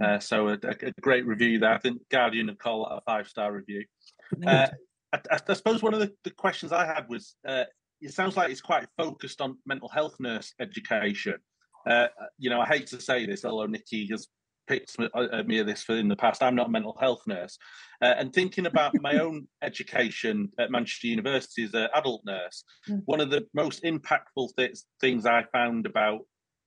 Uh, 0.03 0.19
so 0.19 0.49
a, 0.49 0.59
a, 0.63 0.93
great 1.01 1.27
review 1.27 1.59
there. 1.59 1.73
I 1.73 1.79
think 1.79 2.01
Guardian 2.11 2.47
would 2.47 2.59
call 2.59 2.85
that 2.85 2.97
a 2.97 3.01
five 3.07 3.29
star 3.29 3.53
review. 3.53 3.85
Uh, 4.47 4.69
I, 5.13 5.21
I, 5.31 5.55
suppose 5.55 5.83
one 5.83 5.95
of 5.95 6.01
the, 6.01 6.13
the 6.25 6.31
questions 6.31 6.73
I 6.73 6.87
had 6.87 7.09
was 7.09 7.37
uh, 7.47 7.65
it 8.05 8.13
sounds 8.13 8.37
like 8.37 8.51
it's 8.51 8.61
quite 8.61 8.87
focused 8.97 9.41
on 9.41 9.57
mental 9.67 9.89
health 9.89 10.17
nurse 10.21 10.53
education. 10.61 11.37
Uh, 11.89 12.07
you 12.39 12.51
know, 12.51 12.61
I 12.61 12.67
hate 12.67 12.87
to 12.89 13.01
say 13.01 13.27
this, 13.27 13.45
although 13.45 13.67
Nicky 13.67 14.07
has 14.11 14.29
picked 14.67 14.99
me 14.99 15.59
of 15.59 15.67
this 15.67 15.83
for 15.83 15.95
in 15.97 16.09
the 16.09 16.17
past. 16.17 16.43
I'm 16.43 16.55
not 16.55 16.69
a 16.69 16.71
mental 16.71 16.97
health 17.01 17.23
nurse, 17.27 17.59
uh, 18.03 18.15
and 18.19 18.33
thinking 18.33 18.67
about 18.67 18.95
my 19.01 19.19
own 19.19 19.47
education 19.63 20.51
at 20.59 20.71
Manchester 20.71 21.09
University 21.09 21.65
as 21.65 21.75
an 21.75 21.89
adult 21.95 22.23
nurse, 22.25 22.65
Mm. 22.89 23.03
one 23.07 23.21
of 23.21 23.31
the 23.31 23.47
most 23.55 23.83
impactful 23.85 24.51
th- 24.57 24.79
things 25.01 25.27
I 25.27 25.45
found 25.53 25.87
about 25.87 26.21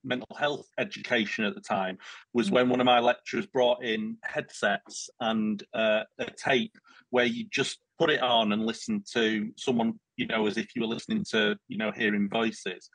mental 0.04 0.36
health 0.38 0.68
education 0.78 1.44
at 1.46 1.54
the 1.56 1.62
time 1.62 1.98
was 2.34 2.50
Mm. 2.50 2.54
when 2.54 2.70
one 2.70 2.80
of 2.82 2.86
my 2.86 3.00
lecturers 3.00 3.46
brought 3.48 3.84
in 3.84 4.18
headsets 4.24 5.10
and 5.20 5.64
uh, 5.74 6.04
a 6.20 6.32
tape 6.32 6.76
where 7.10 7.26
you 7.26 7.46
just 7.52 7.80
put 8.00 8.10
it 8.12 8.22
on 8.22 8.52
and 8.54 8.66
listen 8.66 9.04
to 9.14 9.52
someone, 9.58 10.00
you 10.18 10.28
know, 10.28 10.46
as 10.48 10.58
if 10.58 10.76
you 10.76 10.82
were 10.82 10.88
listening 10.88 11.24
to, 11.32 11.56
you 11.68 11.78
know, 11.78 11.92
hearing 11.92 12.30
voices. 12.30 12.90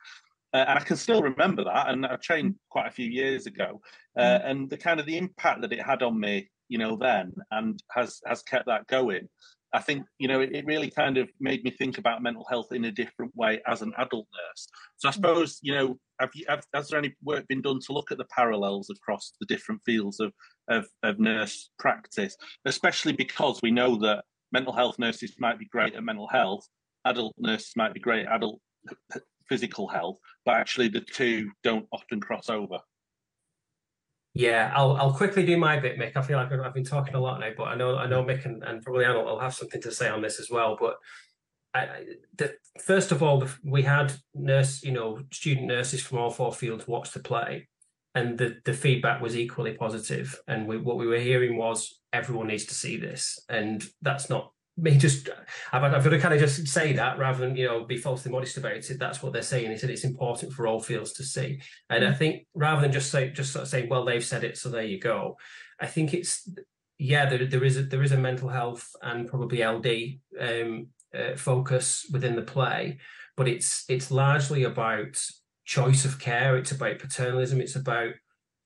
Uh, 0.53 0.65
and 0.67 0.77
I 0.77 0.83
can 0.83 0.97
still 0.97 1.21
remember 1.21 1.63
that, 1.63 1.89
and 1.89 2.05
I 2.05 2.15
trained 2.17 2.55
quite 2.69 2.87
a 2.87 2.91
few 2.91 3.09
years 3.09 3.47
ago, 3.47 3.81
uh, 4.17 4.39
and 4.43 4.69
the 4.69 4.77
kind 4.77 4.99
of 4.99 5.07
the 5.07 5.17
impact 5.17 5.61
that 5.61 5.73
it 5.73 5.81
had 5.81 6.03
on 6.03 6.19
me, 6.19 6.51
you 6.69 6.77
know, 6.77 6.95
then, 6.95 7.33
and 7.49 7.81
has 7.91 8.21
has 8.27 8.43
kept 8.43 8.67
that 8.67 8.85
going. 8.85 9.27
I 9.73 9.79
think 9.79 10.05
you 10.19 10.27
know 10.27 10.41
it, 10.41 10.53
it 10.53 10.65
really 10.67 10.91
kind 10.91 11.17
of 11.17 11.27
made 11.39 11.63
me 11.63 11.71
think 11.71 11.97
about 11.97 12.21
mental 12.21 12.45
health 12.47 12.71
in 12.71 12.85
a 12.85 12.91
different 12.91 13.35
way 13.35 13.61
as 13.65 13.81
an 13.81 13.93
adult 13.97 14.27
nurse. 14.31 14.67
So 14.97 15.09
I 15.09 15.11
suppose 15.11 15.57
you 15.63 15.73
know, 15.73 15.97
have 16.19 16.29
you 16.35 16.45
have, 16.47 16.63
has 16.75 16.89
there 16.89 16.99
any 16.99 17.15
work 17.23 17.47
been 17.47 17.63
done 17.63 17.79
to 17.87 17.93
look 17.93 18.11
at 18.11 18.19
the 18.19 18.25
parallels 18.25 18.91
across 18.91 19.33
the 19.39 19.47
different 19.47 19.81
fields 19.85 20.19
of 20.19 20.31
of, 20.67 20.85
of 21.01 21.19
nurse 21.19 21.71
practice, 21.79 22.37
especially 22.65 23.13
because 23.13 23.59
we 23.63 23.71
know 23.71 23.95
that 23.97 24.23
mental 24.51 24.73
health 24.73 24.99
nurses 24.99 25.33
might 25.39 25.57
be 25.57 25.65
great 25.65 25.95
at 25.95 26.03
mental 26.03 26.27
health, 26.27 26.67
adult 27.05 27.35
nurses 27.37 27.73
might 27.75 27.93
be 27.93 27.99
great 27.99 28.25
at 28.25 28.35
adult 28.35 28.59
physical 29.47 29.87
health, 29.87 30.17
but 30.45 30.55
actually 30.55 30.87
the 30.87 31.01
two 31.01 31.51
don't 31.63 31.87
often 31.91 32.19
cross 32.19 32.49
over. 32.49 32.79
Yeah, 34.33 34.73
I'll 34.75 34.93
I'll 34.93 35.13
quickly 35.13 35.45
do 35.45 35.57
my 35.57 35.79
bit, 35.79 35.99
Mick. 35.99 36.17
I 36.17 36.23
feel 36.23 36.37
like 36.37 36.51
I've 36.51 36.73
been 36.73 36.83
talking 36.83 37.13
a 37.13 37.19
lot 37.19 37.39
now, 37.39 37.51
but 37.55 37.65
I 37.65 37.75
know 37.75 37.97
I 37.97 38.07
know 38.07 38.23
Mick 38.23 38.45
and, 38.45 38.63
and 38.63 38.81
probably 38.81 39.05
Anna 39.05 39.21
will 39.21 39.39
have 39.39 39.53
something 39.53 39.81
to 39.81 39.91
say 39.91 40.09
on 40.09 40.21
this 40.23 40.39
as 40.39 40.49
well. 40.49 40.75
But 40.79 40.95
I, 41.75 42.03
the, 42.35 42.55
first 42.81 43.11
of 43.11 43.21
all, 43.21 43.47
we 43.63 43.83
had 43.83 44.13
nurse, 44.33 44.83
you 44.83 44.91
know, 44.91 45.19
student 45.31 45.67
nurses 45.67 46.01
from 46.01 46.17
all 46.17 46.31
four 46.31 46.51
fields 46.51 46.87
watch 46.87 47.11
the 47.11 47.19
play, 47.19 47.67
and 48.15 48.37
the 48.39 48.55
the 48.65 48.73
feedback 48.73 49.21
was 49.21 49.37
equally 49.37 49.73
positive. 49.73 50.39
And 50.47 50.67
we, 50.67 50.77
what 50.77 50.97
we 50.97 51.05
were 51.05 51.19
hearing 51.19 51.55
was 51.55 51.99
everyone 52.11 52.47
needs 52.47 52.65
to 52.65 52.73
see 52.73 52.97
this, 52.97 53.39
and 53.49 53.85
that's 54.01 54.31
not 54.31 54.52
me 54.77 54.97
just 54.97 55.29
I've, 55.71 55.83
I've 55.83 56.03
got 56.03 56.09
to 56.09 56.19
kind 56.19 56.33
of 56.33 56.39
just 56.39 56.67
say 56.67 56.93
that 56.93 57.19
rather 57.19 57.39
than 57.39 57.55
you 57.55 57.67
know 57.67 57.85
be 57.85 57.97
falsely 57.97 58.31
modest 58.31 58.57
about 58.57 58.73
it 58.73 58.99
that's 58.99 59.21
what 59.21 59.33
they're 59.33 59.41
saying. 59.41 59.69
He 59.69 59.77
said 59.77 59.89
it's 59.89 60.03
important 60.03 60.53
for 60.53 60.67
all 60.67 60.79
fields 60.79 61.13
to 61.13 61.23
see. 61.23 61.61
And 61.89 62.05
i 62.05 62.13
think 62.13 62.47
rather 62.53 62.81
than 62.81 62.91
just 62.91 63.11
say 63.11 63.29
just 63.29 63.53
sort 63.53 63.63
of 63.63 63.69
say 63.69 63.87
well 63.87 64.05
they've 64.05 64.25
said 64.25 64.43
it 64.43 64.57
so 64.57 64.69
there 64.69 64.83
you 64.83 64.99
go 64.99 65.37
i 65.79 65.85
think 65.85 66.13
it's 66.13 66.49
yeah 66.97 67.27
there, 67.27 67.45
there 67.45 67.63
is 67.63 67.77
a 67.77 67.83
there 67.83 68.03
is 68.03 68.11
a 68.11 68.17
mental 68.17 68.49
health 68.49 68.89
and 69.01 69.27
probably 69.27 69.63
ld 69.63 69.87
um, 70.39 70.87
uh, 71.13 71.35
focus 71.35 72.07
within 72.11 72.35
the 72.35 72.41
play 72.41 72.97
but 73.35 73.47
it's 73.47 73.85
it's 73.89 74.11
largely 74.11 74.63
about 74.63 75.17
choice 75.65 76.05
of 76.05 76.19
care. 76.19 76.57
It's 76.57 76.71
about 76.71 76.99
paternalism. 76.99 77.61
It's 77.61 77.75
about 77.75 78.13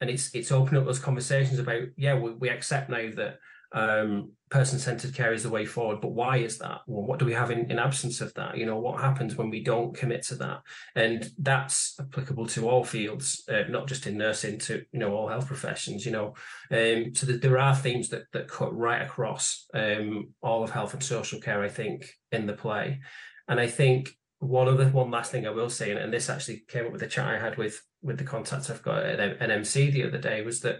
and 0.01 0.10
it's 0.10 0.34
it's 0.34 0.51
opening 0.51 0.82
up 0.82 0.86
those 0.86 0.99
conversations 0.99 1.60
about 1.60 1.84
yeah 1.95 2.16
we, 2.16 2.32
we 2.34 2.49
accept 2.49 2.89
now 2.89 3.10
that 3.16 3.39
um, 3.72 4.32
person-centered 4.49 5.13
care 5.13 5.34
is 5.34 5.43
the 5.43 5.49
way 5.49 5.65
forward. 5.65 5.99
But 6.01 6.13
why 6.13 6.38
is 6.38 6.57
that? 6.59 6.80
Well 6.88 7.05
what 7.05 7.20
do 7.20 7.26
we 7.26 7.34
have 7.34 7.51
in, 7.51 7.70
in 7.70 7.80
absence 7.80 8.22
of 8.22 8.34
that? 8.36 8.57
You 8.57 8.65
know 8.65 8.78
what 8.78 9.01
happens 9.01 9.36
when 9.36 9.49
we 9.49 9.63
don't 9.63 9.95
commit 9.95 10.24
to 10.24 10.36
that? 10.36 10.61
And 10.95 11.30
that's 11.38 11.95
applicable 11.99 12.47
to 12.47 12.70
all 12.70 12.84
fields 12.84 13.43
uh, 13.49 13.63
not 13.70 13.88
just 13.88 14.07
in 14.07 14.18
nursing 14.18 14.59
to 14.59 14.84
you 14.91 14.99
know 14.99 15.13
all 15.13 15.28
health 15.28 15.47
professions 15.47 16.05
you 16.05 16.11
know. 16.11 16.36
Um, 16.72 17.13
so 17.13 17.26
there 17.26 17.59
are 17.59 17.76
themes 17.76 18.09
that 18.09 18.24
that 18.32 18.47
cut 18.47 18.76
right 18.76 19.01
across 19.01 19.65
um, 19.74 20.30
all 20.41 20.63
of 20.63 20.72
health 20.72 20.93
and 20.93 21.03
social 21.03 21.39
care 21.39 21.63
i 21.63 21.70
think 21.70 22.09
in 22.32 22.45
the 22.45 22.53
play. 22.53 22.99
And 23.47 23.59
i 23.59 23.68
think 23.68 24.09
one 24.39 24.68
other 24.68 24.88
one 24.89 25.09
last 25.09 25.32
thing 25.32 25.47
i 25.47 25.49
will 25.49 25.70
say 25.70 25.89
and, 25.89 25.99
and 25.99 26.13
this 26.13 26.30
actually 26.30 26.63
came 26.68 26.86
up 26.86 26.91
with 26.91 27.01
the 27.01 27.07
chat 27.07 27.26
i 27.26 27.39
had 27.39 27.57
with 27.57 27.82
with 28.03 28.18
the 28.20 28.24
contacts 28.24 28.70
i've 28.70 28.84
got 28.84 29.03
at 29.03 29.39
nmc 29.39 29.91
the 29.91 30.03
other 30.03 30.20
day 30.20 30.43
was 30.43 30.61
that 30.61 30.80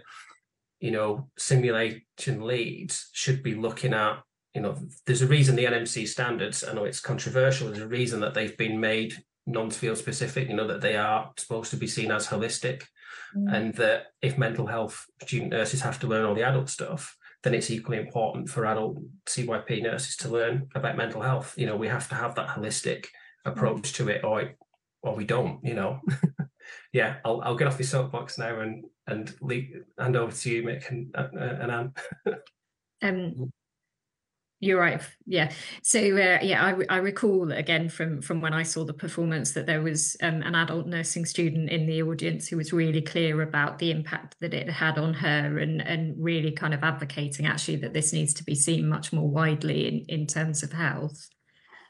you 0.80 0.90
know, 0.90 1.28
simulation 1.36 2.40
leads 2.40 3.10
should 3.12 3.42
be 3.42 3.54
looking 3.54 3.92
at, 3.92 4.22
you 4.54 4.62
know, 4.62 4.76
there's 5.06 5.22
a 5.22 5.26
reason 5.26 5.56
the 5.56 5.64
NMC 5.64 6.06
standards, 6.08 6.64
I 6.64 6.72
know 6.72 6.84
it's 6.84 7.00
controversial, 7.00 7.68
there's 7.68 7.80
a 7.80 7.88
reason 7.88 8.20
that 8.20 8.34
they've 8.34 8.56
been 8.56 8.80
made 8.80 9.16
non-field 9.46 9.98
specific, 9.98 10.48
you 10.48 10.54
know, 10.54 10.66
that 10.66 10.80
they 10.80 10.96
are 10.96 11.32
supposed 11.36 11.70
to 11.70 11.76
be 11.76 11.86
seen 11.86 12.10
as 12.10 12.26
holistic. 12.26 12.84
Mm. 13.36 13.54
And 13.54 13.74
that 13.74 14.06
if 14.22 14.38
mental 14.38 14.66
health 14.66 15.06
student 15.22 15.52
nurses 15.52 15.80
have 15.80 15.98
to 16.00 16.06
learn 16.06 16.24
all 16.24 16.34
the 16.34 16.46
adult 16.46 16.68
stuff, 16.68 17.16
then 17.42 17.54
it's 17.54 17.70
equally 17.70 17.98
important 17.98 18.48
for 18.48 18.66
adult 18.66 18.98
CYP 19.26 19.82
nurses 19.82 20.16
to 20.16 20.28
learn 20.28 20.68
about 20.74 20.96
mental 20.96 21.22
health. 21.22 21.54
You 21.56 21.66
know, 21.66 21.76
we 21.76 21.88
have 21.88 22.08
to 22.08 22.14
have 22.14 22.34
that 22.34 22.48
holistic 22.48 23.06
approach 23.44 23.92
mm. 23.92 23.94
to 23.94 24.08
it 24.08 24.24
or 24.24 24.54
or 25.02 25.14
we 25.14 25.24
don't, 25.24 25.64
you 25.64 25.74
know. 25.74 26.00
yeah, 26.92 27.16
I'll 27.24 27.40
I'll 27.42 27.56
get 27.56 27.68
off 27.68 27.78
the 27.78 27.84
soapbox 27.84 28.38
now 28.38 28.60
and 28.60 28.84
and 29.08 29.34
hand 29.98 30.16
over 30.16 30.32
to 30.32 30.50
you, 30.50 30.62
Mick 30.62 30.88
and 30.90 31.14
uh, 31.16 31.28
and 31.34 31.70
Anne. 31.72 31.92
um, 33.02 33.52
you're 34.60 34.80
right. 34.80 35.00
Yeah. 35.24 35.52
So 35.84 36.00
uh, 36.00 36.38
yeah, 36.42 36.64
I, 36.64 36.94
I 36.94 36.96
recall 36.98 37.52
again 37.52 37.88
from 37.88 38.20
from 38.20 38.40
when 38.40 38.52
I 38.52 38.64
saw 38.64 38.84
the 38.84 38.92
performance 38.92 39.52
that 39.52 39.66
there 39.66 39.82
was 39.82 40.16
um, 40.20 40.42
an 40.42 40.56
adult 40.56 40.86
nursing 40.86 41.26
student 41.26 41.70
in 41.70 41.86
the 41.86 42.02
audience 42.02 42.48
who 42.48 42.56
was 42.56 42.72
really 42.72 43.00
clear 43.00 43.42
about 43.42 43.78
the 43.78 43.92
impact 43.92 44.34
that 44.40 44.54
it 44.54 44.68
had 44.68 44.98
on 44.98 45.14
her, 45.14 45.58
and 45.58 45.80
and 45.80 46.16
really 46.18 46.50
kind 46.50 46.74
of 46.74 46.82
advocating 46.82 47.46
actually 47.46 47.76
that 47.76 47.92
this 47.92 48.12
needs 48.12 48.34
to 48.34 48.44
be 48.44 48.56
seen 48.56 48.88
much 48.88 49.12
more 49.12 49.28
widely 49.28 49.86
in 49.86 50.04
in 50.08 50.26
terms 50.26 50.64
of 50.64 50.72
health. 50.72 51.28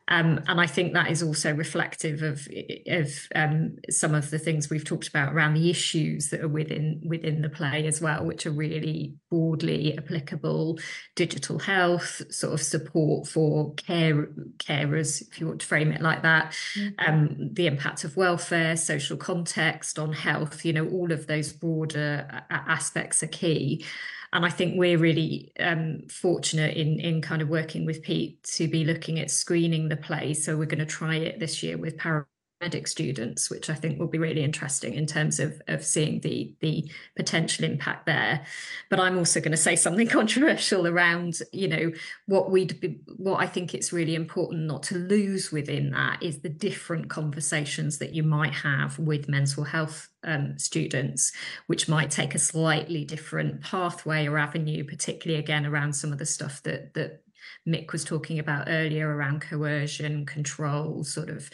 Um, 0.09 0.41
and 0.47 0.61
I 0.61 0.67
think 0.67 0.95
that 0.95 1.11
is 1.11 1.23
also 1.23 1.55
reflective 1.55 2.23
of 2.23 2.49
of 2.87 3.29
um, 3.35 3.77
some 3.91 4.15
of 4.15 4.31
the 4.31 4.39
things 4.39 4.71
we've 4.71 4.85
talked 4.85 5.07
about 5.07 5.35
around 5.35 5.55
the 5.55 5.69
issues 5.69 6.31
that 6.31 6.41
are 6.41 6.49
within 6.49 7.01
within 7.05 7.43
the 7.43 7.51
play 7.51 7.87
as 7.87 8.01
well, 8.01 8.25
which 8.25 8.47
are 8.47 8.51
really 8.51 9.15
broadly 9.31 9.97
applicable. 9.99 10.79
Digital 11.15 11.59
health, 11.59 12.23
sort 12.31 12.55
of 12.55 12.63
support 12.63 13.29
for 13.29 13.75
care 13.75 14.29
carers, 14.57 15.21
if 15.21 15.41
you 15.41 15.47
want 15.47 15.61
to 15.61 15.67
frame 15.67 15.93
it 15.93 16.01
like 16.01 16.23
that. 16.23 16.53
Mm-hmm. 16.75 17.07
Um, 17.07 17.51
the 17.53 17.67
impact 17.67 18.05
of 18.05 18.17
welfare, 18.17 18.77
social 18.77 19.19
context 19.19 19.99
on 19.99 20.13
health. 20.15 20.65
You 20.65 20.73
know, 20.73 20.89
all 20.89 21.13
of 21.13 21.27
those 21.27 21.53
broader 21.53 22.27
aspects 22.51 23.23
are 23.23 23.29
key 23.29 23.85
and 24.33 24.45
I 24.45 24.51
think 24.51 24.75
we're 24.77 24.99
really 24.99 25.53
um, 25.59 26.03
fortunate 26.11 26.77
in 26.77 27.01
in 27.01 27.23
kind 27.23 27.43
of 27.43 27.49
working 27.49 27.87
with 27.87 28.03
Pete 28.03 28.43
to 28.55 28.69
be 28.69 28.85
looking 28.85 29.19
at 29.19 29.31
screening 29.31 29.89
the 29.89 29.97
play. 29.97 30.35
So 30.35 30.57
we're 30.57 30.67
going 30.67 30.79
to 30.79 30.87
try 30.87 31.17
it 31.17 31.41
this 31.41 31.63
year 31.63 31.79
with 31.79 31.97
para 31.97 32.27
medic 32.61 32.89
students, 32.89 33.51
which 33.51 33.71
I 33.71 33.75
think 33.75 33.99
will 33.99 34.09
be 34.09 34.19
really 34.19 34.43
interesting 34.43 34.95
in 34.95 35.07
terms 35.07 35.39
of 35.39 35.61
of 35.69 35.85
seeing 35.85 36.21
the 36.21 36.55
the 36.61 36.91
potential 37.17 37.65
impact 37.65 38.07
there. 38.07 38.45
But 38.91 39.01
I'm 39.01 39.19
also 39.19 39.41
going 39.41 39.53
to 39.53 39.57
say 39.57 39.77
something 39.77 40.09
controversial 40.19 40.87
around, 40.87 41.39
you 41.53 41.69
know, 41.69 41.93
what 42.27 42.51
we'd 42.51 42.81
be, 42.81 43.01
what 43.17 43.41
I 43.41 43.47
think 43.47 43.75
it's 43.75 43.93
really 43.93 44.15
important 44.15 44.63
not 44.63 44.83
to 44.85 44.97
lose 44.97 45.53
within 45.53 45.91
that 45.91 46.23
is 46.23 46.41
the 46.41 46.49
different 46.49 47.09
conversations 47.09 47.99
that 47.99 48.15
you 48.15 48.23
might 48.23 48.55
have 48.55 48.99
with 48.99 49.29
mental 49.29 49.65
health 49.65 50.09
um, 50.25 50.59
students, 50.59 51.33
which 51.67 51.89
might 51.89 52.11
take 52.11 52.35
a 52.35 52.39
slightly 52.39 53.05
different 53.05 53.61
pathway 53.63 54.27
or 54.27 54.39
avenue, 54.39 54.85
particularly 54.85 55.39
again 55.39 55.65
around 55.65 55.95
some 55.95 56.13
of 56.13 56.19
the 56.19 56.27
stuff 56.27 56.63
that 56.65 56.95
that 56.95 57.23
Mick 57.67 57.93
was 57.93 58.05
talking 58.05 58.39
about 58.39 58.69
earlier 58.69 59.15
around 59.15 59.43
coercion, 59.43 60.27
control, 60.27 61.05
sort 61.05 61.29
of. 61.29 61.51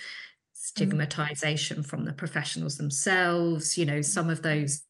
Stigmatization 0.75 1.83
from 1.83 2.05
the 2.05 2.13
professionals 2.13 2.77
themselves. 2.77 3.79
You 3.79 3.87
know, 3.87 4.03
some 4.03 4.29
of 4.29 4.43
those 4.43 4.83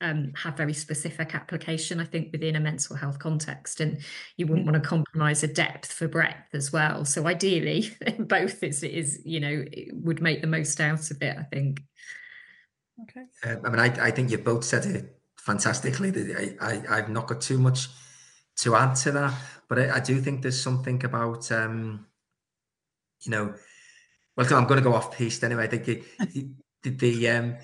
um, 0.00 0.32
have 0.34 0.56
very 0.56 0.72
specific 0.72 1.34
application, 1.34 2.00
I 2.00 2.04
think, 2.04 2.32
within 2.32 2.56
a 2.56 2.60
mental 2.60 2.96
health 2.96 3.18
context, 3.20 3.80
and 3.80 4.00
you 4.36 4.46
wouldn't 4.46 4.66
want 4.66 4.82
to 4.82 4.88
compromise 4.88 5.44
a 5.44 5.46
depth 5.46 5.92
for 5.92 6.08
breadth 6.08 6.54
as 6.54 6.72
well. 6.72 7.04
So 7.04 7.26
ideally, 7.28 7.90
both 8.18 8.62
is 8.62 8.82
is 8.82 9.22
you 9.24 9.40
know 9.40 9.64
would 9.92 10.20
make 10.20 10.40
the 10.40 10.48
most 10.48 10.80
out 10.80 11.10
of 11.10 11.22
it. 11.22 11.36
I 11.38 11.44
think. 11.44 11.82
Okay. 13.02 13.24
Um, 13.44 13.60
I 13.64 13.70
mean, 13.70 13.78
I, 13.78 14.06
I 14.06 14.10
think 14.10 14.30
you 14.30 14.38
both 14.38 14.64
said 14.64 14.84
it 14.84 15.16
fantastically. 15.38 16.12
I, 16.34 16.56
I 16.60 16.98
I've 16.98 17.08
not 17.08 17.28
got 17.28 17.40
too 17.40 17.58
much 17.58 17.88
to 18.56 18.74
add 18.74 18.94
to 18.96 19.12
that, 19.12 19.34
but 19.68 19.78
I, 19.78 19.96
I 19.96 20.00
do 20.00 20.20
think 20.20 20.42
there's 20.42 20.60
something 20.60 21.04
about 21.04 21.50
um, 21.52 22.06
you 23.20 23.30
know 23.30 23.54
well, 24.36 24.54
I'm 24.54 24.66
going 24.66 24.82
to 24.82 24.88
go 24.88 24.94
off 24.94 25.16
piste 25.16 25.44
anyway. 25.44 25.64
I 25.64 25.66
think 25.66 25.84
the, 25.84 26.02
the, 26.82 26.90
the 26.90 27.28
um, 27.28 27.56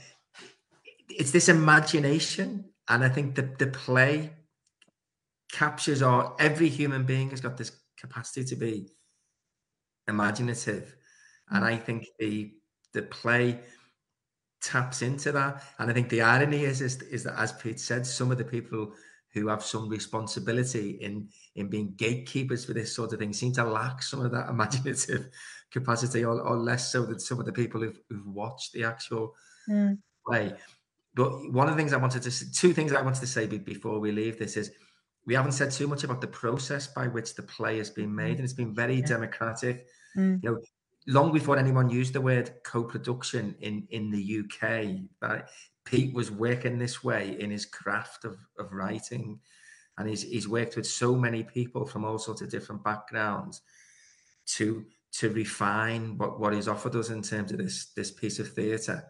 it's 1.08 1.30
this 1.30 1.48
imagination, 1.48 2.66
and 2.88 3.04
I 3.04 3.08
think 3.08 3.34
the 3.34 3.50
the 3.58 3.68
play 3.68 4.32
captures 5.50 6.02
our 6.02 6.36
every 6.38 6.68
human 6.68 7.04
being 7.04 7.30
has 7.30 7.40
got 7.40 7.56
this 7.56 7.72
capacity 7.98 8.44
to 8.44 8.56
be 8.56 8.90
imaginative, 10.06 10.94
and 11.50 11.64
I 11.64 11.76
think 11.76 12.06
the 12.18 12.52
the 12.92 13.02
play 13.02 13.60
taps 14.60 15.02
into 15.02 15.32
that. 15.32 15.62
And 15.78 15.90
I 15.90 15.94
think 15.94 16.08
the 16.08 16.22
irony 16.22 16.64
is 16.64 16.80
is, 16.80 17.00
is 17.02 17.24
that, 17.24 17.38
as 17.38 17.52
Pete 17.52 17.80
said, 17.80 18.06
some 18.06 18.30
of 18.30 18.38
the 18.38 18.44
people 18.44 18.92
who 19.34 19.48
have 19.48 19.62
some 19.62 19.88
responsibility 19.88 20.98
in 21.00 21.28
in 21.54 21.68
being 21.68 21.92
gatekeepers 21.96 22.64
for 22.64 22.72
this 22.72 22.94
sort 22.94 23.12
of 23.12 23.18
thing 23.18 23.32
seem 23.32 23.52
to 23.52 23.64
lack 23.64 24.02
some 24.02 24.24
of 24.24 24.32
that 24.32 24.48
imaginative 24.50 25.28
capacity 25.70 26.24
or, 26.24 26.40
or 26.40 26.56
less 26.56 26.90
so 26.90 27.04
than 27.04 27.18
some 27.18 27.38
of 27.38 27.46
the 27.46 27.52
people 27.52 27.80
who've, 27.80 28.00
who've 28.08 28.26
watched 28.26 28.72
the 28.72 28.84
actual 28.84 29.34
mm. 29.68 29.96
play 30.26 30.52
but 31.14 31.30
one 31.52 31.68
of 31.68 31.74
the 31.74 31.80
things 31.80 31.92
i 31.92 31.96
wanted 31.96 32.22
to 32.22 32.52
two 32.52 32.72
things 32.72 32.92
i 32.92 33.02
wanted 33.02 33.20
to 33.20 33.26
say 33.26 33.46
before 33.46 34.00
we 34.00 34.12
leave 34.12 34.38
this 34.38 34.56
is 34.56 34.70
we 35.26 35.34
haven't 35.34 35.52
said 35.52 35.70
too 35.70 35.86
much 35.86 36.04
about 36.04 36.22
the 36.22 36.26
process 36.26 36.86
by 36.86 37.06
which 37.06 37.34
the 37.34 37.42
play 37.42 37.76
has 37.76 37.90
been 37.90 38.14
made 38.14 38.36
and 38.36 38.44
it's 38.44 38.54
been 38.54 38.74
very 38.74 38.96
yeah. 38.96 39.06
democratic 39.06 39.86
mm. 40.16 40.42
you 40.42 40.50
know 40.50 40.58
long 41.06 41.32
before 41.32 41.58
anyone 41.58 41.88
used 41.90 42.12
the 42.12 42.20
word 42.20 42.50
co-production 42.64 43.54
in 43.60 43.86
in 43.90 44.10
the 44.10 44.40
uk 44.40 44.60
that 45.20 45.48
Pete 45.88 46.14
was 46.14 46.30
working 46.30 46.78
this 46.78 47.02
way 47.02 47.36
in 47.40 47.50
his 47.50 47.64
craft 47.64 48.26
of, 48.26 48.36
of 48.58 48.72
writing, 48.72 49.40
and 49.96 50.08
he's 50.08 50.22
he's 50.22 50.46
worked 50.46 50.76
with 50.76 50.86
so 50.86 51.14
many 51.14 51.42
people 51.42 51.86
from 51.86 52.04
all 52.04 52.18
sorts 52.18 52.42
of 52.42 52.50
different 52.50 52.84
backgrounds 52.84 53.62
to 54.56 54.84
to 55.12 55.30
refine 55.30 56.18
what 56.18 56.38
what 56.38 56.52
he's 56.52 56.68
offered 56.68 56.94
us 56.94 57.08
in 57.08 57.22
terms 57.22 57.52
of 57.52 57.58
this 57.58 57.86
this 57.96 58.10
piece 58.10 58.38
of 58.38 58.52
theatre. 58.52 59.02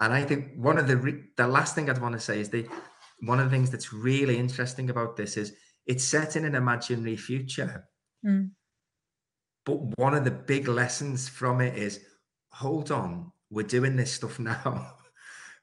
And 0.00 0.12
I 0.12 0.24
think 0.24 0.54
one 0.56 0.76
of 0.76 0.88
the 0.88 0.96
re- 0.96 1.22
the 1.36 1.46
last 1.46 1.76
thing 1.76 1.88
I'd 1.88 2.02
want 2.02 2.14
to 2.14 2.20
say 2.20 2.40
is 2.40 2.50
the 2.50 2.66
one 3.20 3.38
of 3.38 3.48
the 3.48 3.56
things 3.56 3.70
that's 3.70 3.92
really 3.92 4.36
interesting 4.36 4.90
about 4.90 5.16
this 5.16 5.36
is 5.36 5.54
it's 5.86 6.04
set 6.04 6.34
in 6.34 6.44
an 6.44 6.56
imaginary 6.56 7.16
future. 7.16 7.84
Mm. 8.26 8.50
But 9.64 9.98
one 9.98 10.14
of 10.14 10.24
the 10.24 10.32
big 10.32 10.66
lessons 10.66 11.28
from 11.28 11.60
it 11.60 11.78
is 11.78 12.00
hold 12.50 12.90
on, 12.90 13.30
we're 13.50 13.66
doing 13.66 13.94
this 13.94 14.12
stuff 14.12 14.38
now 14.40 14.95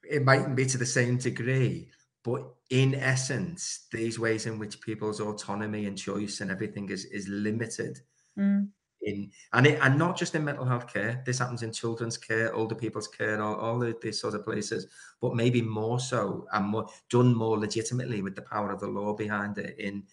it 0.09 0.23
mightn't 0.23 0.55
be 0.55 0.65
to 0.65 0.77
the 0.77 0.85
same 0.85 1.17
degree, 1.17 1.89
but 2.23 2.43
in 2.69 2.95
essence, 2.95 3.87
these 3.91 4.17
ways 4.17 4.45
in 4.45 4.59
which 4.59 4.81
people's 4.81 5.19
autonomy 5.19 5.85
and 5.85 5.97
choice 5.97 6.41
and 6.41 6.51
everything 6.51 6.89
is 6.89 7.05
is 7.05 7.27
limited. 7.27 7.99
Mm. 8.37 8.69
In, 9.05 9.31
and 9.51 9.67
it, 9.67 9.79
and 9.81 9.99
not 9.99 10.17
just 10.17 10.33
in 10.33 10.45
mental 10.45 10.63
health 10.63 10.91
care. 10.91 11.21
This 11.25 11.39
happens 11.39 11.61
in 11.61 11.73
children's 11.73 12.17
care, 12.17 12.53
older 12.53 12.73
people's 12.73 13.09
care, 13.09 13.41
all, 13.41 13.55
all 13.55 13.93
these 14.01 14.21
sort 14.21 14.33
of 14.33 14.45
places. 14.45 14.87
But 15.19 15.35
maybe 15.35 15.61
more 15.61 15.99
so 15.99 16.47
and 16.53 16.65
more 16.67 16.87
done 17.09 17.35
more 17.35 17.59
legitimately 17.59 18.21
with 18.21 18.35
the 18.35 18.43
power 18.43 18.71
of 18.71 18.79
the 18.79 18.87
law 18.87 19.13
behind 19.13 19.57
it 19.57 19.77
in 19.77 20.03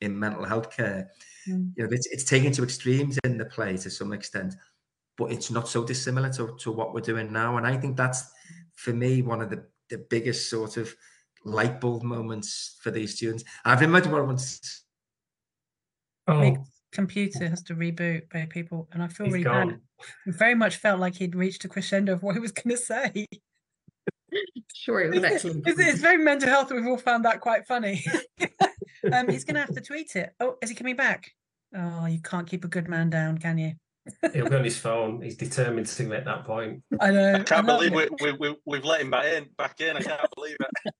in 0.00 0.18
mental 0.18 0.44
health 0.44 0.74
care. 0.74 1.10
Mm. 1.48 1.72
You 1.76 1.84
know, 1.84 1.88
it's, 1.92 2.06
it's 2.06 2.24
taken 2.24 2.52
to 2.52 2.62
extremes 2.64 3.18
in 3.24 3.38
the 3.38 3.44
play 3.44 3.76
to 3.76 3.90
some 3.90 4.12
extent, 4.12 4.54
but 5.16 5.30
it's 5.30 5.50
not 5.50 5.68
so 5.68 5.84
dissimilar 5.84 6.32
to, 6.34 6.56
to 6.60 6.72
what 6.72 6.92
we're 6.92 7.00
doing 7.00 7.32
now. 7.32 7.56
And 7.56 7.66
I 7.66 7.76
think 7.76 7.96
that's 7.96 8.24
for 8.82 8.92
me 8.92 9.22
one 9.22 9.40
of 9.40 9.48
the, 9.48 9.64
the 9.90 9.98
biggest 10.10 10.50
sort 10.50 10.76
of 10.76 10.94
light 11.44 11.80
bulb 11.80 12.02
moments 12.02 12.78
for 12.82 12.90
these 12.90 13.14
students. 13.16 13.44
I've 13.64 13.80
remembered 13.80 14.10
one 14.10 14.26
once. 14.26 14.82
Oh. 16.26 16.56
computer 16.92 17.48
has 17.48 17.62
to 17.64 17.74
reboot 17.74 18.28
by 18.32 18.46
people, 18.46 18.88
and 18.92 19.02
I 19.02 19.08
feel 19.08 19.26
He's 19.26 19.34
really 19.34 19.44
gone. 19.44 19.80
bad. 20.26 20.34
very 20.34 20.54
much 20.54 20.76
felt 20.76 21.00
like 21.00 21.14
he'd 21.14 21.34
reached 21.34 21.64
a 21.64 21.68
crescendo 21.68 22.12
of 22.12 22.22
what 22.22 22.34
he 22.34 22.40
was 22.40 22.52
going 22.52 22.76
to 22.76 22.82
say. 22.82 23.26
Sure, 24.74 25.00
it 25.00 25.14
was 25.14 25.22
excellent. 25.22 25.66
It's, 25.66 25.78
it's, 25.78 26.00
very 26.00 26.18
mental 26.18 26.48
health. 26.48 26.72
We've 26.72 26.86
all 26.86 26.96
found 26.96 27.24
that 27.24 27.40
quite 27.40 27.66
funny. 27.68 28.04
um, 29.12 29.28
he's 29.28 29.44
going 29.44 29.54
to 29.54 29.60
have 29.60 29.74
to 29.74 29.80
tweet 29.80 30.16
it. 30.16 30.30
Oh, 30.40 30.56
is 30.60 30.70
he 30.70 30.74
coming 30.74 30.96
back? 30.96 31.30
Oh, 31.76 32.06
you 32.06 32.20
can't 32.20 32.48
keep 32.48 32.64
a 32.64 32.68
good 32.68 32.88
man 32.88 33.10
down, 33.10 33.38
can 33.38 33.58
you? 33.58 33.72
He'll 34.32 34.48
be 34.48 34.56
on 34.56 34.64
his 34.64 34.78
phone. 34.78 35.22
He's 35.22 35.36
determined 35.36 35.86
to 35.86 36.02
make 36.04 36.24
that 36.24 36.44
point. 36.44 36.82
I 37.00 37.10
know. 37.10 37.34
I 37.34 37.42
can't 37.42 37.68
I 37.68 37.76
believe 37.76 37.94
we, 37.94 38.08
we, 38.20 38.32
we, 38.32 38.56
we've 38.64 38.84
let 38.84 39.00
him 39.00 39.10
back 39.10 39.26
in. 39.26 39.46
Back 39.56 39.80
in. 39.80 39.96
I 39.96 40.00
can't 40.00 40.20
believe 40.34 40.56
it. 40.58 40.94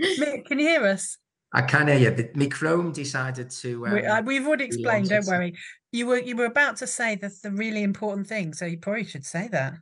Mick, 0.18 0.46
can 0.46 0.58
you 0.58 0.66
hear 0.66 0.86
us? 0.86 1.18
I 1.52 1.62
can 1.62 1.88
hear 1.88 1.98
you. 1.98 2.10
But 2.10 2.34
my 2.36 2.46
Chrome 2.46 2.92
decided 2.92 3.50
to. 3.50 3.86
Um, 3.86 3.94
we, 3.94 4.04
uh, 4.04 4.22
we've 4.22 4.46
already 4.46 4.64
explained. 4.64 5.08
Don't 5.08 5.26
worry. 5.26 5.54
You 5.92 6.06
were 6.06 6.18
you 6.18 6.36
were 6.36 6.46
about 6.46 6.76
to 6.78 6.86
say 6.86 7.16
that's 7.16 7.40
the 7.40 7.50
really 7.50 7.82
important 7.82 8.26
thing, 8.26 8.54
so 8.54 8.66
you 8.66 8.78
probably 8.78 9.04
should 9.04 9.26
say 9.26 9.48
that. 9.48 9.74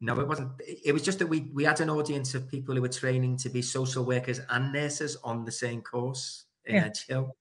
No, 0.00 0.18
it 0.20 0.28
wasn't. 0.28 0.52
It 0.60 0.92
was 0.92 1.02
just 1.02 1.18
that 1.18 1.26
we 1.26 1.50
we 1.52 1.64
had 1.64 1.80
an 1.80 1.90
audience 1.90 2.34
of 2.34 2.48
people 2.48 2.74
who 2.74 2.82
were 2.82 2.88
training 2.88 3.36
to 3.38 3.50
be 3.50 3.62
social 3.62 4.04
workers 4.04 4.40
and 4.50 4.72
nurses 4.72 5.16
on 5.22 5.44
the 5.44 5.52
same 5.52 5.82
course 5.82 6.46
in 6.64 6.74
yeah. 6.74 6.84
Edge 6.86 7.06
Hill. 7.06 7.36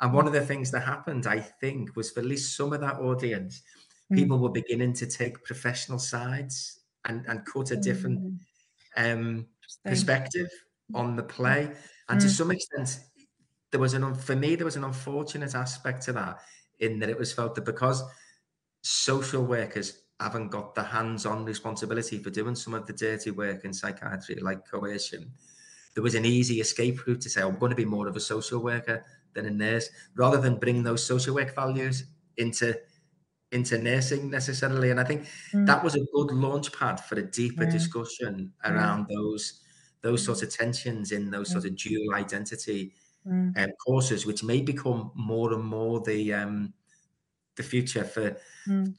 And 0.00 0.12
one 0.12 0.26
of 0.26 0.32
the 0.32 0.44
things 0.44 0.70
that 0.72 0.80
happened, 0.80 1.26
I 1.26 1.40
think, 1.40 1.94
was 1.96 2.10
for 2.10 2.20
at 2.20 2.26
least 2.26 2.56
some 2.56 2.72
of 2.72 2.80
that 2.80 2.96
audience, 2.96 3.62
mm. 4.12 4.16
people 4.16 4.38
were 4.38 4.50
beginning 4.50 4.92
to 4.94 5.06
take 5.06 5.44
professional 5.44 5.98
sides 5.98 6.80
and, 7.04 7.24
and 7.26 7.46
cut 7.46 7.70
a 7.70 7.76
different 7.76 8.20
mm. 8.20 8.38
um, 8.96 9.46
perspective 9.84 10.48
on 10.94 11.16
the 11.16 11.22
play. 11.22 11.70
And 12.08 12.18
mm. 12.18 12.22
to 12.22 12.28
some 12.28 12.50
extent, 12.50 13.00
there 13.70 13.80
was 13.80 13.94
an 13.94 14.14
for 14.14 14.36
me 14.36 14.54
there 14.54 14.64
was 14.64 14.76
an 14.76 14.84
unfortunate 14.84 15.54
aspect 15.54 16.02
to 16.04 16.12
that, 16.12 16.40
in 16.80 16.98
that 17.00 17.08
it 17.08 17.18
was 17.18 17.32
felt 17.32 17.54
that 17.54 17.64
because 17.64 18.02
social 18.82 19.44
workers 19.44 20.02
haven't 20.20 20.48
got 20.48 20.74
the 20.74 20.82
hands-on 20.82 21.44
responsibility 21.44 22.18
for 22.18 22.30
doing 22.30 22.54
some 22.54 22.74
of 22.74 22.86
the 22.86 22.92
dirty 22.92 23.30
work 23.30 23.64
in 23.64 23.72
psychiatry, 23.72 24.36
like 24.36 24.68
coercion. 24.68 25.32
There 25.94 26.02
was 26.02 26.14
an 26.14 26.24
easy 26.24 26.60
escape 26.60 27.06
route 27.06 27.20
to 27.22 27.30
say, 27.30 27.42
I'm 27.42 27.58
going 27.58 27.70
to 27.70 27.76
be 27.76 27.84
more 27.84 28.06
of 28.06 28.16
a 28.16 28.20
social 28.20 28.60
worker 28.60 29.04
than 29.34 29.46
a 29.46 29.50
nurse, 29.50 29.88
rather 30.14 30.40
than 30.40 30.58
bring 30.58 30.82
those 30.82 31.04
social 31.04 31.34
work 31.34 31.54
values 31.54 32.04
into 32.36 32.74
into 33.52 33.78
nursing 33.78 34.30
necessarily. 34.30 34.90
And 34.90 34.98
I 34.98 35.04
think 35.04 35.26
mm. 35.52 35.64
that 35.66 35.82
was 35.82 35.94
a 35.94 36.04
good 36.12 36.32
launch 36.32 36.72
pad 36.72 36.98
for 36.98 37.14
a 37.14 37.22
deeper 37.22 37.66
discussion 37.66 38.52
around 38.64 39.06
those 39.08 39.60
those 40.02 40.22
sorts 40.22 40.42
of 40.42 40.50
tensions 40.52 41.12
in 41.12 41.30
those 41.30 41.50
sort 41.50 41.64
of 41.64 41.76
dual 41.76 42.14
identity 42.14 42.92
mm. 43.26 43.56
um, 43.56 43.70
courses, 43.84 44.26
which 44.26 44.42
may 44.42 44.60
become 44.60 45.12
more 45.14 45.52
and 45.54 45.64
more 45.64 46.00
the 46.00 46.34
um, 46.34 46.74
the 47.56 47.62
future 47.62 48.04
for 48.04 48.36
mm. 48.68 48.94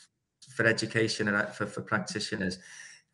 for 0.56 0.66
education 0.66 1.28
and 1.28 1.38
uh, 1.38 1.46
for, 1.48 1.66
for 1.66 1.82
practitioners. 1.82 2.58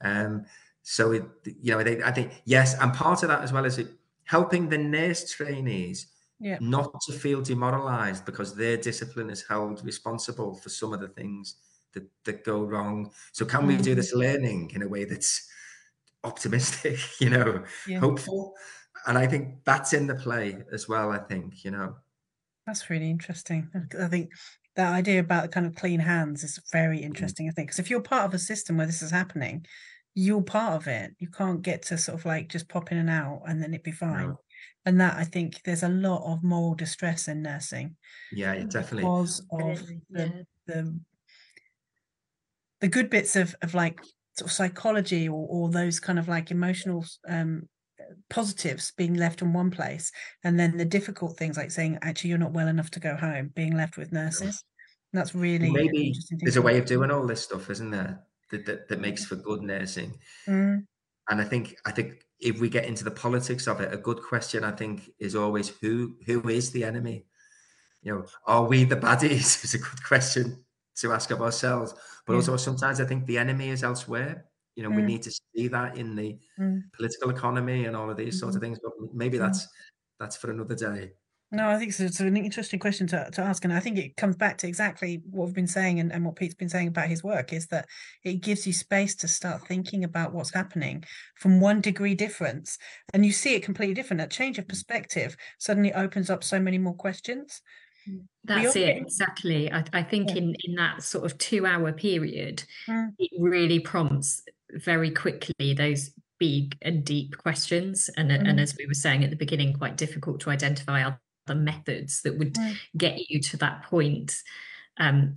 Um, 0.01 0.45
so 0.83 1.11
it, 1.11 1.23
you 1.43 1.73
know, 1.73 1.79
I 1.79 2.11
think 2.11 2.41
yes, 2.45 2.79
and 2.79 2.93
part 2.93 3.23
of 3.23 3.29
that 3.29 3.41
as 3.41 3.51
well 3.51 3.65
is 3.65 3.77
it 3.77 3.87
helping 4.23 4.69
the 4.69 4.77
nurse 4.77 5.31
trainees 5.31 6.07
yeah. 6.41 6.57
not 6.59 6.99
to 7.01 7.13
feel 7.13 7.41
demoralized 7.41 8.25
because 8.25 8.55
their 8.55 8.75
discipline 8.75 9.29
is 9.29 9.45
held 9.47 9.85
responsible 9.85 10.55
for 10.55 10.69
some 10.69 10.91
of 10.91 10.99
the 10.99 11.07
things 11.07 11.55
that, 11.93 12.03
that 12.25 12.43
go 12.43 12.63
wrong. 12.63 13.11
So 13.31 13.45
can 13.45 13.61
mm. 13.61 13.67
we 13.67 13.77
do 13.77 13.91
mm-hmm. 13.91 13.97
this 13.97 14.13
learning 14.13 14.71
in 14.73 14.81
a 14.81 14.87
way 14.87 15.05
that's 15.05 15.47
optimistic, 16.23 16.97
you 17.21 17.29
know, 17.29 17.63
yeah. 17.87 17.99
hopeful? 17.99 18.55
And 19.05 19.17
I 19.17 19.27
think 19.27 19.63
that's 19.65 19.93
in 19.93 20.07
the 20.07 20.15
play 20.15 20.57
as 20.73 20.89
well, 20.89 21.11
I 21.11 21.19
think, 21.19 21.63
you 21.63 21.71
know. 21.71 21.95
That's 22.65 22.89
really 22.89 23.09
interesting. 23.09 23.69
I 23.99 24.07
think 24.07 24.31
that 24.75 24.93
idea 24.93 25.19
about 25.19 25.43
the 25.43 25.49
kind 25.49 25.65
of 25.65 25.75
clean 25.75 25.99
hands 25.99 26.43
is 26.43 26.59
very 26.71 26.99
mm. 26.99 27.03
interesting, 27.03 27.47
I 27.47 27.51
think. 27.51 27.67
Because 27.67 27.79
if 27.79 27.89
you're 27.91 28.01
part 28.01 28.25
of 28.25 28.33
a 28.33 28.39
system 28.39 28.77
where 28.77 28.87
this 28.87 29.03
is 29.03 29.11
happening, 29.11 29.65
you're 30.15 30.41
part 30.41 30.73
of 30.73 30.87
it. 30.87 31.11
You 31.19 31.29
can't 31.29 31.61
get 31.61 31.83
to 31.83 31.99
sort 31.99 32.19
of 32.19 32.25
like 32.25 32.49
just 32.49 32.67
pop 32.67 32.91
in 32.91 32.97
and 32.97 33.09
out 33.09 33.43
and 33.47 33.61
then 33.61 33.73
it'd 33.73 33.83
be 33.83 33.91
fine. 33.91 34.29
No 34.29 34.39
and 34.85 34.99
that 34.99 35.17
I 35.17 35.23
think 35.23 35.61
there's 35.63 35.83
a 35.83 35.89
lot 35.89 36.23
of 36.31 36.43
moral 36.43 36.75
distress 36.75 37.27
in 37.27 37.41
nursing. 37.41 37.95
Yeah, 38.31 38.53
it 38.53 38.69
definitely 38.69 39.03
because 39.03 39.39
of 39.51 39.87
the, 40.09 40.25
yeah. 40.25 40.41
the 40.67 40.99
the 42.81 42.87
good 42.87 43.09
bits 43.09 43.35
of 43.35 43.55
of 43.61 43.73
like 43.73 43.99
sort 44.37 44.49
of 44.49 44.51
psychology 44.51 45.29
or 45.29 45.47
or 45.49 45.69
those 45.69 45.99
kind 45.99 46.19
of 46.19 46.27
like 46.27 46.51
emotional 46.51 47.05
um 47.27 47.67
positives 48.29 48.91
being 48.97 49.13
left 49.13 49.41
in 49.41 49.53
one 49.53 49.71
place 49.71 50.11
and 50.43 50.59
then 50.59 50.77
the 50.77 50.85
difficult 50.85 51.37
things 51.37 51.57
like 51.57 51.71
saying 51.71 51.97
actually 52.01 52.29
you're 52.29 52.39
not 52.39 52.51
well 52.51 52.67
enough 52.67 52.89
to 52.91 52.99
go 52.99 53.15
home 53.15 53.51
being 53.55 53.75
left 53.75 53.97
with 53.97 54.11
nurses 54.11 54.63
and 55.13 55.19
that's 55.19 55.35
really 55.35 55.69
maybe 55.69 56.13
there's 56.39 56.57
a 56.57 56.61
way 56.61 56.77
of 56.77 56.85
doing 56.85 57.11
all 57.11 57.25
this 57.25 57.41
stuff 57.41 57.69
isn't 57.69 57.91
there 57.91 58.19
that 58.49 58.65
that, 58.65 58.87
that 58.89 58.99
makes 58.99 59.23
for 59.23 59.35
good 59.35 59.61
nursing 59.61 60.13
mm. 60.47 60.83
and 61.29 61.41
i 61.41 61.43
think 61.43 61.75
i 61.85 61.91
think 61.91 62.25
if 62.41 62.59
we 62.59 62.69
get 62.69 62.85
into 62.85 63.03
the 63.03 63.11
politics 63.11 63.67
of 63.67 63.79
it, 63.79 63.93
a 63.93 63.97
good 63.97 64.21
question 64.21 64.63
I 64.63 64.71
think 64.71 65.11
is 65.19 65.35
always 65.35 65.69
who 65.69 66.15
who 66.25 66.49
is 66.49 66.71
the 66.71 66.83
enemy? 66.83 67.25
You 68.01 68.15
know, 68.15 68.25
are 68.45 68.65
we 68.65 68.83
the 68.83 68.95
baddies? 68.95 69.63
Is 69.63 69.75
a 69.75 69.77
good 69.77 70.03
question 70.03 70.65
to 70.95 71.13
ask 71.13 71.29
of 71.29 71.41
ourselves. 71.41 71.93
But 72.25 72.33
yeah. 72.33 72.37
also 72.37 72.57
sometimes 72.57 72.99
I 72.99 73.05
think 73.05 73.27
the 73.27 73.37
enemy 73.37 73.69
is 73.69 73.83
elsewhere. 73.83 74.45
You 74.75 74.83
know, 74.83 74.89
mm. 74.89 74.95
we 74.95 75.01
need 75.03 75.21
to 75.23 75.31
see 75.31 75.67
that 75.67 75.97
in 75.97 76.15
the 76.15 76.39
mm. 76.59 76.81
political 76.93 77.29
economy 77.29 77.85
and 77.85 77.95
all 77.95 78.09
of 78.09 78.17
these 78.17 78.35
mm-hmm. 78.35 78.39
sorts 78.39 78.55
of 78.55 78.61
things. 78.61 78.79
But 78.83 78.93
maybe 79.13 79.37
mm. 79.37 79.41
that's 79.41 79.67
that's 80.19 80.35
for 80.35 80.49
another 80.49 80.75
day. 80.75 81.11
No, 81.53 81.67
I 81.67 81.77
think 81.77 81.93
it's 81.99 82.19
an 82.21 82.37
interesting 82.37 82.79
question 82.79 83.07
to, 83.07 83.29
to 83.33 83.41
ask. 83.41 83.65
And 83.65 83.73
I 83.73 83.81
think 83.81 83.97
it 83.97 84.15
comes 84.15 84.37
back 84.37 84.57
to 84.59 84.67
exactly 84.67 85.21
what 85.29 85.47
we've 85.47 85.55
been 85.55 85.67
saying 85.67 85.99
and, 85.99 86.09
and 86.11 86.25
what 86.25 86.37
Pete's 86.37 86.53
been 86.53 86.69
saying 86.69 86.87
about 86.87 87.09
his 87.09 87.25
work 87.25 87.51
is 87.51 87.67
that 87.67 87.87
it 88.23 88.35
gives 88.41 88.65
you 88.65 88.71
space 88.71 89.15
to 89.15 89.27
start 89.27 89.67
thinking 89.67 90.05
about 90.05 90.33
what's 90.33 90.53
happening 90.53 91.03
from 91.35 91.59
one 91.59 91.81
degree 91.81 92.15
difference. 92.15 92.77
And 93.13 93.25
you 93.25 93.33
see 93.33 93.53
it 93.53 93.63
completely 93.63 93.93
different. 93.93 94.19
That 94.19 94.31
change 94.31 94.59
of 94.59 94.67
perspective 94.67 95.35
suddenly 95.57 95.93
opens 95.93 96.29
up 96.29 96.41
so 96.41 96.57
many 96.57 96.77
more 96.77 96.95
questions. 96.95 97.61
That's 98.45 98.75
it, 98.77 98.97
exactly. 98.97 99.71
I, 99.71 99.83
I 99.91 100.03
think 100.03 100.29
yeah. 100.29 100.37
in, 100.37 100.55
in 100.63 100.75
that 100.75 101.03
sort 101.03 101.25
of 101.25 101.37
two 101.37 101.65
hour 101.65 101.91
period, 101.91 102.63
mm. 102.87 103.09
it 103.19 103.31
really 103.39 103.79
prompts 103.79 104.41
very 104.71 105.11
quickly 105.11 105.73
those 105.73 106.11
big 106.39 106.77
and 106.81 107.03
deep 107.03 107.37
questions. 107.37 108.09
And, 108.15 108.31
mm. 108.31 108.49
and 108.49 108.59
as 108.59 108.75
we 108.77 108.87
were 108.87 108.93
saying 108.93 109.25
at 109.25 109.29
the 109.29 109.35
beginning, 109.35 109.73
quite 109.73 109.97
difficult 109.97 110.39
to 110.41 110.49
identify 110.49 111.03
the 111.51 111.55
methods 111.55 112.21
that 112.21 112.37
would 112.37 112.53
mm. 112.53 112.75
get 112.97 113.29
you 113.29 113.41
to 113.41 113.57
that 113.57 113.83
point 113.83 114.35
um, 114.97 115.35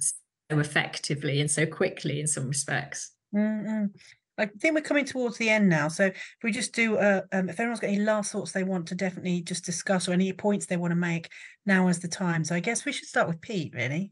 so 0.50 0.58
effectively 0.58 1.40
and 1.40 1.50
so 1.50 1.66
quickly 1.66 2.20
in 2.20 2.26
some 2.26 2.48
respects. 2.48 3.12
mm 3.34 3.90
I 4.36 4.46
think 4.46 4.74
we're 4.74 4.80
coming 4.80 5.04
towards 5.04 5.38
the 5.38 5.48
end 5.48 5.68
now. 5.68 5.86
So 5.86 6.06
if 6.06 6.36
we 6.42 6.50
just 6.50 6.74
do, 6.74 6.96
uh, 6.96 7.20
um, 7.32 7.48
if 7.48 7.60
anyone's 7.60 7.78
got 7.78 7.86
any 7.86 8.00
last 8.00 8.32
thoughts 8.32 8.50
they 8.50 8.64
want 8.64 8.88
to 8.88 8.96
definitely 8.96 9.42
just 9.42 9.64
discuss 9.64 10.08
or 10.08 10.12
any 10.12 10.32
points 10.32 10.66
they 10.66 10.76
want 10.76 10.90
to 10.90 10.96
make, 10.96 11.28
now 11.66 11.86
is 11.86 12.00
the 12.00 12.08
time. 12.08 12.42
So 12.42 12.56
I 12.56 12.58
guess 12.58 12.84
we 12.84 12.90
should 12.90 13.06
start 13.06 13.28
with 13.28 13.40
Pete, 13.40 13.72
really. 13.76 14.10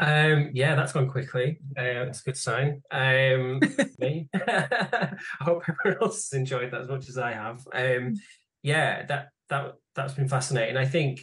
Um, 0.00 0.50
yeah, 0.54 0.74
that's 0.74 0.92
gone 0.92 1.08
quickly. 1.08 1.60
Uh, 1.78 2.08
it's 2.08 2.22
a 2.22 2.24
good 2.24 2.36
sign. 2.36 2.82
Um, 2.90 3.60
me. 4.00 4.28
I 4.34 5.14
hope 5.40 5.62
everyone 5.68 6.02
else 6.02 6.30
has 6.30 6.38
enjoyed 6.38 6.72
that 6.72 6.80
as 6.80 6.88
much 6.88 7.08
as 7.08 7.16
I 7.16 7.32
have. 7.32 7.60
Um, 7.72 8.14
yeah, 8.64 9.06
that 9.06 9.28
that 9.52 9.74
that's 9.94 10.14
been 10.14 10.28
fascinating. 10.28 10.76
I 10.76 10.86
think, 10.86 11.20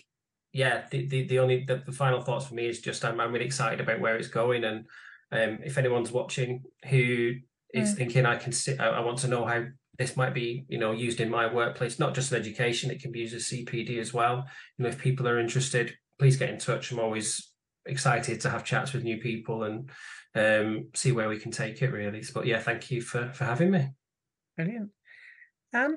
yeah, 0.54 0.86
the 0.90 1.08
the, 1.08 1.28
the 1.28 1.40
only 1.40 1.66
the, 1.66 1.82
the 1.86 1.92
final 1.92 2.22
thoughts 2.22 2.46
for 2.46 2.54
me 2.54 2.68
is 2.68 2.80
just 2.80 3.04
I'm, 3.04 3.20
I'm 3.20 3.34
really 3.34 3.46
excited 3.46 3.82
about 3.82 4.00
where 4.00 4.16
it's 4.16 4.28
going, 4.28 4.64
and 4.64 4.86
um, 5.32 5.60
if 5.64 5.78
anyone's 5.78 6.12
watching 6.12 6.64
who 6.86 7.34
is 7.74 7.94
mm. 7.94 7.98
thinking 7.98 8.26
I 8.26 8.38
can 8.38 8.52
sit, 8.52 8.80
I, 8.80 8.88
I 8.88 9.00
want 9.02 9.18
to 9.20 9.28
know 9.28 9.46
how 9.46 9.66
this 9.98 10.16
might 10.16 10.34
be 10.34 10.66
you 10.70 10.78
know 10.78 10.92
used 10.92 11.20
in 11.20 11.30
my 11.30 11.52
workplace, 11.52 12.00
not 12.00 12.14
just 12.14 12.32
in 12.32 12.40
education, 12.40 12.92
it 12.92 13.02
can 13.02 13.12
be 13.12 13.20
used 13.20 13.36
as 13.36 13.50
CPD 13.50 14.00
as 14.00 14.14
well. 14.14 14.46
You 14.78 14.84
know, 14.84 14.90
if 14.90 15.00
people 15.00 15.28
are 15.28 15.40
interested, 15.40 15.94
please 16.20 16.38
get 16.38 16.50
in 16.50 16.60
touch. 16.60 16.92
I'm 16.92 17.00
always 17.00 17.52
excited 17.86 18.40
to 18.42 18.50
have 18.50 18.64
chats 18.64 18.94
with 18.94 19.04
new 19.04 19.18
people 19.18 19.64
and 19.64 19.90
um, 20.36 20.90
see 20.96 21.12
where 21.12 21.30
we 21.30 21.40
can 21.40 21.52
take 21.52 21.82
it 21.82 21.92
really. 21.92 22.24
But 22.34 22.46
yeah, 22.46 22.60
thank 22.60 22.92
you 22.92 23.02
for 23.02 23.32
for 23.34 23.46
having 23.46 23.72
me. 23.72 23.90
Brilliant. 24.56 24.92
Um, 25.74 25.96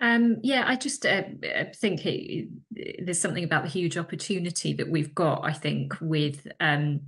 um, 0.00 0.38
yeah, 0.42 0.64
I 0.66 0.76
just 0.76 1.06
uh, 1.06 1.22
uh, 1.42 1.64
think 1.74 2.04
it, 2.04 2.48
there's 3.04 3.20
something 3.20 3.44
about 3.44 3.64
the 3.64 3.70
huge 3.70 3.96
opportunity 3.96 4.74
that 4.74 4.90
we've 4.90 5.14
got. 5.14 5.40
I 5.44 5.52
think 5.52 5.94
with 6.00 6.46
um, 6.60 7.00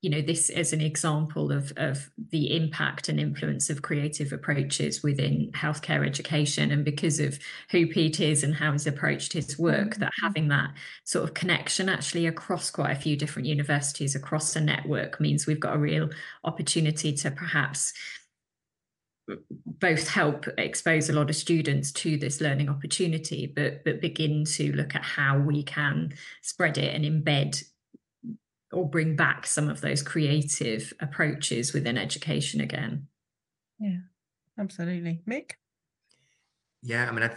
you 0.00 0.10
know 0.10 0.20
this 0.20 0.50
as 0.50 0.72
an 0.72 0.80
example 0.80 1.52
of 1.52 1.72
of 1.76 2.10
the 2.30 2.56
impact 2.56 3.08
and 3.08 3.20
influence 3.20 3.70
of 3.70 3.82
creative 3.82 4.32
approaches 4.32 5.04
within 5.04 5.52
healthcare 5.52 6.04
education, 6.04 6.72
and 6.72 6.84
because 6.84 7.20
of 7.20 7.38
who 7.70 7.86
Pete 7.86 8.18
is 8.18 8.42
and 8.42 8.56
how 8.56 8.72
he's 8.72 8.88
approached 8.88 9.32
his 9.32 9.56
work, 9.56 9.90
mm-hmm. 9.90 10.00
that 10.00 10.12
having 10.20 10.48
that 10.48 10.70
sort 11.04 11.22
of 11.22 11.34
connection 11.34 11.88
actually 11.88 12.26
across 12.26 12.70
quite 12.70 12.90
a 12.90 13.00
few 13.00 13.16
different 13.16 13.46
universities 13.46 14.16
across 14.16 14.52
the 14.52 14.60
network 14.60 15.20
means 15.20 15.46
we've 15.46 15.60
got 15.60 15.76
a 15.76 15.78
real 15.78 16.10
opportunity 16.42 17.12
to 17.12 17.30
perhaps 17.30 17.92
both 19.66 20.08
help 20.08 20.46
expose 20.58 21.08
a 21.08 21.12
lot 21.12 21.30
of 21.30 21.36
students 21.36 21.92
to 21.92 22.16
this 22.16 22.40
learning 22.40 22.68
opportunity, 22.68 23.46
but 23.46 23.84
but 23.84 24.00
begin 24.00 24.44
to 24.44 24.72
look 24.72 24.94
at 24.94 25.02
how 25.04 25.38
we 25.38 25.62
can 25.62 26.12
spread 26.42 26.78
it 26.78 26.94
and 26.94 27.04
embed 27.04 27.62
or 28.72 28.88
bring 28.88 29.16
back 29.16 29.46
some 29.46 29.68
of 29.68 29.80
those 29.80 30.02
creative 30.02 30.92
approaches 31.00 31.72
within 31.72 31.98
education 31.98 32.60
again. 32.60 33.06
Yeah, 33.78 33.98
absolutely, 34.58 35.22
Mick. 35.28 35.52
Yeah, 36.82 37.08
I 37.08 37.12
mean, 37.12 37.22
I 37.22 37.30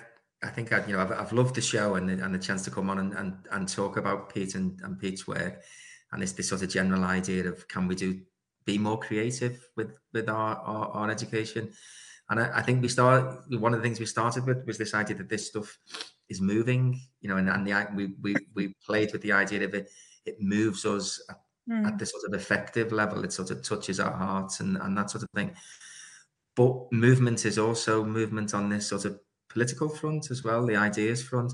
I 0.43 0.49
think 0.49 0.71
I, 0.73 0.85
you 0.85 0.93
know 0.93 0.99
I've, 0.99 1.11
I've 1.11 1.33
loved 1.33 1.55
the 1.55 1.61
show 1.61 1.95
and 1.95 2.09
the, 2.09 2.23
and 2.23 2.33
the 2.33 2.39
chance 2.39 2.63
to 2.63 2.71
come 2.71 2.89
on 2.89 2.99
and, 2.99 3.13
and, 3.13 3.33
and 3.51 3.67
talk 3.67 3.97
about 3.97 4.33
Pete 4.33 4.55
and, 4.55 4.79
and 4.81 4.99
Pete's 4.99 5.27
work, 5.27 5.61
and 6.11 6.21
this, 6.21 6.33
this 6.33 6.49
sort 6.49 6.61
of 6.61 6.69
general 6.69 7.03
idea 7.03 7.47
of 7.47 7.67
can 7.67 7.87
we 7.87 7.95
do 7.95 8.21
be 8.65 8.77
more 8.77 8.99
creative 8.99 9.67
with 9.75 9.91
with 10.13 10.29
our 10.29 10.57
our, 10.57 10.87
our 10.89 11.11
education. 11.11 11.71
And 12.29 12.39
I, 12.39 12.57
I, 12.57 12.61
think 12.63 12.81
we 12.81 12.87
start 12.87 13.43
one 13.51 13.75
of 13.75 13.79
the 13.79 13.83
things 13.83 13.99
we 13.99 14.07
started 14.07 14.47
with 14.47 14.65
was 14.65 14.79
this 14.79 14.95
idea 14.95 15.15
that 15.17 15.29
this 15.29 15.47
stuff 15.47 15.77
is 16.27 16.41
moving, 16.41 16.99
you 17.21 17.29
know, 17.29 17.37
and, 17.37 17.47
and 17.49 17.67
the 17.67 17.87
we 17.95 18.13
we 18.21 18.35
we 18.55 18.73
played 18.83 19.11
with 19.13 19.21
the 19.21 19.31
idea 19.31 19.63
of 19.63 19.73
it 19.75 19.89
it 20.25 20.41
moves 20.41 20.85
us 20.85 21.23
at, 21.29 21.39
mm. 21.69 21.85
at 21.85 21.99
this 21.99 22.11
sort 22.11 22.23
of 22.27 22.33
effective 22.33 22.91
level. 22.91 23.23
It 23.23 23.31
sort 23.31 23.51
of 23.51 23.61
touches 23.61 23.99
our 23.99 24.11
hearts 24.11 24.59
and 24.59 24.77
and 24.77 24.97
that 24.97 25.11
sort 25.11 25.23
of 25.23 25.29
thing. 25.35 25.55
But 26.55 26.91
movement 26.91 27.45
is 27.45 27.59
also 27.59 28.03
movement 28.03 28.53
on 28.53 28.69
this 28.69 28.87
sort 28.87 29.05
of 29.05 29.19
political 29.49 29.89
front 29.89 30.31
as 30.31 30.43
well, 30.43 30.65
the 30.65 30.75
ideas 30.75 31.21
front. 31.21 31.53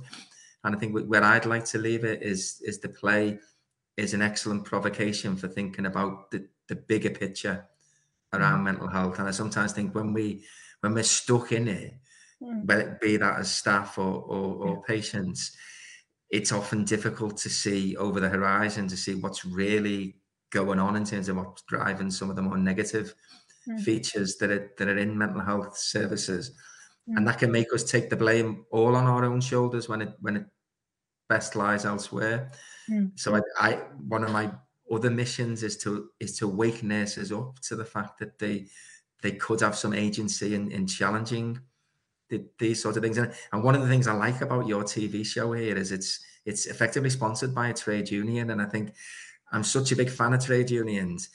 And 0.63 0.75
I 0.75 0.79
think 0.79 0.95
where 1.07 1.23
I'd 1.23 1.45
like 1.45 1.65
to 1.65 1.79
leave 1.79 2.03
it 2.03 2.21
is 2.21 2.61
is 2.65 2.79
the 2.79 2.89
play 2.89 3.39
is 3.97 4.13
an 4.13 4.21
excellent 4.21 4.63
provocation 4.63 5.35
for 5.35 5.47
thinking 5.47 5.85
about 5.85 6.31
the 6.31 6.47
the 6.67 6.75
bigger 6.75 7.09
picture 7.09 7.65
around 8.33 8.61
mm. 8.61 8.63
mental 8.63 8.87
health. 8.87 9.19
And 9.19 9.27
I 9.27 9.31
sometimes 9.31 9.73
think 9.73 9.93
when 9.93 10.13
we 10.13 10.45
when 10.81 10.93
we're 10.93 11.03
stuck 11.03 11.51
in 11.51 11.67
it, 11.67 11.93
mm. 12.41 12.65
whether 12.65 12.91
it 12.91 13.01
be 13.01 13.17
that 13.17 13.39
as 13.39 13.53
staff 13.53 13.97
or 13.97 14.21
or, 14.21 14.55
or 14.55 14.69
yeah. 14.69 14.95
patients, 14.95 15.55
it's 16.29 16.51
often 16.51 16.85
difficult 16.85 17.37
to 17.37 17.49
see 17.49 17.95
over 17.97 18.19
the 18.19 18.29
horizon 18.29 18.87
to 18.87 18.97
see 18.97 19.15
what's 19.15 19.45
really 19.45 20.15
going 20.51 20.79
on 20.79 20.95
in 20.95 21.05
terms 21.05 21.29
of 21.29 21.37
what's 21.37 21.61
driving 21.63 22.11
some 22.11 22.29
of 22.29 22.35
the 22.35 22.41
more 22.41 22.57
negative 22.57 23.13
mm. 23.67 23.81
features 23.81 24.37
that 24.37 24.49
are 24.49 24.71
that 24.77 24.87
are 24.87 24.97
in 24.97 25.17
mental 25.17 25.41
health 25.41 25.77
services, 25.77 26.51
mm. 27.09 27.17
and 27.17 27.27
that 27.27 27.39
can 27.39 27.51
make 27.51 27.73
us 27.73 27.83
take 27.83 28.09
the 28.09 28.15
blame 28.15 28.65
all 28.71 28.95
on 28.95 29.05
our 29.05 29.25
own 29.25 29.41
shoulders 29.41 29.89
when 29.89 30.01
it 30.01 30.13
when 30.19 30.37
it 30.37 30.45
best 31.29 31.55
lies 31.55 31.85
elsewhere. 31.85 32.51
Mm. 32.89 33.11
So 33.15 33.35
I, 33.35 33.41
I 33.59 33.73
one 34.07 34.23
of 34.23 34.31
my 34.31 34.51
other 34.91 35.09
missions 35.09 35.63
is 35.63 35.77
to 35.77 36.09
is 36.19 36.37
to 36.37 36.47
wake 36.47 36.83
nurses 36.83 37.31
up 37.31 37.59
to 37.61 37.75
the 37.75 37.85
fact 37.85 38.19
that 38.19 38.37
they 38.39 38.67
they 39.21 39.31
could 39.31 39.61
have 39.61 39.75
some 39.75 39.93
agency 39.93 40.55
in, 40.55 40.71
in 40.71 40.87
challenging 40.87 41.59
the, 42.29 42.43
these 42.57 42.81
sort 42.81 42.97
of 42.97 43.03
things. 43.03 43.17
And, 43.17 43.31
and 43.51 43.63
one 43.63 43.75
of 43.75 43.81
the 43.81 43.87
things 43.87 44.07
I 44.07 44.13
like 44.13 44.41
about 44.41 44.67
your 44.67 44.83
TV 44.83 45.25
show 45.25 45.53
here 45.53 45.77
is 45.77 45.91
it's 45.91 46.19
it's 46.45 46.65
effectively 46.65 47.09
sponsored 47.09 47.53
by 47.53 47.69
a 47.69 47.73
trade 47.73 48.09
union, 48.09 48.49
and 48.49 48.61
I 48.61 48.65
think 48.65 48.93
I'm 49.51 49.63
such 49.63 49.91
a 49.91 49.95
big 49.95 50.09
fan 50.09 50.33
of 50.33 50.43
trade 50.43 50.71
unions, 50.71 51.29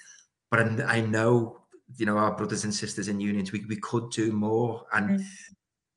but 0.50 0.60
I, 0.60 0.96
I 0.96 1.00
know 1.00 1.66
you 1.96 2.06
know 2.06 2.18
our 2.18 2.36
brothers 2.36 2.64
and 2.64 2.74
sisters 2.74 3.08
in 3.08 3.20
unions 3.20 3.52
we, 3.52 3.64
we 3.68 3.76
could 3.76 4.10
do 4.10 4.32
more 4.32 4.84
and 4.92 5.20
mm. 5.20 5.24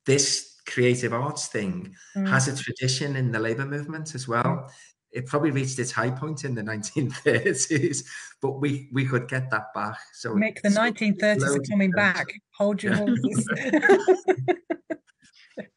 this 0.05 0.57
creative 0.67 1.13
arts 1.13 1.47
thing 1.47 1.95
mm. 2.15 2.27
has 2.27 2.47
a 2.47 2.55
tradition 2.55 3.15
in 3.15 3.31
the 3.31 3.39
labor 3.39 3.65
movement 3.65 4.13
as 4.13 4.27
well 4.27 4.43
mm. 4.43 4.69
It 5.11 5.25
probably 5.25 5.51
reached 5.51 5.79
its 5.79 5.91
high 5.91 6.11
point 6.11 6.43
in 6.43 6.55
the 6.55 6.61
1930s 6.63 8.03
but 8.41 8.59
we 8.61 8.89
we 8.93 9.05
could 9.05 9.27
get 9.27 9.49
that 9.51 9.73
back. 9.73 9.97
So 10.13 10.33
make 10.33 10.61
the 10.61 10.69
1930s 10.69 11.57
are 11.57 11.59
coming 11.69 11.91
back. 11.91 12.27
Hold 12.57 12.83
your 12.83 12.95
horses. 12.95 13.49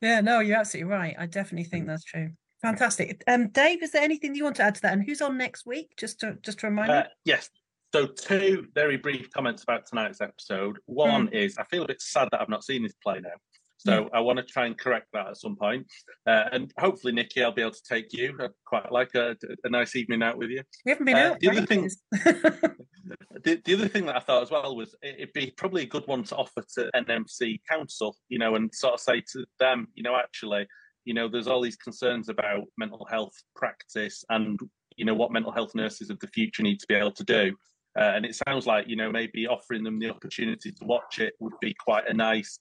Yeah 0.00 0.20
no 0.20 0.38
you're 0.38 0.58
absolutely 0.58 0.92
right. 0.92 1.16
I 1.18 1.26
definitely 1.26 1.68
think 1.68 1.88
that's 1.88 2.04
true. 2.04 2.30
Fantastic. 2.62 3.22
Um 3.26 3.48
dave 3.48 3.82
is 3.82 3.90
there 3.92 4.02
anything 4.02 4.34
you 4.34 4.44
want 4.44 4.56
to 4.56 4.62
add 4.62 4.76
to 4.76 4.82
that? 4.82 4.92
And 4.92 5.04
who's 5.04 5.20
on 5.20 5.36
next 5.36 5.66
week? 5.66 5.94
Just 5.96 6.20
to 6.20 6.38
just 6.42 6.60
to 6.60 6.68
remind 6.68 6.90
uh, 6.90 7.04
yes. 7.24 7.50
So, 7.94 8.06
two 8.06 8.66
very 8.74 8.98
brief 8.98 9.30
comments 9.30 9.62
about 9.62 9.86
tonight's 9.86 10.20
episode. 10.20 10.78
One 10.84 11.28
mm. 11.28 11.32
is 11.32 11.56
I 11.56 11.64
feel 11.64 11.84
a 11.84 11.86
bit 11.86 12.02
sad 12.02 12.28
that 12.32 12.40
I've 12.40 12.48
not 12.48 12.62
seen 12.62 12.82
this 12.82 12.92
play 13.02 13.20
now. 13.20 13.30
So 13.78 14.02
yeah. 14.02 14.08
I 14.12 14.20
want 14.20 14.38
to 14.38 14.44
try 14.44 14.66
and 14.66 14.76
correct 14.76 15.06
that 15.12 15.28
at 15.28 15.36
some 15.36 15.56
point. 15.56 15.86
Uh, 16.26 16.44
and 16.52 16.72
hopefully, 16.78 17.12
Nicky, 17.12 17.42
I'll 17.42 17.52
be 17.52 17.62
able 17.62 17.72
to 17.72 17.82
take 17.88 18.12
you. 18.12 18.36
I'd 18.40 18.50
quite 18.66 18.90
like 18.90 19.14
a, 19.14 19.36
a 19.64 19.70
nice 19.70 19.94
evening 19.94 20.22
out 20.22 20.36
with 20.36 20.50
you. 20.50 20.62
We 20.84 20.90
haven't 20.90 21.06
been 21.06 21.16
uh, 21.16 21.30
out. 21.30 21.40
The 21.40 21.50
other 21.50 21.66
thing, 21.66 21.88
the, 22.12 23.62
the, 23.64 23.74
other 23.74 23.88
thing 23.88 24.06
that 24.06 24.16
I 24.16 24.20
thought 24.20 24.42
as 24.42 24.50
well 24.50 24.74
was 24.76 24.96
it'd 25.02 25.32
be 25.32 25.52
probably 25.56 25.82
a 25.82 25.86
good 25.86 26.06
one 26.06 26.24
to 26.24 26.36
offer 26.36 26.62
to 26.74 26.90
NMC 26.94 27.60
Council, 27.70 28.16
you 28.28 28.38
know, 28.38 28.56
and 28.56 28.74
sort 28.74 28.94
of 28.94 29.00
say 29.00 29.22
to 29.32 29.46
them, 29.60 29.86
you 29.94 30.02
know, 30.02 30.16
actually, 30.16 30.66
you 31.04 31.14
know, 31.14 31.28
there's 31.28 31.46
all 31.46 31.62
these 31.62 31.76
concerns 31.76 32.28
about 32.28 32.64
mental 32.76 33.06
health 33.08 33.34
practice 33.54 34.24
and 34.28 34.58
you 34.96 35.04
know 35.04 35.14
what 35.14 35.32
mental 35.32 35.52
health 35.52 35.74
nurses 35.74 36.10
of 36.10 36.18
the 36.18 36.26
future 36.26 36.62
need 36.62 36.80
to 36.80 36.86
be 36.88 36.94
able 36.94 37.12
to 37.12 37.24
do. 37.24 37.54
Uh, 37.98 38.12
and 38.14 38.26
it 38.26 38.36
sounds 38.46 38.66
like 38.66 38.86
you 38.86 38.96
know 38.96 39.10
maybe 39.10 39.46
offering 39.46 39.82
them 39.82 39.98
the 39.98 40.10
opportunity 40.10 40.70
to 40.70 40.84
watch 40.84 41.20
it 41.20 41.34
would 41.40 41.54
be 41.60 41.74
quite 41.74 42.08
a 42.08 42.12
nice 42.12 42.58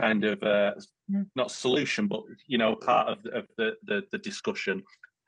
kind 0.00 0.24
of 0.24 0.42
uh, 0.42 0.72
mm. 1.10 1.26
not 1.36 1.50
solution, 1.50 2.08
but 2.08 2.22
you 2.46 2.58
know 2.58 2.74
part 2.76 3.08
of, 3.08 3.18
of 3.32 3.44
the, 3.56 3.72
the, 3.84 4.02
the 4.12 4.18
discussion. 4.18 4.82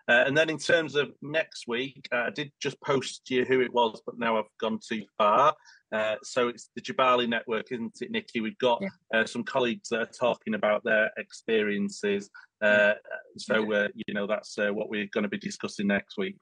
Uh, 0.08 0.24
and 0.26 0.36
then 0.36 0.50
in 0.50 0.58
terms 0.58 0.96
of 0.96 1.12
next 1.22 1.68
week, 1.68 2.08
uh, 2.12 2.24
I 2.26 2.30
did 2.30 2.50
just 2.60 2.80
post 2.80 3.24
to 3.26 3.34
you 3.34 3.44
who 3.44 3.60
it 3.60 3.72
was, 3.72 4.02
but 4.04 4.18
now 4.18 4.36
I've 4.36 4.44
gone 4.60 4.80
too 4.86 5.04
far. 5.16 5.54
Uh, 5.92 6.16
so 6.24 6.48
it's 6.48 6.70
the 6.74 6.82
Jabali 6.82 7.28
Network, 7.28 7.70
isn't 7.70 7.98
it, 8.00 8.10
Nicky? 8.10 8.40
We've 8.40 8.58
got 8.58 8.82
yeah. 8.82 8.88
Uh, 9.14 9.24
some 9.26 9.44
colleagues 9.44 9.90
that 9.90 10.00
are 10.00 10.06
talking 10.06 10.54
about 10.54 10.82
their 10.82 11.10
experiences. 11.18 12.30
Uh, 12.60 12.94
so 13.38 13.64
you 13.94 14.14
know 14.14 14.26
that's 14.26 14.56
what 14.56 14.88
we're 14.88 15.08
going 15.12 15.22
to 15.22 15.28
be 15.28 15.38
discussing 15.38 15.86
next 15.86 16.16
week. 16.18 16.36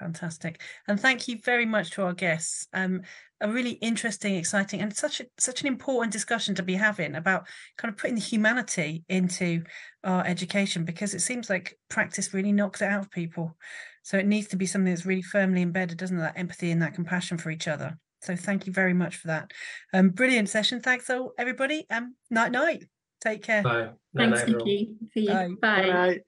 Fantastic, 0.00 0.62
and 0.88 0.98
thank 0.98 1.28
you 1.28 1.38
very 1.44 1.66
much 1.66 1.90
to 1.92 2.02
our 2.02 2.14
guests. 2.14 2.66
Um, 2.72 3.02
a 3.42 3.48
really 3.48 3.72
interesting, 3.72 4.34
exciting, 4.34 4.80
and 4.80 4.96
such 4.96 5.20
a, 5.20 5.26
such 5.38 5.60
an 5.60 5.66
important 5.66 6.12
discussion 6.12 6.54
to 6.54 6.62
be 6.62 6.74
having 6.74 7.14
about 7.14 7.46
kind 7.76 7.92
of 7.92 7.98
putting 7.98 8.14
the 8.14 8.22
humanity 8.22 9.04
into 9.10 9.62
our 10.02 10.26
education 10.26 10.84
because 10.84 11.12
it 11.14 11.20
seems 11.20 11.50
like 11.50 11.78
practice 11.90 12.32
really 12.32 12.50
knocks 12.50 12.80
it 12.80 12.86
out 12.86 13.00
of 13.00 13.10
people. 13.10 13.56
So 14.02 14.16
it 14.16 14.26
needs 14.26 14.48
to 14.48 14.56
be 14.56 14.66
something 14.66 14.92
that's 14.92 15.06
really 15.06 15.22
firmly 15.22 15.60
embedded, 15.60 15.98
doesn't 15.98 16.16
it? 16.16 16.20
That 16.20 16.38
empathy 16.38 16.70
and 16.70 16.80
that 16.80 16.94
compassion 16.94 17.36
for 17.36 17.50
each 17.50 17.68
other. 17.68 17.98
So 18.22 18.34
thank 18.36 18.66
you 18.66 18.72
very 18.72 18.94
much 18.94 19.16
for 19.16 19.28
that. 19.28 19.50
Um, 19.92 20.10
brilliant 20.10 20.48
session. 20.48 20.80
Thanks 20.80 21.10
all 21.10 21.32
everybody. 21.38 21.86
Um, 21.90 22.16
night 22.30 22.52
night. 22.52 22.84
Take 23.20 23.42
care. 23.42 23.62
Bye. 23.62 23.90
Thanks, 24.16 24.46
Nicky. 24.46 24.92
See 25.12 25.28
you. 25.28 25.58
Bye. 25.60 25.84
Bye. 25.84 26.20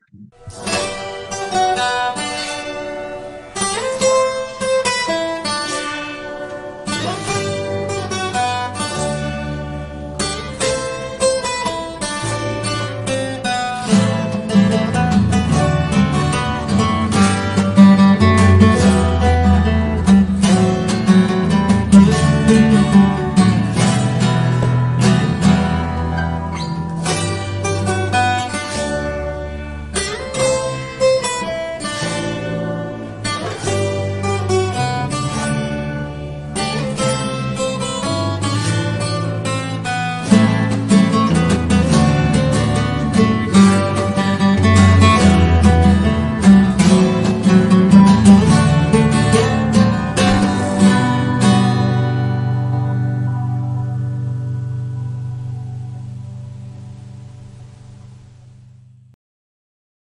Bye. 1.48 2.48